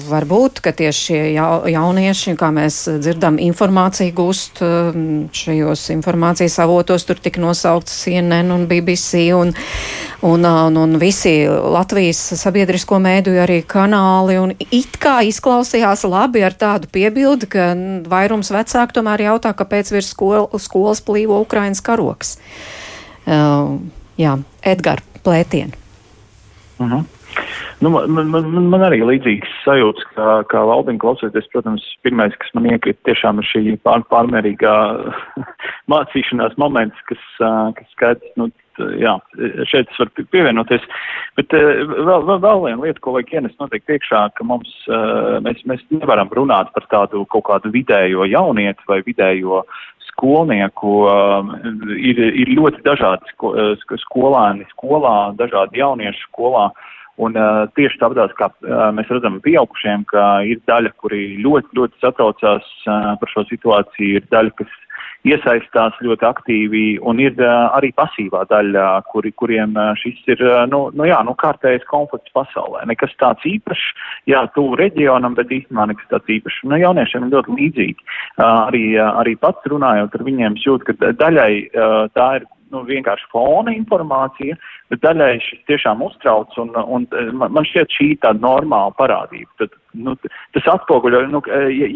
varbūt, 0.05 0.61
ka 0.61 0.73
tieši 0.77 1.07
šie 1.07 1.21
ja, 1.33 1.47
jaunieši, 1.71 2.35
kā 2.37 2.51
mēs 2.53 2.83
dzirdam, 3.01 3.39
informāciju 3.41 4.13
gūst 4.17 4.61
um, 4.65 5.01
šajos 5.33 5.87
informācijas 5.95 6.59
avotos, 6.61 7.07
tur 7.09 7.17
tika 7.23 7.41
nosaukts 7.41 7.95
CNN 8.03 8.53
un 8.53 8.67
BBC 8.69 9.27
un, 9.37 9.53
un, 10.21 10.45
un, 10.45 10.79
un 10.83 10.97
visi 11.01 11.33
Latvijas 11.47 12.21
sabiedrisko 12.37 13.01
mēdīju 13.01 13.43
arī 13.47 13.61
kanāli, 13.65 14.37
un 14.41 14.53
it 14.69 14.99
kā 15.01 15.19
izklausījās 15.25 16.05
labi 16.05 16.45
ar 16.45 16.57
tādu 16.57 16.91
piebildi, 16.93 17.49
ka 17.49 17.71
vairums 18.11 18.53
vecāku 18.53 18.99
tomēr 18.99 19.29
jautā, 19.31 19.57
kāpēc 19.57 19.93
virs 19.95 20.13
skol, 20.13 20.51
skolas 20.61 21.01
plīvo 21.01 21.41
Ukrainas 21.47 21.81
karoks. 21.81 22.37
Jā, 23.27 24.37
Edgars 24.63 25.21
Plētiens. 25.23 25.75
Uh 26.79 26.91
-huh. 26.91 27.05
Nu, 27.79 27.89
man, 27.89 28.29
man, 28.29 28.45
man, 28.69 28.81
arī 28.87 29.03
līdzīgs 29.05 29.49
sajūts, 29.61 30.05
kā, 30.15 30.41
kā 30.49 30.61
valdība 30.65 31.03
klausoties. 31.03 31.49
Protams, 31.53 31.83
pirmais, 32.01 32.33
kas 32.41 32.53
man 32.57 32.65
iekrita, 32.65 33.03
tiešām 33.05 33.41
ir 33.41 33.49
šī 33.51 33.75
pār, 33.85 34.01
pārmērīgā 34.09 34.75
mācīšanās 35.93 36.57
moments, 36.57 36.97
kas, 37.05 37.21
kas 37.77 37.91
skaidrs, 37.93 38.31
nu, 38.41 38.49
jā, 38.97 39.13
šeit 39.69 39.91
es 39.91 39.99
varu 40.01 40.25
pievienoties. 40.33 40.81
Bet 41.37 41.53
vēl, 41.53 42.25
vēl, 42.25 42.41
vēl 42.47 42.63
viena 42.65 42.81
lieta, 42.81 43.03
ko 43.05 43.13
vajag 43.17 43.35
ienest 43.37 43.61
noteikti 43.61 43.97
iekšā, 43.97 44.23
ka 44.33 44.47
mums, 44.47 44.73
mēs, 45.45 45.61
mēs 45.69 45.85
nevaram 45.93 46.33
runāt 46.33 46.73
par 46.73 46.89
tādu 46.89 47.27
kaut 47.29 47.45
kādu 47.51 47.73
vidējo 47.75 48.25
jaunieti 48.25 48.89
vai 48.89 49.03
vidējo 49.05 49.61
skolnieku 50.17 51.05
um, 51.05 51.53
ir, 51.93 52.17
ir 52.17 52.53
ļoti 52.57 52.81
dažādi 52.85 53.37
uh, 53.45 53.77
skolēni 54.01 54.65
skolā, 54.73 55.33
dažādi 55.37 55.83
jaunieši 55.83 56.25
skolā. 56.25 56.71
Un 57.17 57.33
uh, 57.37 57.65
tieši 57.77 57.97
tāpat 58.01 58.33
kā 58.37 58.49
uh, 58.49 58.89
mēs 58.93 59.09
redzam 59.09 59.39
pieaugušiem, 59.45 60.05
ka 60.09 60.41
ir 60.45 60.59
daļa, 60.69 60.91
kuri 61.01 61.37
ļoti, 61.41 61.71
ļoti 61.77 62.01
satraucās 62.01 62.65
uh, 62.85 63.13
par 63.17 63.31
šo 63.33 63.45
situāciju, 63.49 64.19
ir 64.19 64.27
daļa, 64.33 64.53
kas 64.59 64.75
iesaistās 65.25 65.97
ļoti 66.03 66.27
aktīvi 66.27 66.83
un 67.01 67.21
ir 67.23 67.39
arī 67.47 67.91
pasīvā 67.97 68.43
daļa, 68.51 68.85
kuri, 69.11 69.31
kuriem 69.39 69.75
šis 70.01 70.19
ir, 70.33 70.43
nu, 70.71 70.87
nu 70.93 71.07
jā, 71.09 71.19
nu 71.25 71.35
kārtējs 71.39 71.87
konflikts 71.89 72.33
pasaulē. 72.35 72.85
Nekas 72.89 73.15
tāds 73.21 73.45
īpašs, 73.47 73.85
jā, 74.29 74.43
tuvu 74.55 74.77
reģionam, 74.79 75.37
bet 75.37 75.53
īstenībā 75.53 75.87
nekas 75.91 76.11
tāds 76.11 76.35
īpašs. 76.37 76.61
Nu, 76.67 76.79
jauniešiem 76.81 77.27
ir 77.27 77.33
ļoti 77.35 77.57
līdzīgi. 77.61 78.11
Arī, 78.43 78.85
arī 79.05 79.37
pats 79.41 79.71
runājot 79.71 80.15
ar 80.15 80.27
viņiem, 80.27 80.59
jūt, 80.63 80.87
ka 80.87 81.13
daļai 81.17 81.51
tā 82.17 82.29
ir 82.39 82.47
nu, 82.73 82.83
vienkārši 82.87 83.27
fona 83.31 83.73
informācija, 83.75 84.57
bet 84.91 85.01
daļai 85.03 85.37
šis 85.43 85.63
tiešām 85.69 86.01
uztrauc, 86.05 86.53
un, 86.61 86.71
un 86.75 87.07
man 87.37 87.67
šķiet 87.67 87.93
šī 87.97 88.07
tāda 88.23 88.41
normāla 88.43 88.95
parādība. 88.99 89.49
Tad, 89.61 89.75
nu, 89.97 90.15
tas 90.55 90.69
atspoguļo, 90.75 91.23
nu, 91.31 91.41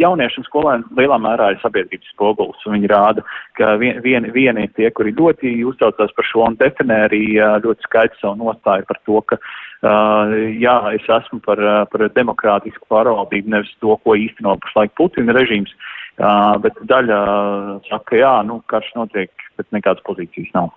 jaunieši 0.01 0.41
un 0.41 0.47
skolēni 0.47 0.99
lielā 0.99 1.17
mērā 1.21 1.51
ir 1.53 1.61
sabiedrības 1.63 2.13
spogulis, 2.15 2.63
un 2.65 2.77
viņi 2.77 2.91
rāda, 2.91 3.25
ka 3.59 3.75
vien, 3.81 4.01
vien, 4.05 4.27
vieni 4.35 4.67
ir 4.67 4.75
tie, 4.77 4.91
kuri 4.95 5.15
ļoti 5.17 5.57
uztraucās 5.71 6.13
par 6.17 6.29
šo 6.29 6.47
un 6.49 6.59
definē 6.61 7.03
arī 7.07 7.23
ļoti 7.65 7.89
skaidrs 7.89 8.23
savu 8.23 8.39
nostāju 8.45 8.87
par 8.89 9.03
to, 9.05 9.25
ka 9.33 9.41
Uh, 9.81 10.29
jā, 10.61 10.75
es 10.93 11.07
esmu 11.09 11.39
par, 11.41 11.57
par 11.89 12.03
demokrātisku 12.13 12.85
pārvaldību, 12.93 13.49
nevis 13.49 13.71
to, 13.81 13.95
ko 14.05 14.13
īsteno 14.13 14.53
pašlaik 14.61 14.91
Putina 14.93 15.33
režīms, 15.33 15.73
uh, 15.73 16.00
bet 16.61 16.77
daļa 16.89 17.17
saka, 17.89 18.19
jā, 18.19 18.35
nu, 18.47 18.61
karš 18.69 18.93
notiek, 18.97 19.49
bet 19.57 19.67
nekādas 19.75 20.03
pozīcijas 20.05 20.53
nav. 20.57 20.71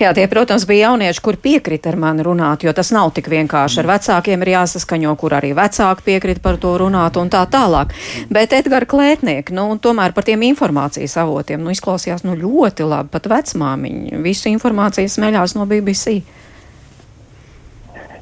Jā, 0.00 0.14
tie, 0.16 0.24
protams, 0.32 0.64
bija 0.68 0.90
jaunieši, 0.90 1.20
kur 1.24 1.36
piekrita 1.40 1.90
ar 1.92 1.96
mani 2.00 2.24
runāt, 2.24 2.64
jo 2.64 2.72
tas 2.76 2.88
nav 2.92 3.12
tik 3.16 3.28
vienkārši. 3.32 3.82
Ar 3.82 3.88
vecākiem 3.90 4.44
ir 4.44 4.52
jāsaskaņo, 4.54 5.12
kur 5.20 5.34
arī 5.36 5.52
vecāki 5.56 6.06
piekrita 6.06 6.40
par 6.44 6.56
to 6.60 6.72
runāt 6.80 7.18
un 7.20 7.28
tā 7.32 7.42
tālāk. 7.52 7.92
Bet 8.32 8.54
Edgars 8.56 8.88
Klētnieks, 8.88 9.52
nu, 9.56 9.66
tomēr 9.76 10.16
par 10.16 10.24
tiem 10.24 10.44
informācijas 10.48 11.18
avotiem, 11.20 11.60
nu, 11.64 11.72
izklausījās, 11.76 12.24
nu, 12.24 12.36
ļoti 12.36 12.88
labi, 12.88 13.12
pat 13.12 13.28
vecmāmiņa. 13.28 14.22
Visu 14.24 14.48
informāciju 14.52 15.12
smeļās 15.12 15.56
no 15.58 15.68
BBC. 15.68 16.20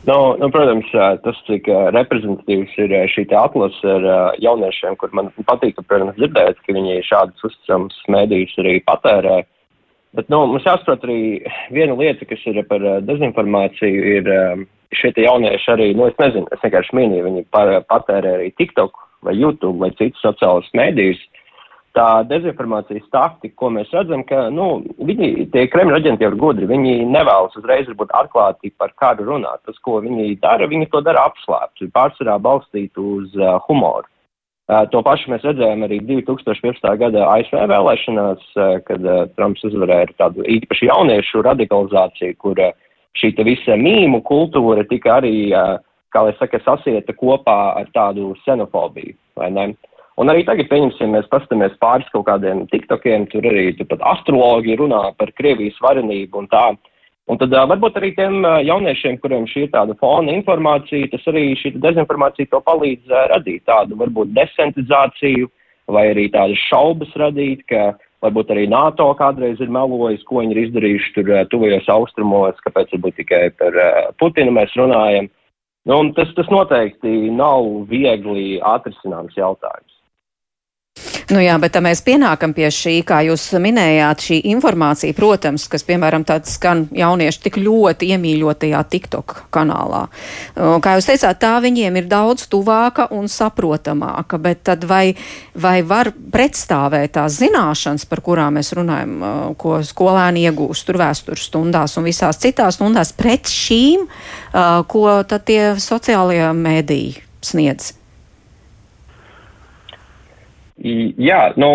Nu, 0.06 0.36
nu, 0.38 0.48
protams, 0.54 0.88
tas, 1.24 1.38
cik 1.48 1.66
reprezentatīvs 1.94 2.76
ir 2.84 2.94
šī 3.12 3.26
atlase 3.36 3.90
ar 3.92 4.06
jauniešiem, 4.40 4.96
kur 5.00 5.12
man 5.16 5.30
patīk, 5.48 5.80
protams, 5.84 6.16
dzirdēt, 6.16 6.60
ka 6.64 6.76
viņi 6.76 7.02
šādas 7.08 7.44
uzticamas 7.44 7.98
mēdījus 8.08 8.54
arī 8.62 8.78
patērē. 8.86 9.42
Bet 10.16 10.30
nu, 10.32 10.44
mums 10.48 10.64
jāsaprot 10.64 11.04
arī 11.04 11.20
viena 11.74 11.96
lieta, 11.98 12.24
kas 12.28 12.40
ir 12.48 12.62
par 12.70 12.84
dezinformāciju, 13.04 14.14
ir 14.16 14.30
šie 14.96 15.12
jaunieši 15.20 15.74
arī, 15.74 15.90
nu, 15.98 16.06
es 16.08 16.16
nezinu, 16.22 16.48
es 16.54 16.62
vienkārši 16.64 16.96
minēju, 16.96 17.26
viņi 17.26 17.44
par, 17.52 17.74
patērē 17.90 18.38
arī 18.38 18.48
TikTok 18.56 18.96
vai 19.26 19.34
YouTube 19.36 19.82
vai 19.82 19.90
citus 19.98 20.22
sociālus 20.24 20.70
mēdījus. 20.78 21.20
Tā 21.98 22.22
dezinformācijas 22.30 23.08
taktika, 23.10 23.56
ko 23.58 23.72
mēs 23.74 23.88
redzam, 23.90 24.20
ka, 24.28 24.44
nu, 24.54 24.84
viņi, 25.02 25.48
tie 25.50 25.64
Kremļa 25.72 25.98
aģenti 25.98 26.22
jau 26.22 26.30
ir 26.30 26.36
gudri, 26.38 26.68
viņi 26.70 26.92
nevēlas 27.10 27.56
uzreiz 27.58 27.88
varbūt 27.90 28.12
atklāti 28.14 28.70
par 28.78 28.92
kādu 29.02 29.26
runāt. 29.26 29.64
Tas, 29.66 29.80
ko 29.82 29.96
viņi 30.04 30.36
dara, 30.44 30.68
viņi 30.70 30.86
to 30.92 31.02
dara 31.02 31.24
apslēpti, 31.26 31.90
pārsvarā 31.96 32.36
balstīt 32.44 33.00
uz 33.02 33.34
uh, 33.40 33.56
humoru. 33.66 34.06
To 34.68 35.00
pašu 35.00 35.30
mēs 35.32 35.46
redzējām 35.48 35.86
arī 35.86 35.96
2015. 36.04 36.82
gada 37.00 37.22
ASV 37.32 37.54
vēlēšanās, 37.70 38.42
kad 38.84 39.06
Trumps 39.32 39.64
uzvarēja 39.64 40.10
tādu 40.20 40.44
īpaši 40.44 40.90
jauniešu 40.90 41.40
radikalizāciju, 41.46 42.36
kur 42.36 42.60
šī 43.16 43.30
visa 43.48 43.78
mīmu 43.80 44.20
kultūra 44.28 44.84
tika 44.90 45.14
arī, 45.22 45.48
kā 46.12 46.24
lai 46.26 46.34
saka, 46.36 46.60
sasieta 46.66 47.16
kopā 47.16 47.56
ar 47.80 47.88
tādu 47.96 48.34
xenofobiju, 48.44 49.16
vai 49.40 49.48
ne? 49.56 49.70
Un 50.18 50.30
arī 50.32 50.42
tagad, 50.46 50.66
pieņemsim, 50.66 51.12
mēs 51.14 51.28
pastamies 51.30 51.76
pāris 51.78 52.08
kaut 52.10 52.26
kādiem 52.26 52.64
tiktokiem, 52.72 53.28
tur 53.30 53.44
arī 53.46 53.70
tur 53.78 53.86
pat 53.92 54.00
astrologi 54.16 54.74
runā 54.80 55.12
par 55.18 55.30
Krievijas 55.38 55.78
varenību 55.84 56.40
un 56.42 56.48
tā. 56.50 56.64
Un 57.28 57.38
tad 57.38 57.52
varbūt 57.52 57.98
arī 58.00 58.10
tiem 58.16 58.40
jauniešiem, 58.66 59.18
kuriem 59.22 59.44
šī 59.46 59.66
ir 59.66 59.70
tāda 59.74 59.94
fona 60.00 60.32
informācija, 60.32 61.10
tas 61.12 61.26
arī 61.30 61.52
šī 61.60 61.74
dezinformācija 61.76 62.50
to 62.50 62.60
palīdz 62.66 63.14
radīt 63.34 63.66
tādu 63.68 63.98
varbūt 64.00 64.32
desentizāciju 64.34 65.50
vai 65.92 66.08
arī 66.14 66.26
tādas 66.32 66.66
šaubas 66.66 67.12
radīt, 67.20 67.62
ka 67.70 67.92
varbūt 68.24 68.50
arī 68.54 68.64
NATO 68.72 69.06
kādreiz 69.20 69.60
ir 69.62 69.70
melojis, 69.70 70.24
ko 70.26 70.42
viņi 70.42 70.56
ir 70.56 70.62
izdarījuši 70.64 71.12
tur 71.14 71.30
tuvajos 71.52 71.90
austrumos, 71.94 72.58
kāpēc 72.64 72.96
varbūt 72.96 73.20
tikai 73.20 73.44
par 73.60 73.76
Putinu 74.18 74.56
mēs 74.56 74.74
runājam. 74.80 75.30
Nu, 75.88 76.00
tas, 76.16 76.32
tas 76.36 76.50
noteikti 76.52 77.30
nav 77.32 77.68
viegli 77.88 78.58
atrisināms 78.66 79.36
jautājums. 79.38 79.87
Nu 81.28 81.42
jā, 81.44 81.58
bet 81.60 81.74
mēs 81.84 82.00
pienākam 82.06 82.54
pie 82.56 82.70
šī, 82.72 82.94
kā 83.04 83.18
jūs 83.26 83.42
minējāt, 83.60 84.22
šī 84.24 84.36
informācija, 84.48 85.12
protams, 85.12 85.66
kas, 85.68 85.82
piemēram, 85.84 86.24
tāds 86.24 86.54
skan 86.56 86.86
jaunieši 86.96 87.42
tik 87.44 87.58
ļoti 87.60 88.08
iemīļotajā 88.14 88.80
TikTok 88.94 89.34
kanālā. 89.52 90.06
Kā 90.56 90.94
jūs 90.96 91.10
teicāt, 91.10 91.40
tā 91.42 91.50
viņiem 91.60 92.00
ir 92.00 92.08
daudz 92.08 92.46
tuvāka 92.48 93.10
un 93.12 93.28
saprotamāka, 93.28 94.40
bet 94.40 94.64
tad 94.70 94.88
vai, 94.88 95.12
vai 95.52 95.82
var 95.84 96.14
pretstāvēt 96.16 97.18
tās 97.18 97.36
zināšanas, 97.42 98.08
par 98.08 98.24
kurām 98.24 98.56
mēs 98.56 98.72
runājam, 98.80 99.20
ko 99.60 99.82
skolēni 99.84 100.48
iegūst 100.48 100.88
tur 100.88 101.02
vēstures 101.04 101.44
stundās 101.50 102.00
un 102.00 102.08
visās 102.08 102.40
citās 102.40 102.80
stundās 102.80 103.12
pret 103.12 103.52
šīm, 103.52 104.08
ko 104.88 105.06
tad 105.28 105.44
tie 105.52 105.74
sociālajie 105.76 106.54
mēdīji 106.56 107.18
sniedz? 107.44 107.97
Jā, 110.78 111.40
nu, 111.58 111.68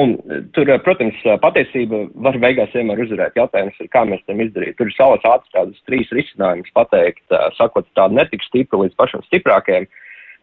tur, 0.56 0.70
protams, 0.86 1.18
patiesība 1.44 2.06
var 2.24 2.38
beigās 2.40 2.72
vienmēr 2.72 3.02
uzvarēt. 3.04 3.36
Jautājums 3.36 3.82
ir, 3.84 3.90
kā 3.92 4.06
mēs 4.08 4.24
tam 4.30 4.40
izdarīt. 4.40 4.78
Tur 4.80 4.88
ir 4.88 4.96
savas 4.96 5.26
atstādus 5.28 5.82
trīs 5.90 6.12
risinājumus 6.16 6.72
pateikt, 6.78 7.26
sakot 7.58 7.90
tādu 8.00 8.16
netik 8.16 8.46
stipru 8.48 8.86
līdz 8.86 8.96
pašam 8.96 9.26
stiprākajiem. 9.28 9.90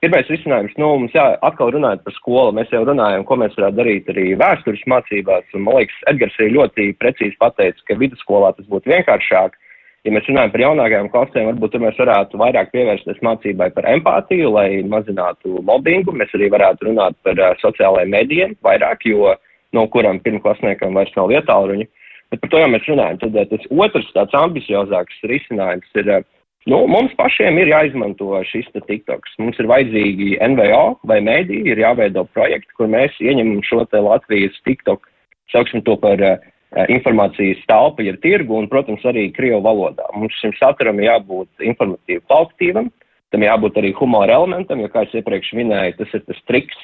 Pirmais 0.04 0.28
risinājums, 0.32 0.76
nu, 0.80 0.90
mums 1.00 1.16
jā, 1.16 1.24
atkal 1.44 1.72
runājot 1.72 2.04
par 2.04 2.14
skolu, 2.16 2.52
mēs 2.56 2.70
jau 2.72 2.84
runājam, 2.88 3.24
ko 3.28 3.36
mēs 3.40 3.56
varētu 3.56 3.80
darīt 3.80 4.12
arī 4.12 4.30
vēstures 4.40 4.84
mācībās, 4.88 5.48
un 5.56 5.64
man 5.66 5.76
liekas, 5.76 5.98
Edgars 6.12 6.38
arī 6.40 6.54
ļoti 6.54 6.86
precīzi 7.00 7.36
pateica, 7.40 7.84
ka 7.88 7.98
vidusskolā 8.00 8.54
tas 8.56 8.68
būtu 8.68 8.92
vienkāršāk. 8.92 9.56
Uh, 9.56 9.69
ja 10.06 10.14
mēs 10.14 10.28
runājam 10.28 10.52
par 10.54 10.64
jaunākajām 10.64 11.10
klasēm, 11.12 11.46
varbūt 11.50 11.74
tur 11.74 11.84
mēs 11.84 12.00
varētu 12.00 12.40
vairāk 12.40 12.72
pievērsties 12.72 13.22
mācībai 13.26 13.70
par 13.76 13.88
empātiju, 13.92 14.50
lai 14.54 14.82
mazinātu 14.88 15.60
mobbingu. 15.66 16.14
Mēs 16.16 16.32
arī 16.36 16.50
varētu 16.54 16.88
runāt 16.88 17.16
par 17.26 17.40
uh, 17.40 17.54
sociālajiem 17.60 18.12
medijiem 18.16 18.56
vairāk, 18.64 19.04
jo 19.08 19.34
no 19.76 19.86
kurām 19.92 20.20
pirmklasniekam 20.24 20.96
vairs 20.96 21.12
nav 21.18 21.30
vietāluņi. 21.32 21.88
Bet 22.30 22.42
par 22.42 22.52
to 22.52 22.60
jau 22.62 22.68
mēs 22.72 22.86
runājam. 22.88 23.18
Tad 23.24 23.40
uh, 23.40 23.48
tas 23.52 23.72
otrs 23.86 24.12
tāds 24.16 24.36
ambiciozāks 24.40 25.24
risinājums 25.28 26.00
ir, 26.00 26.12
uh, 26.16 26.24
nu, 26.70 26.84
mums 26.88 27.12
pašiem 27.18 27.60
ir 27.60 27.74
jāizmanto 27.74 28.40
šis 28.48 28.70
TikToks. 28.76 29.36
Mums 29.42 29.60
ir 29.60 29.68
vajadzīgi 29.68 30.38
NVO 30.54 30.84
vai 31.10 31.20
mēdī, 31.26 31.60
ir 31.68 31.84
jāveido 31.84 32.24
projekti, 32.32 32.72
kur 32.78 32.88
mēs 32.88 33.20
ieņemam 33.20 33.60
šo 33.68 33.84
te 33.92 34.00
Latvijas 34.00 34.56
TikTok, 34.64 35.04
sauksim 35.52 35.84
to 35.84 35.98
par 36.00 36.24
uh, 36.24 36.40
Eh, 36.40 36.59
informācijas 36.70 37.62
telpa, 37.66 38.04
ir 38.06 38.18
tirgu 38.22 38.54
un, 38.60 38.68
protams, 38.70 39.02
arī 39.08 39.28
krievu 39.34 39.62
valodā. 39.64 40.06
Mums 40.14 40.36
šim 40.38 40.54
saturam 40.58 41.00
jābūt 41.02 41.64
informatīvi 41.66 42.22
kvalitatīvam, 42.22 42.90
tam 43.34 43.46
jābūt 43.46 43.80
arī 43.80 43.90
humora 43.98 44.38
elementam, 44.38 44.82
jo, 44.82 44.90
kā 44.92 45.04
es 45.06 45.16
iepriekš 45.18 45.52
minēju, 45.58 45.96
tas 45.98 46.14
ir 46.14 46.22
tas 46.28 46.38
triks, 46.46 46.78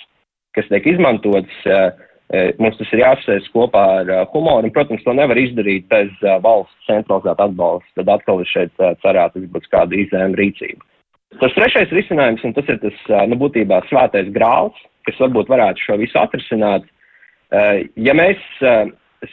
kas 0.58 0.66
tiek 0.72 0.90
izmantots. 0.90 1.62
Eh, 1.70 1.86
eh, 2.34 2.50
mums 2.58 2.78
tas 2.80 2.90
ir 2.90 3.04
jāsēs 3.04 3.46
kopā 3.54 3.84
ar 4.00 4.12
humoru, 4.34 4.66
un, 4.66 4.74
protams, 4.74 5.06
to 5.06 5.14
nevar 5.14 5.38
izdarīt 5.38 5.86
bez 5.92 6.10
valsts 6.42 6.90
centralizēta 6.90 7.46
atbalsta. 7.46 7.90
Tad 8.00 8.12
atkal 8.18 8.42
ir 8.42 8.50
šeit 8.50 8.74
cerētu, 9.06 9.46
ka 9.46 9.54
būs 9.54 9.70
kāda 9.70 10.02
izēma 10.02 10.34
rīcība. 10.34 10.82
Tas 11.40 11.54
trešais 11.54 11.90
risinājums, 11.94 12.42
un 12.46 12.54
tas 12.56 12.66
ir 12.70 12.78
tas, 12.82 13.00
nu, 13.28 13.38
būtībā 13.38 13.82
svētais 13.86 14.30
grāls, 14.34 14.76
kas 15.06 15.18
varbūt 15.22 15.50
varētu 15.52 15.82
šo 15.82 15.98
visu 16.00 16.18
atrisināt. 16.18 16.86
Ja 18.00 18.14
mēs 18.16 18.40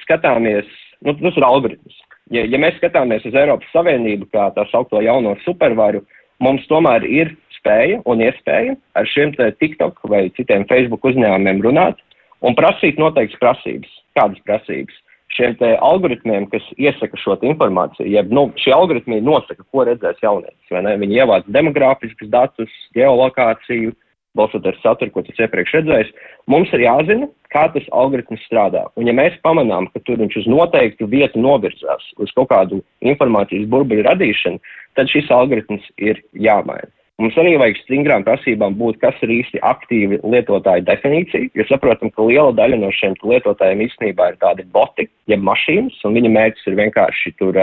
skatāmies, 0.04 0.68
nu, 1.06 1.16
tas 1.20 1.38
ir 1.38 1.46
algoritms. 1.48 2.00
Ja, 2.32 2.46
ja 2.48 2.60
mēs 2.62 2.78
skatāmies 2.80 3.26
uz 3.28 3.36
Eiropas 3.36 3.70
Savienību 3.76 4.30
kā 4.34 4.50
tā 4.56 4.66
saukto 4.72 5.02
jauno 5.04 5.36
supervaru, 5.44 6.04
mums 6.44 6.66
tomēr 6.70 7.06
ir 7.08 7.34
spēja 7.58 8.02
un 8.10 8.24
iespēja 8.24 8.76
ar 9.00 9.08
šiem 9.08 9.36
TikTok 9.36 10.00
vai 10.12 10.28
citiem 10.38 10.66
Facebook 10.70 11.06
uzņēmumiem 11.08 11.64
runāt 11.64 12.00
un 12.44 12.56
prasīt 12.56 13.00
noteiktas 13.00 13.40
prasības. 13.40 13.92
Kādas 14.18 14.40
prasības? 14.48 14.96
Šiem 15.34 15.56
algoritmiem, 15.82 16.46
kas 16.52 16.66
iesaka 16.78 17.18
šo 17.18 17.40
informāciju, 17.42 18.06
jeb 18.06 18.30
nu, 18.30 18.52
šie 18.62 18.76
algoritmi 18.76 19.18
nosaka, 19.26 19.66
ko 19.72 19.86
redzēs 19.88 20.22
jaunietis. 20.22 20.70
Viņi 20.70 21.18
ievāc 21.18 21.48
demogrāfiskus 21.50 22.30
datus, 22.30 22.70
geolokāciju, 22.94 23.96
balstoties 24.38 24.80
saturu, 24.84 25.12
ko 25.14 25.24
tas 25.26 25.44
iepriekš 25.46 25.76
redzējis, 25.78 26.10
mums 26.50 26.72
ir 26.74 26.86
jāzina, 26.86 27.30
kā 27.54 27.68
tas 27.74 27.86
algoritms 27.94 28.42
strādā. 28.48 28.88
Un 28.98 29.10
ja 29.10 29.14
mēs 29.18 29.38
pamanām, 29.46 29.90
ka 29.94 30.02
tur 30.08 30.22
viņš 30.22 30.42
uz 30.42 30.50
noteiktu 30.50 31.10
vietu 31.12 31.42
novirzās, 31.42 32.10
uz 32.18 32.34
kaut 32.38 32.50
kādu 32.54 32.82
informācijas 33.06 33.70
burbuļu 33.70 34.08
radīšanu, 34.10 34.62
tad 34.98 35.12
šis 35.14 35.32
algoritms 35.34 35.86
ir 36.02 36.22
jāmaina. 36.34 36.90
Mums 37.22 37.36
arī 37.38 37.54
vajag 37.62 37.78
stingrām 37.84 38.24
prasībām 38.26 38.74
būt, 38.80 38.98
kas 39.04 39.20
ir 39.22 39.30
īsti 39.36 39.60
aktīvi 39.62 40.18
lietotāju 40.26 40.82
definīcija, 40.88 41.52
jo 41.54 41.66
saprotam, 41.70 42.10
ka 42.10 42.26
liela 42.26 42.56
daļa 42.58 42.80
no 42.82 42.90
šiem 42.98 43.14
lietotājiem 43.22 43.84
īstenībā 43.86 44.32
ir 44.32 44.40
tādi 44.42 44.66
boti, 44.74 45.06
jeb 45.30 45.44
mašīnas, 45.46 46.00
un 46.10 46.18
viņa 46.18 46.32
mērķis 46.34 46.72
ir 46.72 46.80
vienkārši 46.82 47.36
tur, 47.38 47.60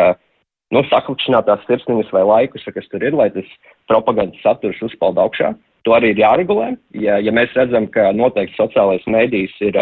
nu, 0.71 0.85
saklikšķinātās 0.93 1.67
sirsniņas 1.67 2.15
vai 2.15 2.23
laikus, 2.31 2.69
kas 2.77 2.87
tur 2.93 3.03
ir, 3.03 3.19
lai 3.19 3.27
tas 3.35 3.51
propagandas 3.91 4.39
saturs 4.47 4.79
uzpeld 4.87 5.19
augšā. 5.19 5.51
To 5.89 5.95
arī 5.97 6.13
ir 6.13 6.21
jāregulē. 6.21 6.75
Ja, 7.01 7.17
ja 7.23 7.33
mēs 7.33 7.55
redzam, 7.57 7.89
ka 7.93 8.11
noteikti 8.17 8.59
sociālais 8.59 9.05
mēdījis 9.09 9.57
ir 9.71 9.79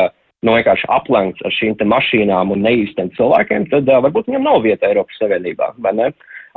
nu, 0.46 0.54
vienkārši 0.54 0.88
aplenkts 0.94 1.44
ar 1.46 1.54
šīm 1.54 1.78
mašīnām 1.92 2.54
un 2.54 2.64
neīstiem 2.66 3.10
cilvēkiem, 3.16 3.68
tad 3.72 3.88
uh, 3.90 4.02
varbūt 4.06 4.30
viņam 4.30 4.46
nav 4.46 4.62
vieta 4.66 4.90
Eiropas 4.90 5.18
Savienībā. 5.20 5.72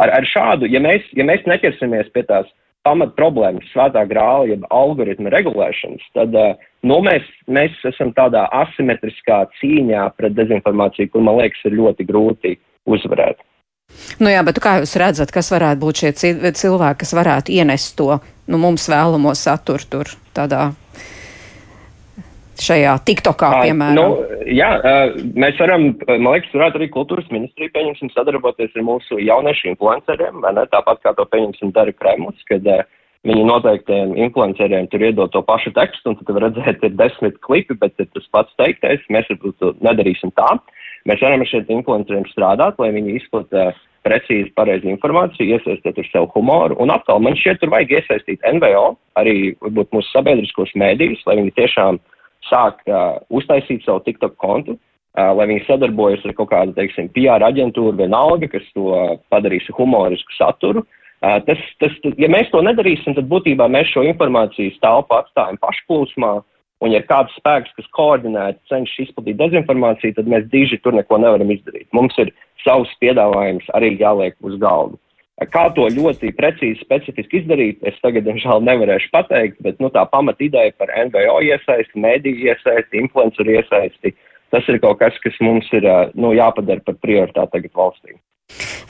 Ar, 0.02 0.10
ar 0.10 0.26
šādu, 0.26 0.70
ja 0.72 0.82
mēs, 0.84 1.06
ja 1.18 1.26
mēs 1.28 1.46
neķersimies 1.50 2.12
pie 2.14 2.24
tās 2.30 2.50
pamat 2.86 3.14
problēmas, 3.18 3.68
svētā 3.74 4.04
grāla, 4.10 4.48
jeb 4.50 4.66
algoritma 4.74 5.34
regulēšanas, 5.34 6.08
tad 6.18 6.38
uh, 6.38 6.58
nu, 6.86 7.02
mēs, 7.06 7.26
mēs 7.50 7.78
esam 7.90 8.14
tādā 8.18 8.48
asimetriskā 8.64 9.44
cīņā 9.60 10.08
pret 10.18 10.38
dezinformāciju, 10.38 11.14
kur 11.14 11.26
man 11.26 11.42
liekas 11.42 11.70
ir 11.70 11.78
ļoti 11.78 12.10
grūti 12.10 12.58
uzvarēt. 12.90 13.42
Nu 14.24 14.32
jā, 14.32 14.40
bet 14.48 14.60
kā 14.64 14.78
jūs 14.80 14.94
redzat, 15.00 15.34
kas 15.36 15.52
varētu 15.52 15.82
būt 15.82 16.02
šie 16.02 16.12
cilvēki, 16.16 17.02
kas 17.04 17.12
varētu 17.18 17.52
ienest 17.52 17.98
to 18.00 18.16
nu, 18.52 18.60
mums 18.62 18.88
vēlamo 18.92 19.34
saturu 19.38 19.88
tur 19.90 20.14
tādā 20.36 20.72
šajā 22.62 22.94
TikTokā, 23.08 23.50
piemēram? 23.66 23.98
Nu, 23.98 24.40
jā, 24.46 24.70
mēs 25.34 25.60
varam, 25.62 25.92
man 26.12 26.36
liekas, 26.36 26.54
varētu 26.54 26.82
arī 26.82 26.90
kultūras 26.94 27.30
ministrija, 27.34 27.74
pieņemsim, 27.74 28.12
sadarboties 28.14 28.76
ar 28.76 28.86
mūsu 28.86 29.18
jauniešu 29.22 29.72
influenceriem, 29.74 30.42
vai 30.44 30.54
ne, 30.58 30.68
tāpat 30.74 31.02
kā 31.06 31.16
to 31.18 31.26
pieņemsim 31.32 31.74
dara 31.76 31.94
Kremlis, 31.96 32.44
kad 32.50 32.68
viņi 33.28 33.48
noteiktiem 33.48 34.14
influenceriem 34.28 34.90
tur 34.92 35.06
iedod 35.06 35.34
to 35.34 35.42
pašu 35.46 35.74
tekstu, 35.78 36.14
un 36.14 36.20
tad 36.22 36.42
redzēt, 36.44 36.86
ir 36.86 36.96
desmit 37.00 37.42
klipi, 37.46 37.78
bet 37.82 37.98
ir 38.02 38.10
tas 38.14 38.30
pats 38.34 38.54
teiktais, 38.62 39.04
mēs 39.14 39.30
varbūt 39.34 39.82
nedarīsim 39.86 40.34
tā. 40.38 40.54
Mēs 41.10 41.24
varam 41.24 41.42
ar 41.42 41.50
šiem 41.50 41.72
influenceriem 41.80 42.28
strādāt, 42.30 42.78
lai 42.82 42.92
viņi 42.94 43.18
izplatītu 43.22 43.72
precīzi, 44.06 44.52
pareizi 44.58 44.90
informāciju, 44.92 45.58
iesaistīt 45.58 46.00
ar 46.02 46.08
sev 46.10 46.30
humoru. 46.36 46.78
Un 46.82 46.94
atkal 46.94 47.22
man 47.24 47.38
šķiet, 47.38 47.62
tur 47.62 47.72
vajag 47.74 47.98
iesaistīt 48.00 48.46
NVO, 48.58 48.86
arī 49.22 49.36
varbūt 49.62 49.92
mūsu 49.96 50.10
sabiedriskos 50.10 50.74
mēdījus, 50.82 51.22
lai 51.30 51.38
viņi 51.42 51.54
tiešām 51.60 52.00
sāk 52.50 52.82
uh, 52.90 53.20
uztaisīt 53.34 53.86
savu 53.86 54.02
TikTok 54.06 54.34
kontu, 54.42 54.78
uh, 54.78 55.32
lai 55.38 55.48
viņi 55.52 55.68
sadarbojas 55.68 56.26
ar 56.26 56.34
kaut 56.38 56.50
kādu, 56.54 56.74
teiksim, 56.78 57.12
PR 57.14 57.46
aģentūru 57.46 57.94
vienalga, 58.00 58.50
kas 58.52 58.66
to 58.74 58.90
uh, 58.90 59.14
padarīs 59.34 59.70
humorisku 59.78 60.38
saturu. 60.38 60.86
Uh, 61.22 61.38
tas, 61.46 61.62
tas, 61.84 61.94
ja 62.18 62.30
mēs 62.34 62.50
to 62.50 62.64
nedarīsim, 62.66 63.14
tad 63.18 63.30
būtībā 63.30 63.70
mēs 63.70 63.94
šo 63.94 64.02
informācijas 64.10 64.82
telpu 64.82 65.20
atstājam 65.20 65.62
pašplūsmā, 65.62 66.40
Un, 66.82 66.90
ja 66.90 66.98
ir 67.02 67.06
kāds 67.06 67.34
spēks, 67.38 67.74
kas 67.78 67.90
koordinēti 67.94 68.58
cenšas 68.72 69.06
izplatīt 69.06 69.38
dezinformāciju, 69.38 70.16
tad 70.18 70.30
mēs 70.32 70.48
diži 70.50 70.80
tur 70.82 70.96
neko 70.98 71.20
nevaram 71.22 71.54
izdarīt. 71.54 71.86
Mums 71.94 72.18
ir 72.22 72.34
savs 72.64 72.90
piedāvājums 73.04 73.68
arī 73.78 73.94
jāliek 74.00 74.34
uz 74.42 74.58
galda. 74.62 74.98
Kā 75.50 75.68
to 75.74 75.88
ļoti 75.90 76.34
precīzi, 76.38 76.84
specifiski 76.84 77.40
izdarīt, 77.42 77.80
es 77.90 77.96
tagad, 78.04 78.28
diemžēl, 78.28 78.62
nevarēšu 78.66 79.10
pateikt, 79.14 79.62
bet 79.66 79.80
nu, 79.82 79.90
tā 79.94 80.04
pamat 80.10 80.42
ideja 80.42 80.74
par 80.78 80.92
NVO 80.94 81.40
iesaisti, 81.48 82.02
mediju 82.02 82.52
iesaisti, 82.52 83.02
influenceru 83.02 83.56
iesaisti, 83.58 84.14
tas 84.54 84.68
ir 84.70 84.78
kaut 84.84 85.00
kas, 85.02 85.18
kas 85.24 85.40
mums 85.42 85.70
ir 85.74 85.88
nu, 86.14 86.36
jāpadara 86.38 86.86
par 86.86 87.00
prioritāti 87.02 87.58
tagad 87.58 87.74
valstī. 87.74 88.18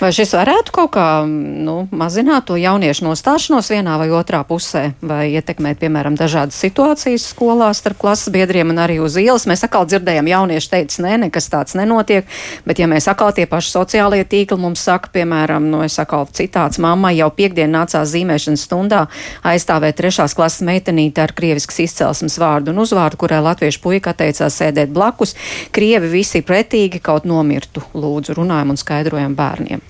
Vai 0.02 0.10
šis 0.16 0.34
varētu 0.34 0.74
kaut 0.74 0.92
kā 0.96 1.06
nu, 1.28 1.86
mazināt 1.94 2.48
to 2.50 2.58
jauniešu 2.58 3.06
nostāšanos 3.06 3.70
vienā 3.72 4.00
vai 4.02 4.08
otrā 4.10 4.42
pusē, 4.48 4.96
vai 5.06 5.28
ietekmēt, 5.36 5.78
piemēram, 5.82 6.16
dažādas 6.18 6.58
situācijas 6.58 7.28
skolās 7.32 7.84
starp 7.84 8.00
klases 8.02 8.32
biedriem 8.34 8.74
un 8.74 8.82
arī 8.82 8.98
uz 9.04 9.18
ielas? 9.22 9.46
Mēs 9.50 9.62
atkal 9.68 9.86
dzirdējam, 9.86 10.30
jaunieši 10.32 10.72
teica, 10.74 11.04
nē, 11.06 11.14
nekas 11.28 11.50
tāds 11.54 11.78
nenotiek, 11.78 12.26
bet 12.66 12.82
ja 12.82 12.90
mēs 12.90 13.08
atkal 13.12 13.30
tie 13.38 13.46
paši 13.50 13.76
sociālie 13.76 14.24
tīkli 14.26 14.58
mums 14.62 14.82
saka, 14.88 15.12
piemēram, 15.14 15.70
no 15.70 15.84
nu, 15.84 15.86
es 15.86 16.00
atkal 16.02 16.26
citāts, 16.34 16.82
mammai 16.82 17.14
jau 17.20 17.30
piekdien 17.38 17.70
nācās 17.70 18.10
zīmēšanas 18.16 18.66
stundā 18.66 19.06
aizstāvēt 19.46 20.00
trešās 20.02 20.36
klases 20.38 20.66
meitenīti 20.66 21.22
ar 21.22 21.36
krieviskas 21.38 21.78
izcelsmes 21.86 22.40
vārdu 22.42 22.74
un 22.74 22.82
uzvārdu, 22.82 23.22
kurai 23.22 23.44
latviešu 23.46 23.84
puika 23.86 24.16
atteicās 24.16 24.58
sēdēt 24.58 24.90
blakus. 24.94 25.38
Krievi 25.76 26.10
visi 26.10 26.42
pretīgi 26.46 27.04
kaut 27.04 27.30
nomirtu, 27.30 27.86
lūdzu, 27.94 28.40
runājam 28.42 28.74
un 28.74 28.82
skaidrojam 28.82 29.38
bērnu 29.38 29.51
bērniem. 29.52 29.84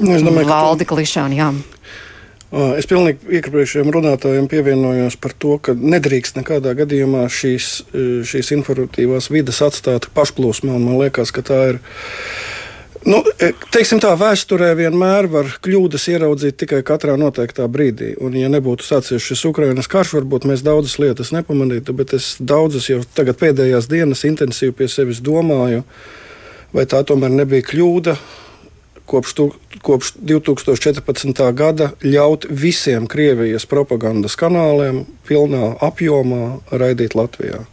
Nu, 0.00 0.14
es 0.16 0.24
domāju, 0.26 0.50
Valdi 0.50 0.86
Klišāni, 0.88 1.38
jā. 1.38 1.52
Es 2.78 2.86
pilnīgi 2.86 3.34
iepriekšējiem 3.40 3.90
runātājiem 3.94 4.44
pievienojos 4.50 5.16
par 5.18 5.32
to, 5.42 5.56
ka 5.58 5.74
nedrīkst 5.74 6.36
nekādā 6.38 6.74
gadījumā 6.78 7.24
šīs, 7.26 7.70
šīs 8.30 8.52
informatīvās 8.54 9.30
vidas 9.34 9.58
atstāt 9.64 10.06
pašplūsmā. 10.14 10.76
Man 10.78 11.00
liekas, 11.00 11.34
ka 11.34 11.42
tā 11.46 11.60
ir. 11.72 11.80
Nu, 13.04 13.18
teiksim 13.74 13.98
tā, 14.00 14.14
vēsturē 14.16 14.70
vienmēr 14.78 15.26
var 15.28 15.50
kļūdas 15.66 16.06
ieraudzīt 16.14 16.56
tikai 16.62 16.80
katrā 16.86 17.18
noteiktā 17.20 17.66
brīdī. 17.68 18.14
Un, 18.22 18.38
ja 18.38 18.48
nebūtu 18.52 18.86
sācies 18.86 19.26
šis 19.26 19.42
Ukraiņas 19.50 19.90
karš, 19.90 20.14
varbūt 20.20 20.46
mēs 20.48 20.62
daudzas 20.64 20.96
lietas 21.02 21.34
nepamanītu, 21.34 21.92
bet 21.98 22.14
es 22.16 22.36
daudzas 22.38 22.86
jau 22.88 23.02
tagad 23.18 23.42
pēdējās 23.42 23.90
dienas 23.90 24.24
intensīvi 24.30 24.78
pie 24.78 24.88
sevis 24.88 25.20
domāju. 25.26 25.82
Uh, 25.82 26.23
vai 26.74 26.86
tā 26.90 27.04
tomēr 27.06 27.32
nebija 27.32 27.64
kļūda 27.70 28.16
kopš, 29.06 29.34
tu, 29.36 29.48
kopš 29.84 30.14
2014. 30.20 31.42
gada 31.56 31.92
ļaut 32.02 32.48
visiem 32.50 33.08
Krievijas 33.10 33.68
propagandas 33.68 34.36
kanāliem 34.40 35.04
pilnā 35.28 35.74
apjomā 35.84 36.58
raidīt 36.72 37.16
Latvijā. 37.18 37.64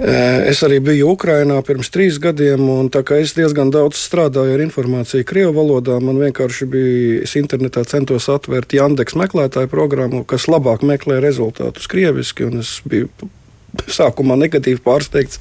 Es 0.00 0.62
arī 0.64 0.78
biju 0.80 1.10
Ukrajinā 1.12 1.58
pirms 1.60 1.90
trīs 1.92 2.16
gadiem, 2.22 2.62
un 2.72 2.86
tā 2.88 3.02
kā 3.04 3.18
es 3.20 3.34
diezgan 3.36 3.68
daudz 3.68 3.98
strādāju 4.00 4.54
ar 4.56 4.62
informāciju 4.64 5.26
Krievijas 5.28 5.58
valodā, 5.58 5.98
man 6.00 6.16
vienkārši 6.22 6.68
bija, 6.72 7.18
es 7.26 7.36
internetā 7.36 7.84
centos 7.84 8.30
atvērt 8.32 8.72
Yandex 8.72 9.18
meklētāju 9.20 9.68
programmu, 9.68 10.22
kas 10.24 10.48
labāk 10.48 10.86
meklē 10.88 11.20
rezultātus 11.20 11.90
krieviski, 11.92 12.48
un 12.48 12.64
es 12.64 12.78
biju 12.88 13.12
sākumā 13.90 14.36
negatīvi 14.40 14.82
pārsteigts, 14.84 15.40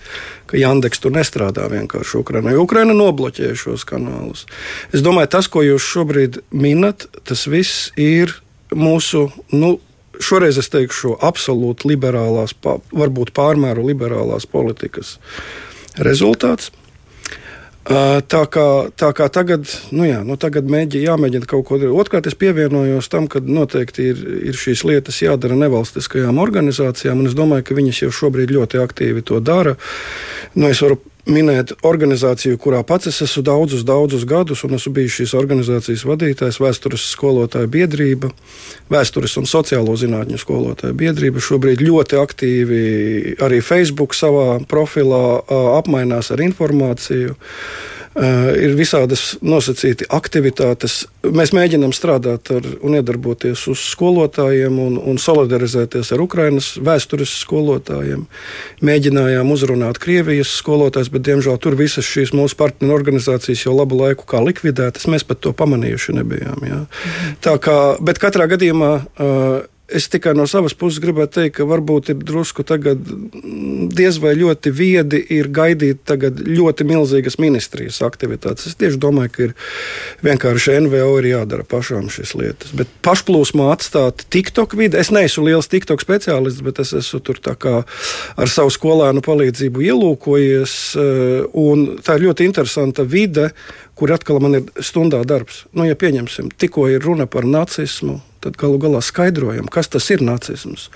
ka 0.49 0.59
Yandex 0.59 1.01
tur 1.01 1.13
nestrādā 1.15 1.67
vienkārši 1.71 2.21
Ukraiņā. 2.21 2.55
Ukraiņa 2.61 2.95
nobloķēja 2.97 3.57
šos 3.57 3.85
kanālus. 3.89 4.45
Es 4.93 5.03
domāju, 5.05 5.31
tas, 5.35 5.49
ko 5.51 5.63
jūs 5.65 5.85
šobrīd 5.85 6.41
minat, 6.51 7.07
tas 7.27 7.45
viss 7.49 7.89
ir 7.99 8.35
mūsu. 8.73 9.29
Nu, 9.53 9.77
Šoreiz 10.19 10.57
es 10.59 10.67
teikšu, 10.67 11.13
absolūti 11.23 11.87
liberālās, 11.93 12.51
varbūt 12.91 13.29
pārmēru 13.37 13.85
liberālās 13.87 14.43
politikas 14.51 15.13
rezultāts. 15.95 16.73
Tā 17.89 18.41
kā, 18.53 18.63
tā 18.93 19.07
kā 19.17 19.25
tagad, 19.33 19.65
nu 19.89 20.05
jā, 20.05 20.19
nu 20.21 20.35
tagad 20.37 20.67
mēģi, 20.69 20.99
jāmēģina 21.07 21.47
kaut 21.49 21.65
ko 21.65 21.79
darīt. 21.81 21.95
Otrkārt, 21.97 22.27
es 22.29 22.37
pievienojos 22.37 23.09
tam, 23.09 23.25
ka 23.25 23.41
noteikti 23.41 24.05
ir, 24.11 24.19
ir 24.51 24.59
šīs 24.61 24.83
lietas 24.85 25.17
jādara 25.23 25.57
nevalstiskajām 25.57 26.37
organizācijām, 26.37 27.23
un 27.23 27.31
es 27.31 27.37
domāju, 27.37 27.65
ka 27.65 27.77
viņas 27.79 28.03
jau 28.03 28.11
šobrīd 28.13 28.53
ļoti 28.53 28.83
aktīvi 28.83 29.25
to 29.25 29.41
dara. 29.41 29.73
Nu, 30.53 30.69
es 30.69 30.83
varu 30.85 30.99
minēt 31.33 31.73
organizāciju, 31.85 32.57
kurā 32.61 32.81
pats 32.87 33.09
es 33.11 33.19
esmu 33.25 33.43
daudzus, 33.47 33.85
daudzus 33.87 34.25
gadus, 34.29 34.63
un 34.65 34.75
esmu 34.77 34.93
bijis 34.97 35.19
šīs 35.19 35.35
organizācijas 35.39 36.05
vadītājs, 36.09 36.59
vēstures 36.61 37.05
skolotāja 37.13 37.69
biedrība, 37.71 38.31
vēstures 38.91 39.37
un 39.41 39.47
sociālo 39.49 39.95
zinātņu 39.99 40.39
skolotāja 40.41 40.97
biedrība. 40.97 41.43
Šobrīd 41.43 41.83
ļoti 41.85 42.19
aktīvi 42.19 42.81
arī 43.45 43.61
Facebook 43.65 44.17
savā 44.17 44.59
profilā 44.69 45.23
apmainās 45.77 46.33
ar 46.33 46.43
informāciju. 46.43 47.37
Ir 48.19 48.73
visādas 48.75 49.37
nosacīti 49.45 50.07
aktivitātes. 50.09 51.03
Mēs 51.19 51.51
mēģinām 51.51 51.91
strādāt 51.91 52.47
ar, 52.55 52.67
un 52.85 52.95
iedarboties 52.95 53.65
uz 53.67 53.81
skolotājiem 53.91 54.77
un, 54.79 54.93
un 54.97 55.17
solidarizēties 55.19 56.13
ar 56.15 56.23
Ukraiņas 56.23 56.69
vēstures 56.85 57.33
skolotājiem. 57.41 58.21
Mēģinājām 58.87 59.51
uzrunāt 59.51 59.99
Krievijas 59.99 60.53
skolotājus, 60.61 61.11
bet 61.11 61.25
diemžēl 61.27 61.59
tur 61.59 61.75
visas 61.79 62.07
šīs 62.07 62.31
mūsu 62.37 62.55
partneru 62.59 62.95
organizācijas 62.95 63.65
jau 63.65 63.75
labu 63.75 63.99
laiku 63.99 64.23
kā 64.31 64.39
likvidētas. 64.45 65.09
Mēs 65.11 65.27
pat 65.27 65.43
to 65.43 65.51
pamanījuši 65.59 66.15
nebijām. 66.21 66.63
Jā. 66.69 66.79
Tā 67.43 67.57
kā, 67.59 67.75
bet 67.99 68.23
katrā 68.23 68.47
gadījumā. 68.55 68.93
Uh, 69.19 69.59
Es 69.89 70.05
tikai 70.11 70.35
no 70.37 70.45
savas 70.49 70.75
puses 70.77 71.01
gribētu 71.01 71.39
teikt, 71.39 71.55
ka 71.57 71.65
varbūt 71.65 72.11
ir 72.13 72.19
drusku 72.21 72.65
diez 73.97 74.19
vai 74.21 74.35
ļoti 74.37 74.71
viedi 74.75 75.21
ir 75.33 75.49
gaidīt 75.53 76.13
ļoti 76.45 76.85
milzīgas 76.85 77.39
ministrijas 77.41 78.01
aktivitātes. 78.05 78.69
Es 78.69 78.77
tieši 78.79 78.99
domāju, 79.01 79.31
ka 79.33 79.43
ir 79.47 79.55
vienkārši 80.25 80.77
NVO 80.85 81.15
ir 81.21 81.29
jādara 81.31 81.65
pašām 81.65 82.11
šīs 82.13 82.35
lietas. 82.37 82.73
Bet 82.77 82.91
pašplūsmā 83.05 83.71
atstāt 83.73 84.27
TikTok 84.29 84.77
vidi. 84.77 84.99
Es 85.01 85.09
neesmu 85.15 85.47
liels 85.47 85.71
TikTok 85.71 86.03
speciālists, 86.05 86.63
bet 86.65 86.83
es 86.83 86.93
esmu 87.01 87.23
tur 87.25 87.41
ar 87.49 88.51
savu 88.51 88.71
skolēnu 88.73 89.23
palīdzību 89.25 89.85
ielūkojies. 89.89 90.77
Eh, 91.01 91.99
tā 92.05 92.17
ir 92.17 92.27
ļoti 92.27 92.45
interesanta 92.45 93.03
vide, 93.03 93.49
kur 93.95 94.13
atkal 94.13 94.39
man 94.43 94.61
ir 94.61 94.69
stundā 94.85 95.23
darbs. 95.27 95.65
Nu, 95.73 95.83
ja 95.87 95.97
pieņemsim, 95.99 96.53
tikko 96.59 96.87
ir 96.93 97.03
runa 97.03 97.27
par 97.27 97.47
nacismu 97.47 98.19
tad 98.43 98.57
galu 98.59 98.79
galā 98.81 99.01
skaidrojam, 99.03 99.67
kas 99.71 99.91
tas 99.91 100.09
ir 100.13 100.23
nacisms. 100.25 100.89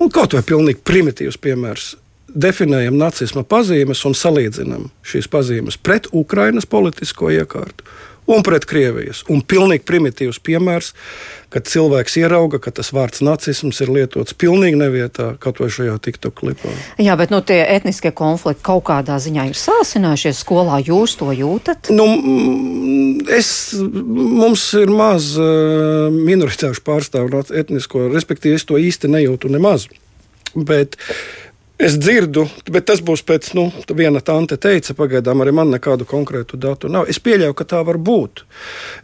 Un 0.00 0.10
kaut 0.12 0.36
vai 0.36 0.44
pilnīgi 0.46 0.82
primitīvs 0.84 1.40
piemērs. 1.42 1.96
Definējam 2.32 2.96
nacisma 2.96 3.42
pazīmes 3.44 4.00
un 4.08 4.14
salīdzinām 4.16 4.86
šīs 5.04 5.28
pazīmes 5.28 5.76
pret 5.76 6.08
Ukrainas 6.16 6.64
politisko 6.64 7.28
iekārtu 7.34 7.84
un 8.26 8.42
pret 8.46 8.64
Krievijas. 8.68 9.22
Un 9.32 9.42
pilnīgi 9.42 9.84
primitīvs 9.86 10.38
piemērs, 10.44 10.92
kad 11.52 11.66
cilvēks 11.68 12.16
ierauga, 12.22 12.60
ka 12.62 12.72
tas 12.74 12.92
vārds 12.94 13.22
nacisms 13.24 13.82
ir 13.84 13.90
lietots 13.92 14.36
pilnīgi 14.38 14.78
nevietā, 14.80 15.32
kaut 15.42 15.60
vai 15.62 15.68
šajā 15.72 15.96
TikTok 16.04 16.36
klipā. 16.38 16.72
Jā, 17.02 17.16
bet 17.18 17.34
nu, 17.34 17.42
tie 17.44 17.60
etniskie 17.74 18.12
konflikti 18.16 18.64
kaut 18.66 18.86
kādā 18.88 19.18
ziņā 19.22 19.48
ir 19.50 19.58
sāsinājušies 19.58 20.44
skolā. 20.44 20.80
Jūs 20.86 21.16
to 21.20 21.32
jūtat? 21.36 21.90
Nu, 21.94 22.06
es, 23.32 23.50
mums 23.76 24.68
ir 24.78 24.92
maz 24.92 25.32
uh, 25.40 26.08
minoritāšu 26.14 26.84
pārstāvu 26.86 27.42
etnisko, 27.52 28.08
respektīvi 28.14 28.60
es 28.60 28.66
to 28.68 28.80
īsti 28.80 29.10
nejūtu 29.12 29.52
nemaz. 29.52 29.88
Bet 30.52 30.98
Es 31.80 31.96
dzirdu, 31.98 32.44
bet 32.70 32.84
tas 32.86 33.00
būs 33.02 33.24
pēc, 33.26 33.48
nu, 33.58 33.64
viena 33.96 34.20
tante 34.22 34.58
teica, 34.60 34.94
pagaidām 34.94 35.40
arī 35.42 35.54
man 35.56 35.72
nekādu 35.72 36.06
konkrētu 36.06 36.60
datu 36.60 36.90
nav. 36.92 37.08
Es 37.10 37.18
pieļauju, 37.18 37.56
ka 37.58 37.66
tā 37.72 37.80
var 37.86 37.98
būt. 37.98 38.44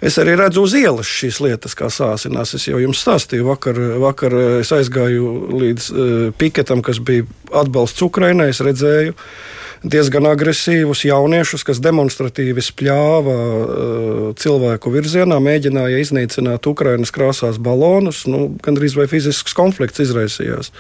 Es 0.05 0.19
arī 0.21 0.37
redzu 0.39 0.63
uz 0.69 0.77
ielas 0.79 1.09
šīs 1.11 1.41
lietas, 1.43 1.75
kā 1.79 1.91
sāsinās. 1.91 2.55
Es 2.55 2.69
jau 2.69 2.79
jums 2.79 3.03
stāstīju, 3.03 3.49
vakar, 3.49 3.81
vakar 4.05 4.37
es 4.61 4.73
aizgāju 4.77 5.33
līdz 5.59 5.91
uh, 5.91 6.17
piketam, 6.39 6.85
kas 6.87 7.01
bija 7.03 7.27
atbalsts 7.57 8.05
Ukrainai. 8.05 8.53
Es 8.53 8.63
redzēju, 8.63 9.17
uh, 9.17 9.59
diezgan 9.83 10.27
agresīvus 10.31 11.05
jauniešus, 11.09 11.65
kas 11.67 11.81
demonstratīvi 11.85 12.63
spļāva 12.65 13.37
uh, 13.37 14.21
cilvēku 14.39 14.93
virzienā, 14.95 15.39
mēģināja 15.45 16.03
iznīcināt 16.03 16.69
Ukraiņas 16.71 17.15
krāsās 17.15 17.61
balonus. 17.63 18.25
Nu, 18.31 18.49
Gan 18.65 18.79
arī 18.79 18.91
fizisks 19.11 19.57
konflikts 19.57 20.03
izraisījās. 20.03 20.73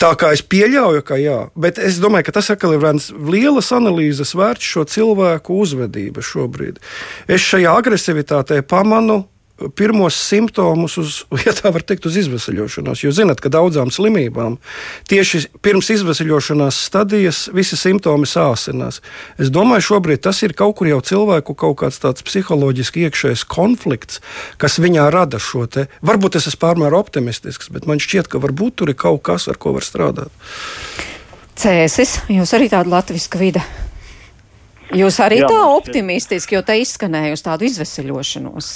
Tā 0.00 0.12
kā 0.18 0.32
es 0.36 0.42
pieļauju, 0.46 1.04
ka 1.06 1.18
jā, 1.20 1.38
bet 1.58 1.80
es 1.82 2.00
domāju, 2.02 2.28
ka 2.28 2.36
tas 2.38 2.50
atkal 2.54 2.76
ir 2.76 2.82
viens 2.84 3.10
lielas 3.12 3.72
analīzes 3.76 4.34
vērts 4.38 4.74
šo 4.74 4.86
cilvēku 4.90 5.60
uzvedība 5.62 6.24
šobrīd. 6.24 6.80
Es 7.28 7.44
šajā 7.46 7.74
agresivitātē 7.80 8.62
pamanu 8.66 9.24
pirmos 9.76 10.16
simptomus, 10.20 10.96
uz, 11.00 11.22
ja 11.46 11.54
tā 11.56 11.72
var 11.74 11.84
teikt, 11.86 12.06
uz 12.08 12.18
izvesaļošanos. 12.20 13.04
Jūs 13.04 13.18
zināt, 13.18 13.40
ka 13.42 13.52
daudzām 13.52 13.90
slimībām 13.94 14.58
tieši 15.08 15.46
pirms 15.64 15.90
izvesaļošanās 15.96 16.80
stadijas 16.88 17.46
visi 17.56 17.78
simptomi 17.80 18.28
sāsinās. 18.28 19.00
Es 19.40 19.52
domāju, 19.54 19.88
šobrīd 19.90 20.24
tas 20.26 20.42
ir 20.44 20.56
kaut 20.56 20.76
kur 20.80 20.90
jau 20.90 21.00
cilvēku 21.00 21.56
kaut 21.56 21.78
kāds 21.82 22.00
tāds 22.02 22.24
psiholoģiski 22.26 23.06
iekšējs 23.08 23.46
konflikts, 23.48 24.20
kas 24.60 24.80
viņā 24.82 25.08
rada 25.14 25.40
šo 25.42 25.64
te. 25.70 25.88
Varbūt 26.04 26.40
es 26.40 26.50
esmu 26.52 26.62
pārmēr 26.66 26.96
optimistisks, 26.98 27.72
bet 27.72 27.88
man 27.88 28.02
šķiet, 28.02 28.30
ka 28.32 28.42
varbūt 28.42 28.80
tur 28.80 28.92
ir 28.92 29.00
kaut 29.00 29.24
kas, 29.26 29.48
ar 29.48 29.60
ko 29.60 29.76
var 29.76 29.86
strādāt. 29.86 30.32
Cēsis, 31.56 32.18
jūs 32.28 32.52
arī 32.52 32.68
tāda 32.68 32.92
latviska 32.92 33.40
vide. 33.40 33.62
Jūs 34.94 35.16
arī 35.24 35.40
Jā, 35.40 35.48
tā 35.50 35.62
optimistiski, 35.72 36.54
jo 36.54 36.62
te 36.62 36.76
izskanēja 36.78 37.34
uz 37.34 37.42
tādu 37.42 37.66
izveseļošanos. 37.66 38.68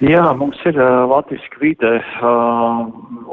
Jā, 0.00 0.22
mums 0.32 0.56
ir 0.64 0.78
uh, 0.80 1.02
latviska 1.10 1.58
vide, 1.60 1.90
uh, 2.24 2.78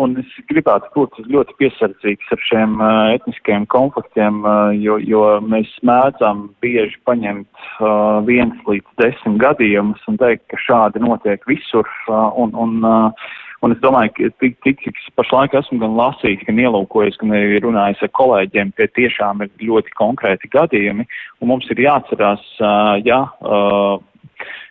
un 0.04 0.18
es 0.20 0.32
gribētu 0.50 0.90
būt 0.98 1.22
ļoti 1.32 1.54
piesardzīgs 1.62 2.34
ar 2.36 2.42
šiem 2.44 2.74
uh, 2.82 3.14
etniskiem 3.16 3.64
konfliktiem, 3.72 4.42
uh, 4.44 4.74
jo, 4.76 4.98
jo 5.00 5.22
mēs 5.48 5.72
mēdzam 5.88 6.50
bieži 6.60 7.00
paņemt 7.08 7.48
uh, 7.80 8.20
viens 8.28 8.60
līdz 8.68 9.00
desmit 9.00 9.40
gadījumus 9.46 10.04
un 10.12 10.20
teikt, 10.20 10.44
ka 10.52 10.60
šādi 10.60 11.00
notiek 11.06 11.48
visur. 11.48 11.88
Uh, 12.12 12.28
un, 12.36 12.52
un, 12.52 12.82
uh, 12.84 13.30
Un 13.66 13.74
es 13.74 13.80
domāju, 13.82 14.12
ka 14.14 14.28
tik, 14.38 14.60
tik 14.62 14.84
cik 14.84 15.00
pašlaik 15.18 15.56
esmu 15.58 15.80
gan 15.82 15.96
lasījis, 15.98 16.44
gan 16.46 16.60
ielūkojis, 16.62 17.16
gan 17.18 17.32
arī 17.34 17.58
runājis 17.64 18.04
ar 18.06 18.12
kolēģiem, 18.20 18.70
tie 18.78 18.86
tiešām 18.94 19.42
ir 19.42 19.50
ļoti 19.66 19.96
konkrēti 19.98 20.52
gadījumi. 20.54 21.08
Un 21.42 21.50
mums 21.50 21.66
ir 21.74 21.82
jāatcerās, 21.82 22.44
ja 23.02 23.24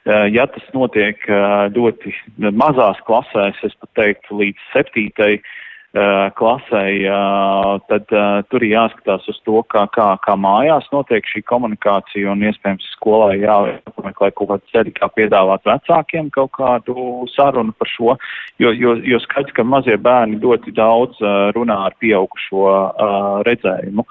ja 0.06 0.46
tas 0.50 0.66
notiek 0.74 1.22
eh, 1.28 1.68
ļoti 1.74 2.14
mazās 2.54 3.00
klasēs, 3.06 3.62
es 3.66 3.74
pat 3.80 3.90
teiktu 3.98 4.38
līdz 4.38 4.66
septītai 4.72 5.32
eh, 5.34 6.26
klasē, 6.38 6.84
tad 7.90 8.14
tur 8.52 8.64
ir 8.66 8.74
jāskatās 8.74 9.26
uz 9.32 9.40
to, 9.48 9.62
kā, 9.72 9.86
kā, 9.94 10.08
kā 10.22 10.36
mājās 10.38 10.86
notiek 10.92 11.26
šī 11.26 11.42
komunikācija 11.48 12.30
un 12.30 12.44
iespējams 12.46 12.86
skolai 12.94 13.40
jāmeklē 13.40 14.30
kaut 14.36 14.50
kāds 14.52 14.72
ceļi, 14.74 14.94
kā 14.94 15.08
piedāvāt 15.16 15.66
vecākiem 15.66 16.30
kaut 16.34 16.52
kādu 16.58 17.26
sarunu 17.34 17.74
par 17.74 17.90
šo, 17.90 18.16
jo, 18.62 18.74
jo, 18.76 18.96
jo 19.02 19.20
skaidrs, 19.24 19.56
ka 19.56 19.66
mazie 19.66 19.96
bērni 19.98 20.38
ļoti 20.42 20.74
daudz 20.76 21.18
runā 21.56 21.78
ar 21.88 21.98
pieaugušo 22.02 22.66
redzējumu. 23.48 24.06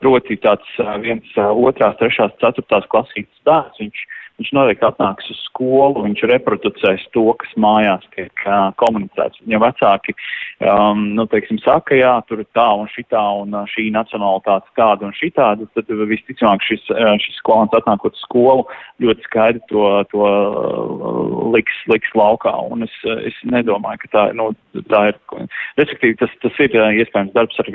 Proti 0.00 0.40
tāds 0.44 0.84
viens 1.04 1.40
otrās, 1.44 1.98
trešās, 2.00 2.36
ceturtās 2.40 2.88
klasītas 2.92 3.48
bērns, 3.48 3.82
viņš 3.82 4.06
viņš 4.40 4.50
noteikti 4.56 4.86
atnāks 4.88 5.28
uz 5.30 5.40
skolu, 5.46 6.02
viņš 6.08 6.24
reproducēs 6.30 7.04
to, 7.14 7.26
kas 7.40 7.52
mājās 7.60 8.04
tiek 8.16 8.44
uh, 8.46 8.72
komunicēts. 8.80 9.38
Ja 9.50 9.60
vecāki, 9.62 10.14
um, 10.64 11.04
nu, 11.18 11.26
teiksim, 11.30 11.60
saka, 11.62 11.94
jā, 11.98 12.16
tur 12.28 12.42
ir 12.42 12.48
tā 12.56 12.66
un 12.80 12.90
šitā 12.90 13.22
un 13.42 13.54
šī 13.70 13.86
nacionalitāte 13.94 14.72
tāda 14.78 15.06
un 15.06 15.14
šitāda, 15.14 15.68
tad 15.76 15.92
visticamāk 16.10 16.64
šis, 16.66 16.82
šis 17.22 17.38
skolāns 17.38 17.74
atnākot 17.78 18.16
uz 18.16 18.24
skolu 18.26 18.66
ļoti 19.02 19.26
skaidri 19.28 19.62
to, 19.70 19.86
to 20.10 20.28
liks, 21.54 21.78
liks 21.90 22.10
laukā. 22.18 22.52
Un 22.74 22.86
es, 22.86 22.94
es 23.28 23.38
nedomāju, 23.46 24.02
ka 24.04 24.12
tā, 24.16 24.24
nu, 24.38 24.50
tā 24.90 25.04
ir, 25.12 25.20
respektīvi, 25.80 26.18
tas, 26.22 26.34
tas 26.42 26.60
ir 26.64 26.74
iespējams 26.74 27.34
darbs 27.36 27.62
ar 27.62 27.70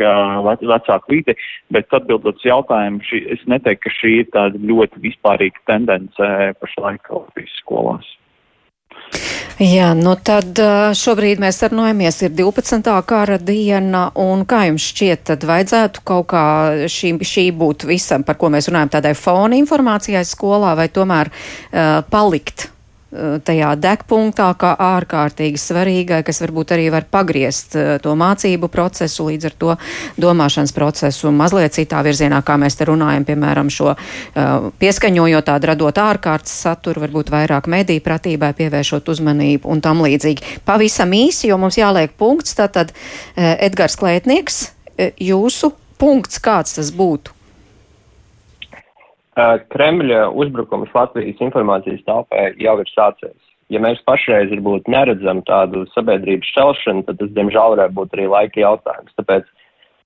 vecāku 0.60 1.16
vidi, 1.16 1.36
bet 1.74 1.96
atbildot 1.96 2.40
uz 2.40 2.48
jautājumu, 2.48 3.04
šī, 3.08 3.24
es 3.36 3.44
neteiktu, 3.52 3.86
ka 3.86 3.96
šī 3.96 4.14
ir 4.24 4.30
tāda 4.36 4.64
ļoti 4.70 5.04
vispārīga 5.08 5.68
tendence 5.70 6.32
pašlaik 6.58 7.12
Latvijas 7.14 7.60
skolās. 7.62 8.16
Jā, 9.60 9.90
nu 9.98 10.14
tad 10.24 10.56
šobrīd 10.96 11.42
mēs 11.44 11.58
sarunājamies, 11.60 12.22
ir 12.24 12.32
12. 12.38 12.88
kara 13.08 13.36
diena, 13.44 14.06
un 14.16 14.46
kā 14.48 14.64
jums 14.70 14.86
šķiet, 14.94 15.26
tad 15.34 15.44
vajadzētu 15.50 16.04
kaut 16.08 16.30
kā 16.32 16.44
šī, 16.88 17.18
šī 17.28 17.50
būt 17.60 17.84
visam, 17.90 18.24
par 18.24 18.40
ko 18.40 18.52
mēs 18.54 18.72
runājam, 18.72 18.94
tādai 18.96 19.14
fona 19.20 19.60
informācijai 19.60 20.24
skolā, 20.28 20.78
vai 20.80 20.88
tomēr 20.96 21.32
uh, 21.34 22.00
palikt 22.08 22.70
tajā 23.10 23.72
degpunktā, 23.82 24.52
kā 24.60 24.76
ārkārtīgi 24.86 25.58
svarīgai, 25.58 26.20
kas 26.26 26.42
varbūt 26.44 26.76
arī 26.76 26.90
var 26.94 27.08
pagriezt 27.10 27.74
eh, 27.80 27.96
to 28.04 28.14
mācību 28.20 28.70
procesu, 28.70 29.26
līdz 29.32 29.50
ar 29.50 29.56
to 29.64 29.78
domāšanas 30.22 30.74
procesu 30.76 31.32
mazliet 31.34 31.74
citā 31.74 32.04
virzienā, 32.06 32.44
kā 32.46 32.60
mēs 32.62 32.78
te 32.78 32.86
runājam, 32.90 33.26
piemēram, 33.26 33.72
šo 33.74 33.94
uh, 33.94 34.70
pieskaņojot 34.82 35.48
tādu 35.50 35.70
radot 35.72 36.02
ārkārtas 36.02 36.54
saturu, 36.66 37.04
varbūt 37.06 37.32
vairāk 37.34 37.70
mediju 37.72 38.04
pratībai 38.06 38.52
pievēršot 38.58 39.10
uzmanību 39.14 39.70
un 39.70 39.82
tam 39.86 40.04
līdzīgi. 40.06 40.62
Pavisam 40.68 41.14
īsi, 41.16 41.50
jo 41.50 41.58
mums 41.62 41.80
jāliek 41.80 42.14
punkts, 42.20 42.58
tātad 42.58 42.94
Edgars 43.36 43.98
Klētnieks, 44.00 44.62
jūsu 45.18 45.74
punkts, 46.02 46.42
kāds 46.44 46.78
tas 46.78 46.94
būtu? 46.96 47.39
Kremļa 49.74 50.30
uzbrukums 50.42 50.92
Latvijas 50.96 51.40
informācijas 51.44 52.04
telpai 52.08 52.50
jau 52.62 52.76
ir 52.82 52.92
sācies. 52.92 53.38
Ja 53.70 53.82
mēs 53.84 54.02
pašreiz 54.08 54.50
varbūt 54.50 54.90
neredzam 54.90 55.44
tādu 55.46 55.84
sabiedrības 55.94 56.50
šķelšanu, 56.50 57.06
tad 57.06 57.20
tas, 57.22 57.30
diemžēl, 57.36 57.76
varētu 57.76 57.98
būt 58.00 58.16
arī 58.18 58.26
laika 58.32 58.64
jautājums. 58.64 59.14
Tāpēc 59.20 59.46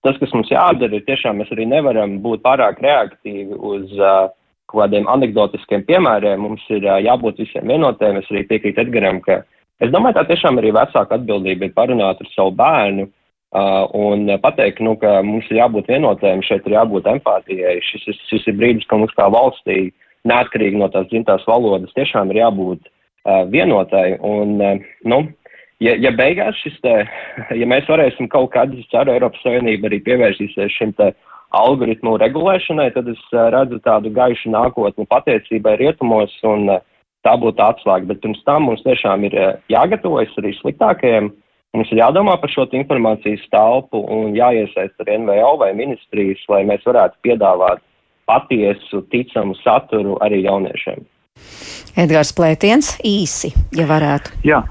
tas, 0.04 0.20
kas 0.20 0.36
mums 0.36 0.52
jādara, 0.52 1.00
ir 1.00 1.06
tiešām 1.08 1.40
mēs 1.40 1.54
arī 1.56 1.70
nevaram 1.72 2.18
būt 2.26 2.44
pārāk 2.44 2.84
reaktīvi 2.84 3.56
uz 3.56 3.96
uh, 4.02 4.28
kaut 4.68 4.84
kādiem 4.84 5.08
anegdotiskiem 5.12 5.88
piemēriem. 5.88 6.44
Mums 6.44 6.68
ir 6.76 6.84
uh, 6.84 7.00
jābūt 7.00 7.40
visiem 7.46 7.72
vienotiem. 7.72 8.20
Es 8.20 8.32
arī 8.34 8.44
piekrītu 8.52 8.84
Edgaram, 8.84 9.24
ka 9.24 9.46
es 9.80 9.96
domāju, 9.96 10.20
tā 10.20 10.28
tiešām 10.34 10.60
arī 10.60 10.76
vecāka 10.76 11.16
atbildība 11.16 11.70
ir 11.70 11.78
parunāt 11.78 12.20
ar 12.20 12.34
savu 12.36 12.52
bērnu 12.60 13.08
Uh, 13.08 13.23
un 13.54 14.26
pateikt, 14.42 14.82
nu, 14.82 14.96
ka 14.98 15.22
mums 15.26 15.46
ir 15.52 15.60
jābūt 15.62 15.92
vienotēm, 15.92 16.42
šeit 16.46 16.66
ir 16.66 16.78
jābūt 16.80 17.10
empātijai. 17.12 17.76
Šis, 17.86 18.08
ir, 18.10 18.18
šis 18.32 18.48
ir 18.50 18.58
brīdis, 18.58 18.88
ka 18.90 18.98
mums 18.98 19.14
kā 19.18 19.28
valstī, 19.30 19.92
neatkarīgi 20.30 20.80
no 20.80 20.90
tās 20.90 21.06
dzimtās 21.12 21.46
valodas, 21.48 21.94
tiešām 21.98 22.32
ir 22.32 22.42
jābūt 22.42 22.82
uh, 22.88 23.44
vienotai. 23.52 24.18
Un, 24.26 24.56
uh, 24.58 24.88
nu, 25.06 25.20
ja, 25.84 25.94
ja 26.02 26.14
beigās 26.16 26.58
šis 26.64 26.80
te, 26.82 26.96
ja 27.62 27.70
mēs 27.70 27.86
varēsim 27.92 28.32
kaut 28.32 28.54
kad, 28.56 28.74
es 28.74 28.90
ceru, 28.94 29.14
Eiropas 29.14 29.44
Savienība 29.46 29.92
arī 29.92 30.02
pievērsīsies 30.08 30.74
šim 30.80 30.96
te 30.98 31.12
algoritmu 31.54 32.16
regulēšanai, 32.24 32.90
tad 32.96 33.12
es 33.14 33.22
uh, 33.36 33.52
redzu 33.54 33.78
tādu 33.86 34.10
gaišu 34.16 34.50
nākotni 34.56 35.06
pateicībai 35.14 35.78
rietumos 35.84 36.34
un 36.48 36.72
uh, 36.74 36.82
tā 37.28 37.38
būtu 37.38 37.62
atslēga. 37.62 38.10
Bet 38.10 38.26
pirms 38.26 38.42
tam 38.50 38.66
mums 38.72 38.82
tiešām 38.88 39.30
ir 39.30 39.38
uh, 39.38 39.54
jāgatavojas 39.70 40.34
arī 40.42 40.58
sliktākajiem 40.58 41.30
Mums 41.74 41.90
ir 41.90 42.04
jādomā 42.04 42.36
par 42.38 42.52
šo 42.54 42.68
informācijas 42.78 43.48
telpu 43.50 44.04
un 44.14 44.36
jāiesaist 44.38 44.94
ar 45.02 45.08
NVO 45.10 45.56
vai 45.58 45.72
ministrijas, 45.74 46.44
lai 46.52 46.62
mēs 46.70 46.86
varētu 46.86 47.18
piedāvāt 47.26 47.82
patiesu, 48.30 49.02
ticamu 49.10 49.58
saturu 49.64 50.20
arī 50.22 50.44
jauniešiem. 50.46 51.02
Edgars 51.98 52.30
Plētiens 52.38 52.92
īsi, 53.06 53.50
ja 53.78 53.88
varētu. 53.90 54.36
Jā, 54.46 54.62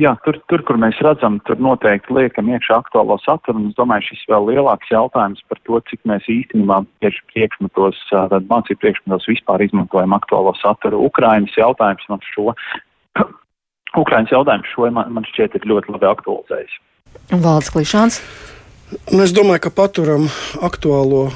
jā 0.00 0.12
tur, 0.24 0.36
tur, 0.52 0.62
kur 0.68 0.78
mēs 0.80 1.00
redzam, 1.04 1.38
tur 1.48 1.56
noteikti 1.60 2.12
liekam 2.16 2.52
iekšā 2.52 2.78
aktuālo 2.80 3.16
saturu, 3.24 3.56
un 3.56 3.72
es 3.72 3.76
domāju, 3.80 4.10
šis 4.10 4.28
vēl 4.28 4.48
lielāks 4.52 4.92
jautājums 4.92 5.40
par 5.48 5.60
to, 5.64 5.80
cik 5.88 6.00
mēs 6.08 6.28
īstenībā 6.28 6.82
tieši 7.04 7.24
priekšmetos, 7.32 8.04
tad 8.12 8.48
mācību 8.52 8.84
priekšmetos 8.84 9.28
vispār 9.32 9.64
izmantojam 9.64 10.16
aktuālo 10.16 10.52
saturu. 10.60 11.06
Ukrainas 11.08 11.56
jautājums 11.56 12.04
man 12.12 12.24
šo 12.34 12.52
Ukraiņas 13.98 14.36
jautājums 14.36 14.70
šo 14.74 14.90
man, 14.94 15.10
man 15.16 15.26
šķiet 15.26 15.58
ir 15.58 15.66
ļoti 15.72 15.96
labi 15.96 16.08
aktualizējis. 16.10 16.78
Valds 17.42 17.72
Klišāns. 17.74 18.20
Nu, 18.90 19.20
es 19.22 19.30
domāju, 19.30 19.62
ka 19.62 19.70
paturam 19.70 20.24
aktuālo 20.66 21.28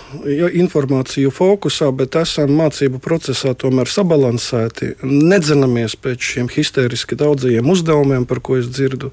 informāciju 0.59 1.31
fokusā, 1.31 1.93
bet 1.95 2.17
esam 2.19 2.51
mācību 2.59 2.99
procesā 3.03 3.53
tomēr 3.55 3.87
sabalansēti. 3.91 4.97
Nedzinamies 5.07 5.95
pēc 5.95 6.33
šiem 6.33 6.51
histēriski 6.51 7.19
daudzajiem 7.21 7.71
uzdevumiem, 7.71 8.27
par 8.27 8.43
ko 8.43 8.59
es 8.59 8.67
dzirdu. 8.73 9.13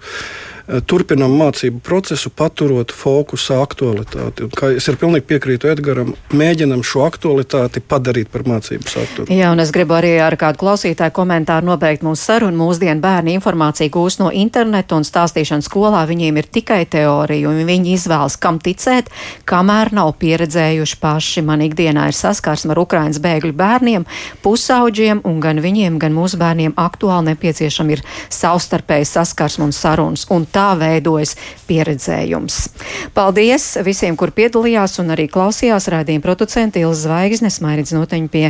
Eh, 0.71 0.79
turpinām 0.87 1.33
mācību 1.35 1.81
procesu, 1.83 2.29
paturot 2.31 2.93
fokusā 2.95 3.57
aktualitāti. 3.59 4.45
Un, 4.45 4.51
es 4.77 4.85
arī 4.87 4.99
pilnīgi 5.01 5.25
piekrītu 5.27 5.67
Edgaram, 5.67 6.13
mēģinam 6.31 6.83
šo 6.87 7.03
aktualitāti 7.03 7.81
padarīt 7.83 8.29
par 8.31 8.45
mācību 8.47 8.87
saturu. 8.87 9.27
Jā, 9.35 9.49
un 9.51 9.59
es 9.59 9.73
gribu 9.75 9.97
arī 9.97 10.13
ar 10.23 10.37
kādu 10.39 10.61
klausītāju 10.61 11.11
komentāru 11.17 11.67
nobeigt 11.73 12.05
mūsu 12.07 12.23
sarunu. 12.23 12.55
Mūsdienu 12.61 13.03
bērni 13.03 13.35
informāciju 13.35 13.91
gūst 13.91 14.21
no 14.21 14.29
interneta 14.31 14.95
un 14.95 15.03
stāstīšana 15.07 15.65
skolā 15.65 16.05
viņiem 16.07 16.39
ir 16.39 16.47
tikai 16.47 16.85
teorija, 16.87 17.51
un 17.51 17.59
viņi 17.67 17.97
izvēlas, 17.97 18.39
kam 18.39 18.61
ticēt, 18.63 19.11
kamēr 19.49 19.91
nav 19.97 20.13
pieredzējuši 20.23 20.99
paši. 21.03 21.43
Man 21.51 21.65
ikdienā 21.67 22.07
ir 22.13 22.15
saskarsme 22.15 22.71
ar 22.71 22.83
Ukrainas 22.85 23.19
bēgļu 23.19 23.51
bērniem, 23.59 24.07
pusauģiem, 24.45 25.25
un 25.27 25.43
gan 25.43 25.59
viņiem, 25.59 25.99
gan 25.99 26.15
mūsu 26.15 26.39
bērniem 26.39 26.79
aktuāli 26.79 27.33
nepieciešama 27.33 27.97
ir 27.97 28.07
savstarpēja 28.31 29.11
saskarsme 29.17 29.67
un 29.67 29.75
sarunas. 29.75 30.27
Un 30.31 30.47
tā 30.47 30.60
tā 30.61 30.71
veidojas 30.77 31.35
pieredzējums. 31.69 32.57
Paldies 33.15 33.65
visiem, 33.85 34.17
kur 34.19 34.33
piedalījās 34.35 34.99
un 35.01 35.13
arī 35.15 35.27
klausījās 35.31 35.89
rādījuma 35.91 36.23
producenti 36.25 36.83
Ilza 36.85 37.07
Zvaigznes, 37.07 37.59
Mairidz 37.63 37.93
Noteņi 37.95 38.29
pie 38.31 38.45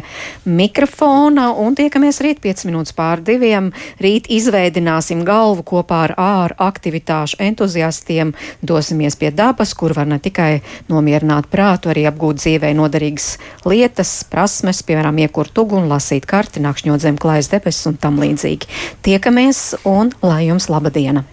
mikrofona 0.46 1.52
un 1.62 1.78
tiekamies 1.78 2.22
rīt 2.26 2.42
5 2.44 2.68
minūtes 2.68 2.96
pār 2.98 3.24
diviem. 3.24 3.72
Rīt 4.04 4.28
izveidināsim 4.34 5.24
galvu 5.28 5.64
kopā 5.72 6.04
ar 6.10 6.16
āru 6.20 6.58
aktivitāšu 6.68 7.40
entuziastiem, 7.44 8.36
dosimies 8.62 9.18
pie 9.20 9.32
dabas, 9.36 9.76
kur 9.78 9.96
var 9.96 10.10
ne 10.10 10.20
tikai 10.22 10.62
nomierināt 10.92 11.50
prātu, 11.52 11.94
arī 11.94 12.08
apgūt 12.10 12.42
dzīvē 12.42 12.74
noderīgas 12.78 13.36
lietas, 13.68 14.16
prasmes, 14.32 14.84
piemēram, 14.88 15.22
iekurt 15.24 15.58
uguni, 15.64 15.90
lasīt 15.92 16.28
karti, 16.30 16.64
nakšņot 16.64 17.06
zem 17.08 17.20
klājas 17.22 17.52
debesis 17.54 17.92
un 17.92 18.00
tam 18.02 18.20
līdzīgi. 18.22 18.72
Tiekamies 19.06 19.68
un 19.88 20.12
lai 20.26 20.48
jums 20.50 20.72
laba 20.72 20.92
diena! 20.94 21.26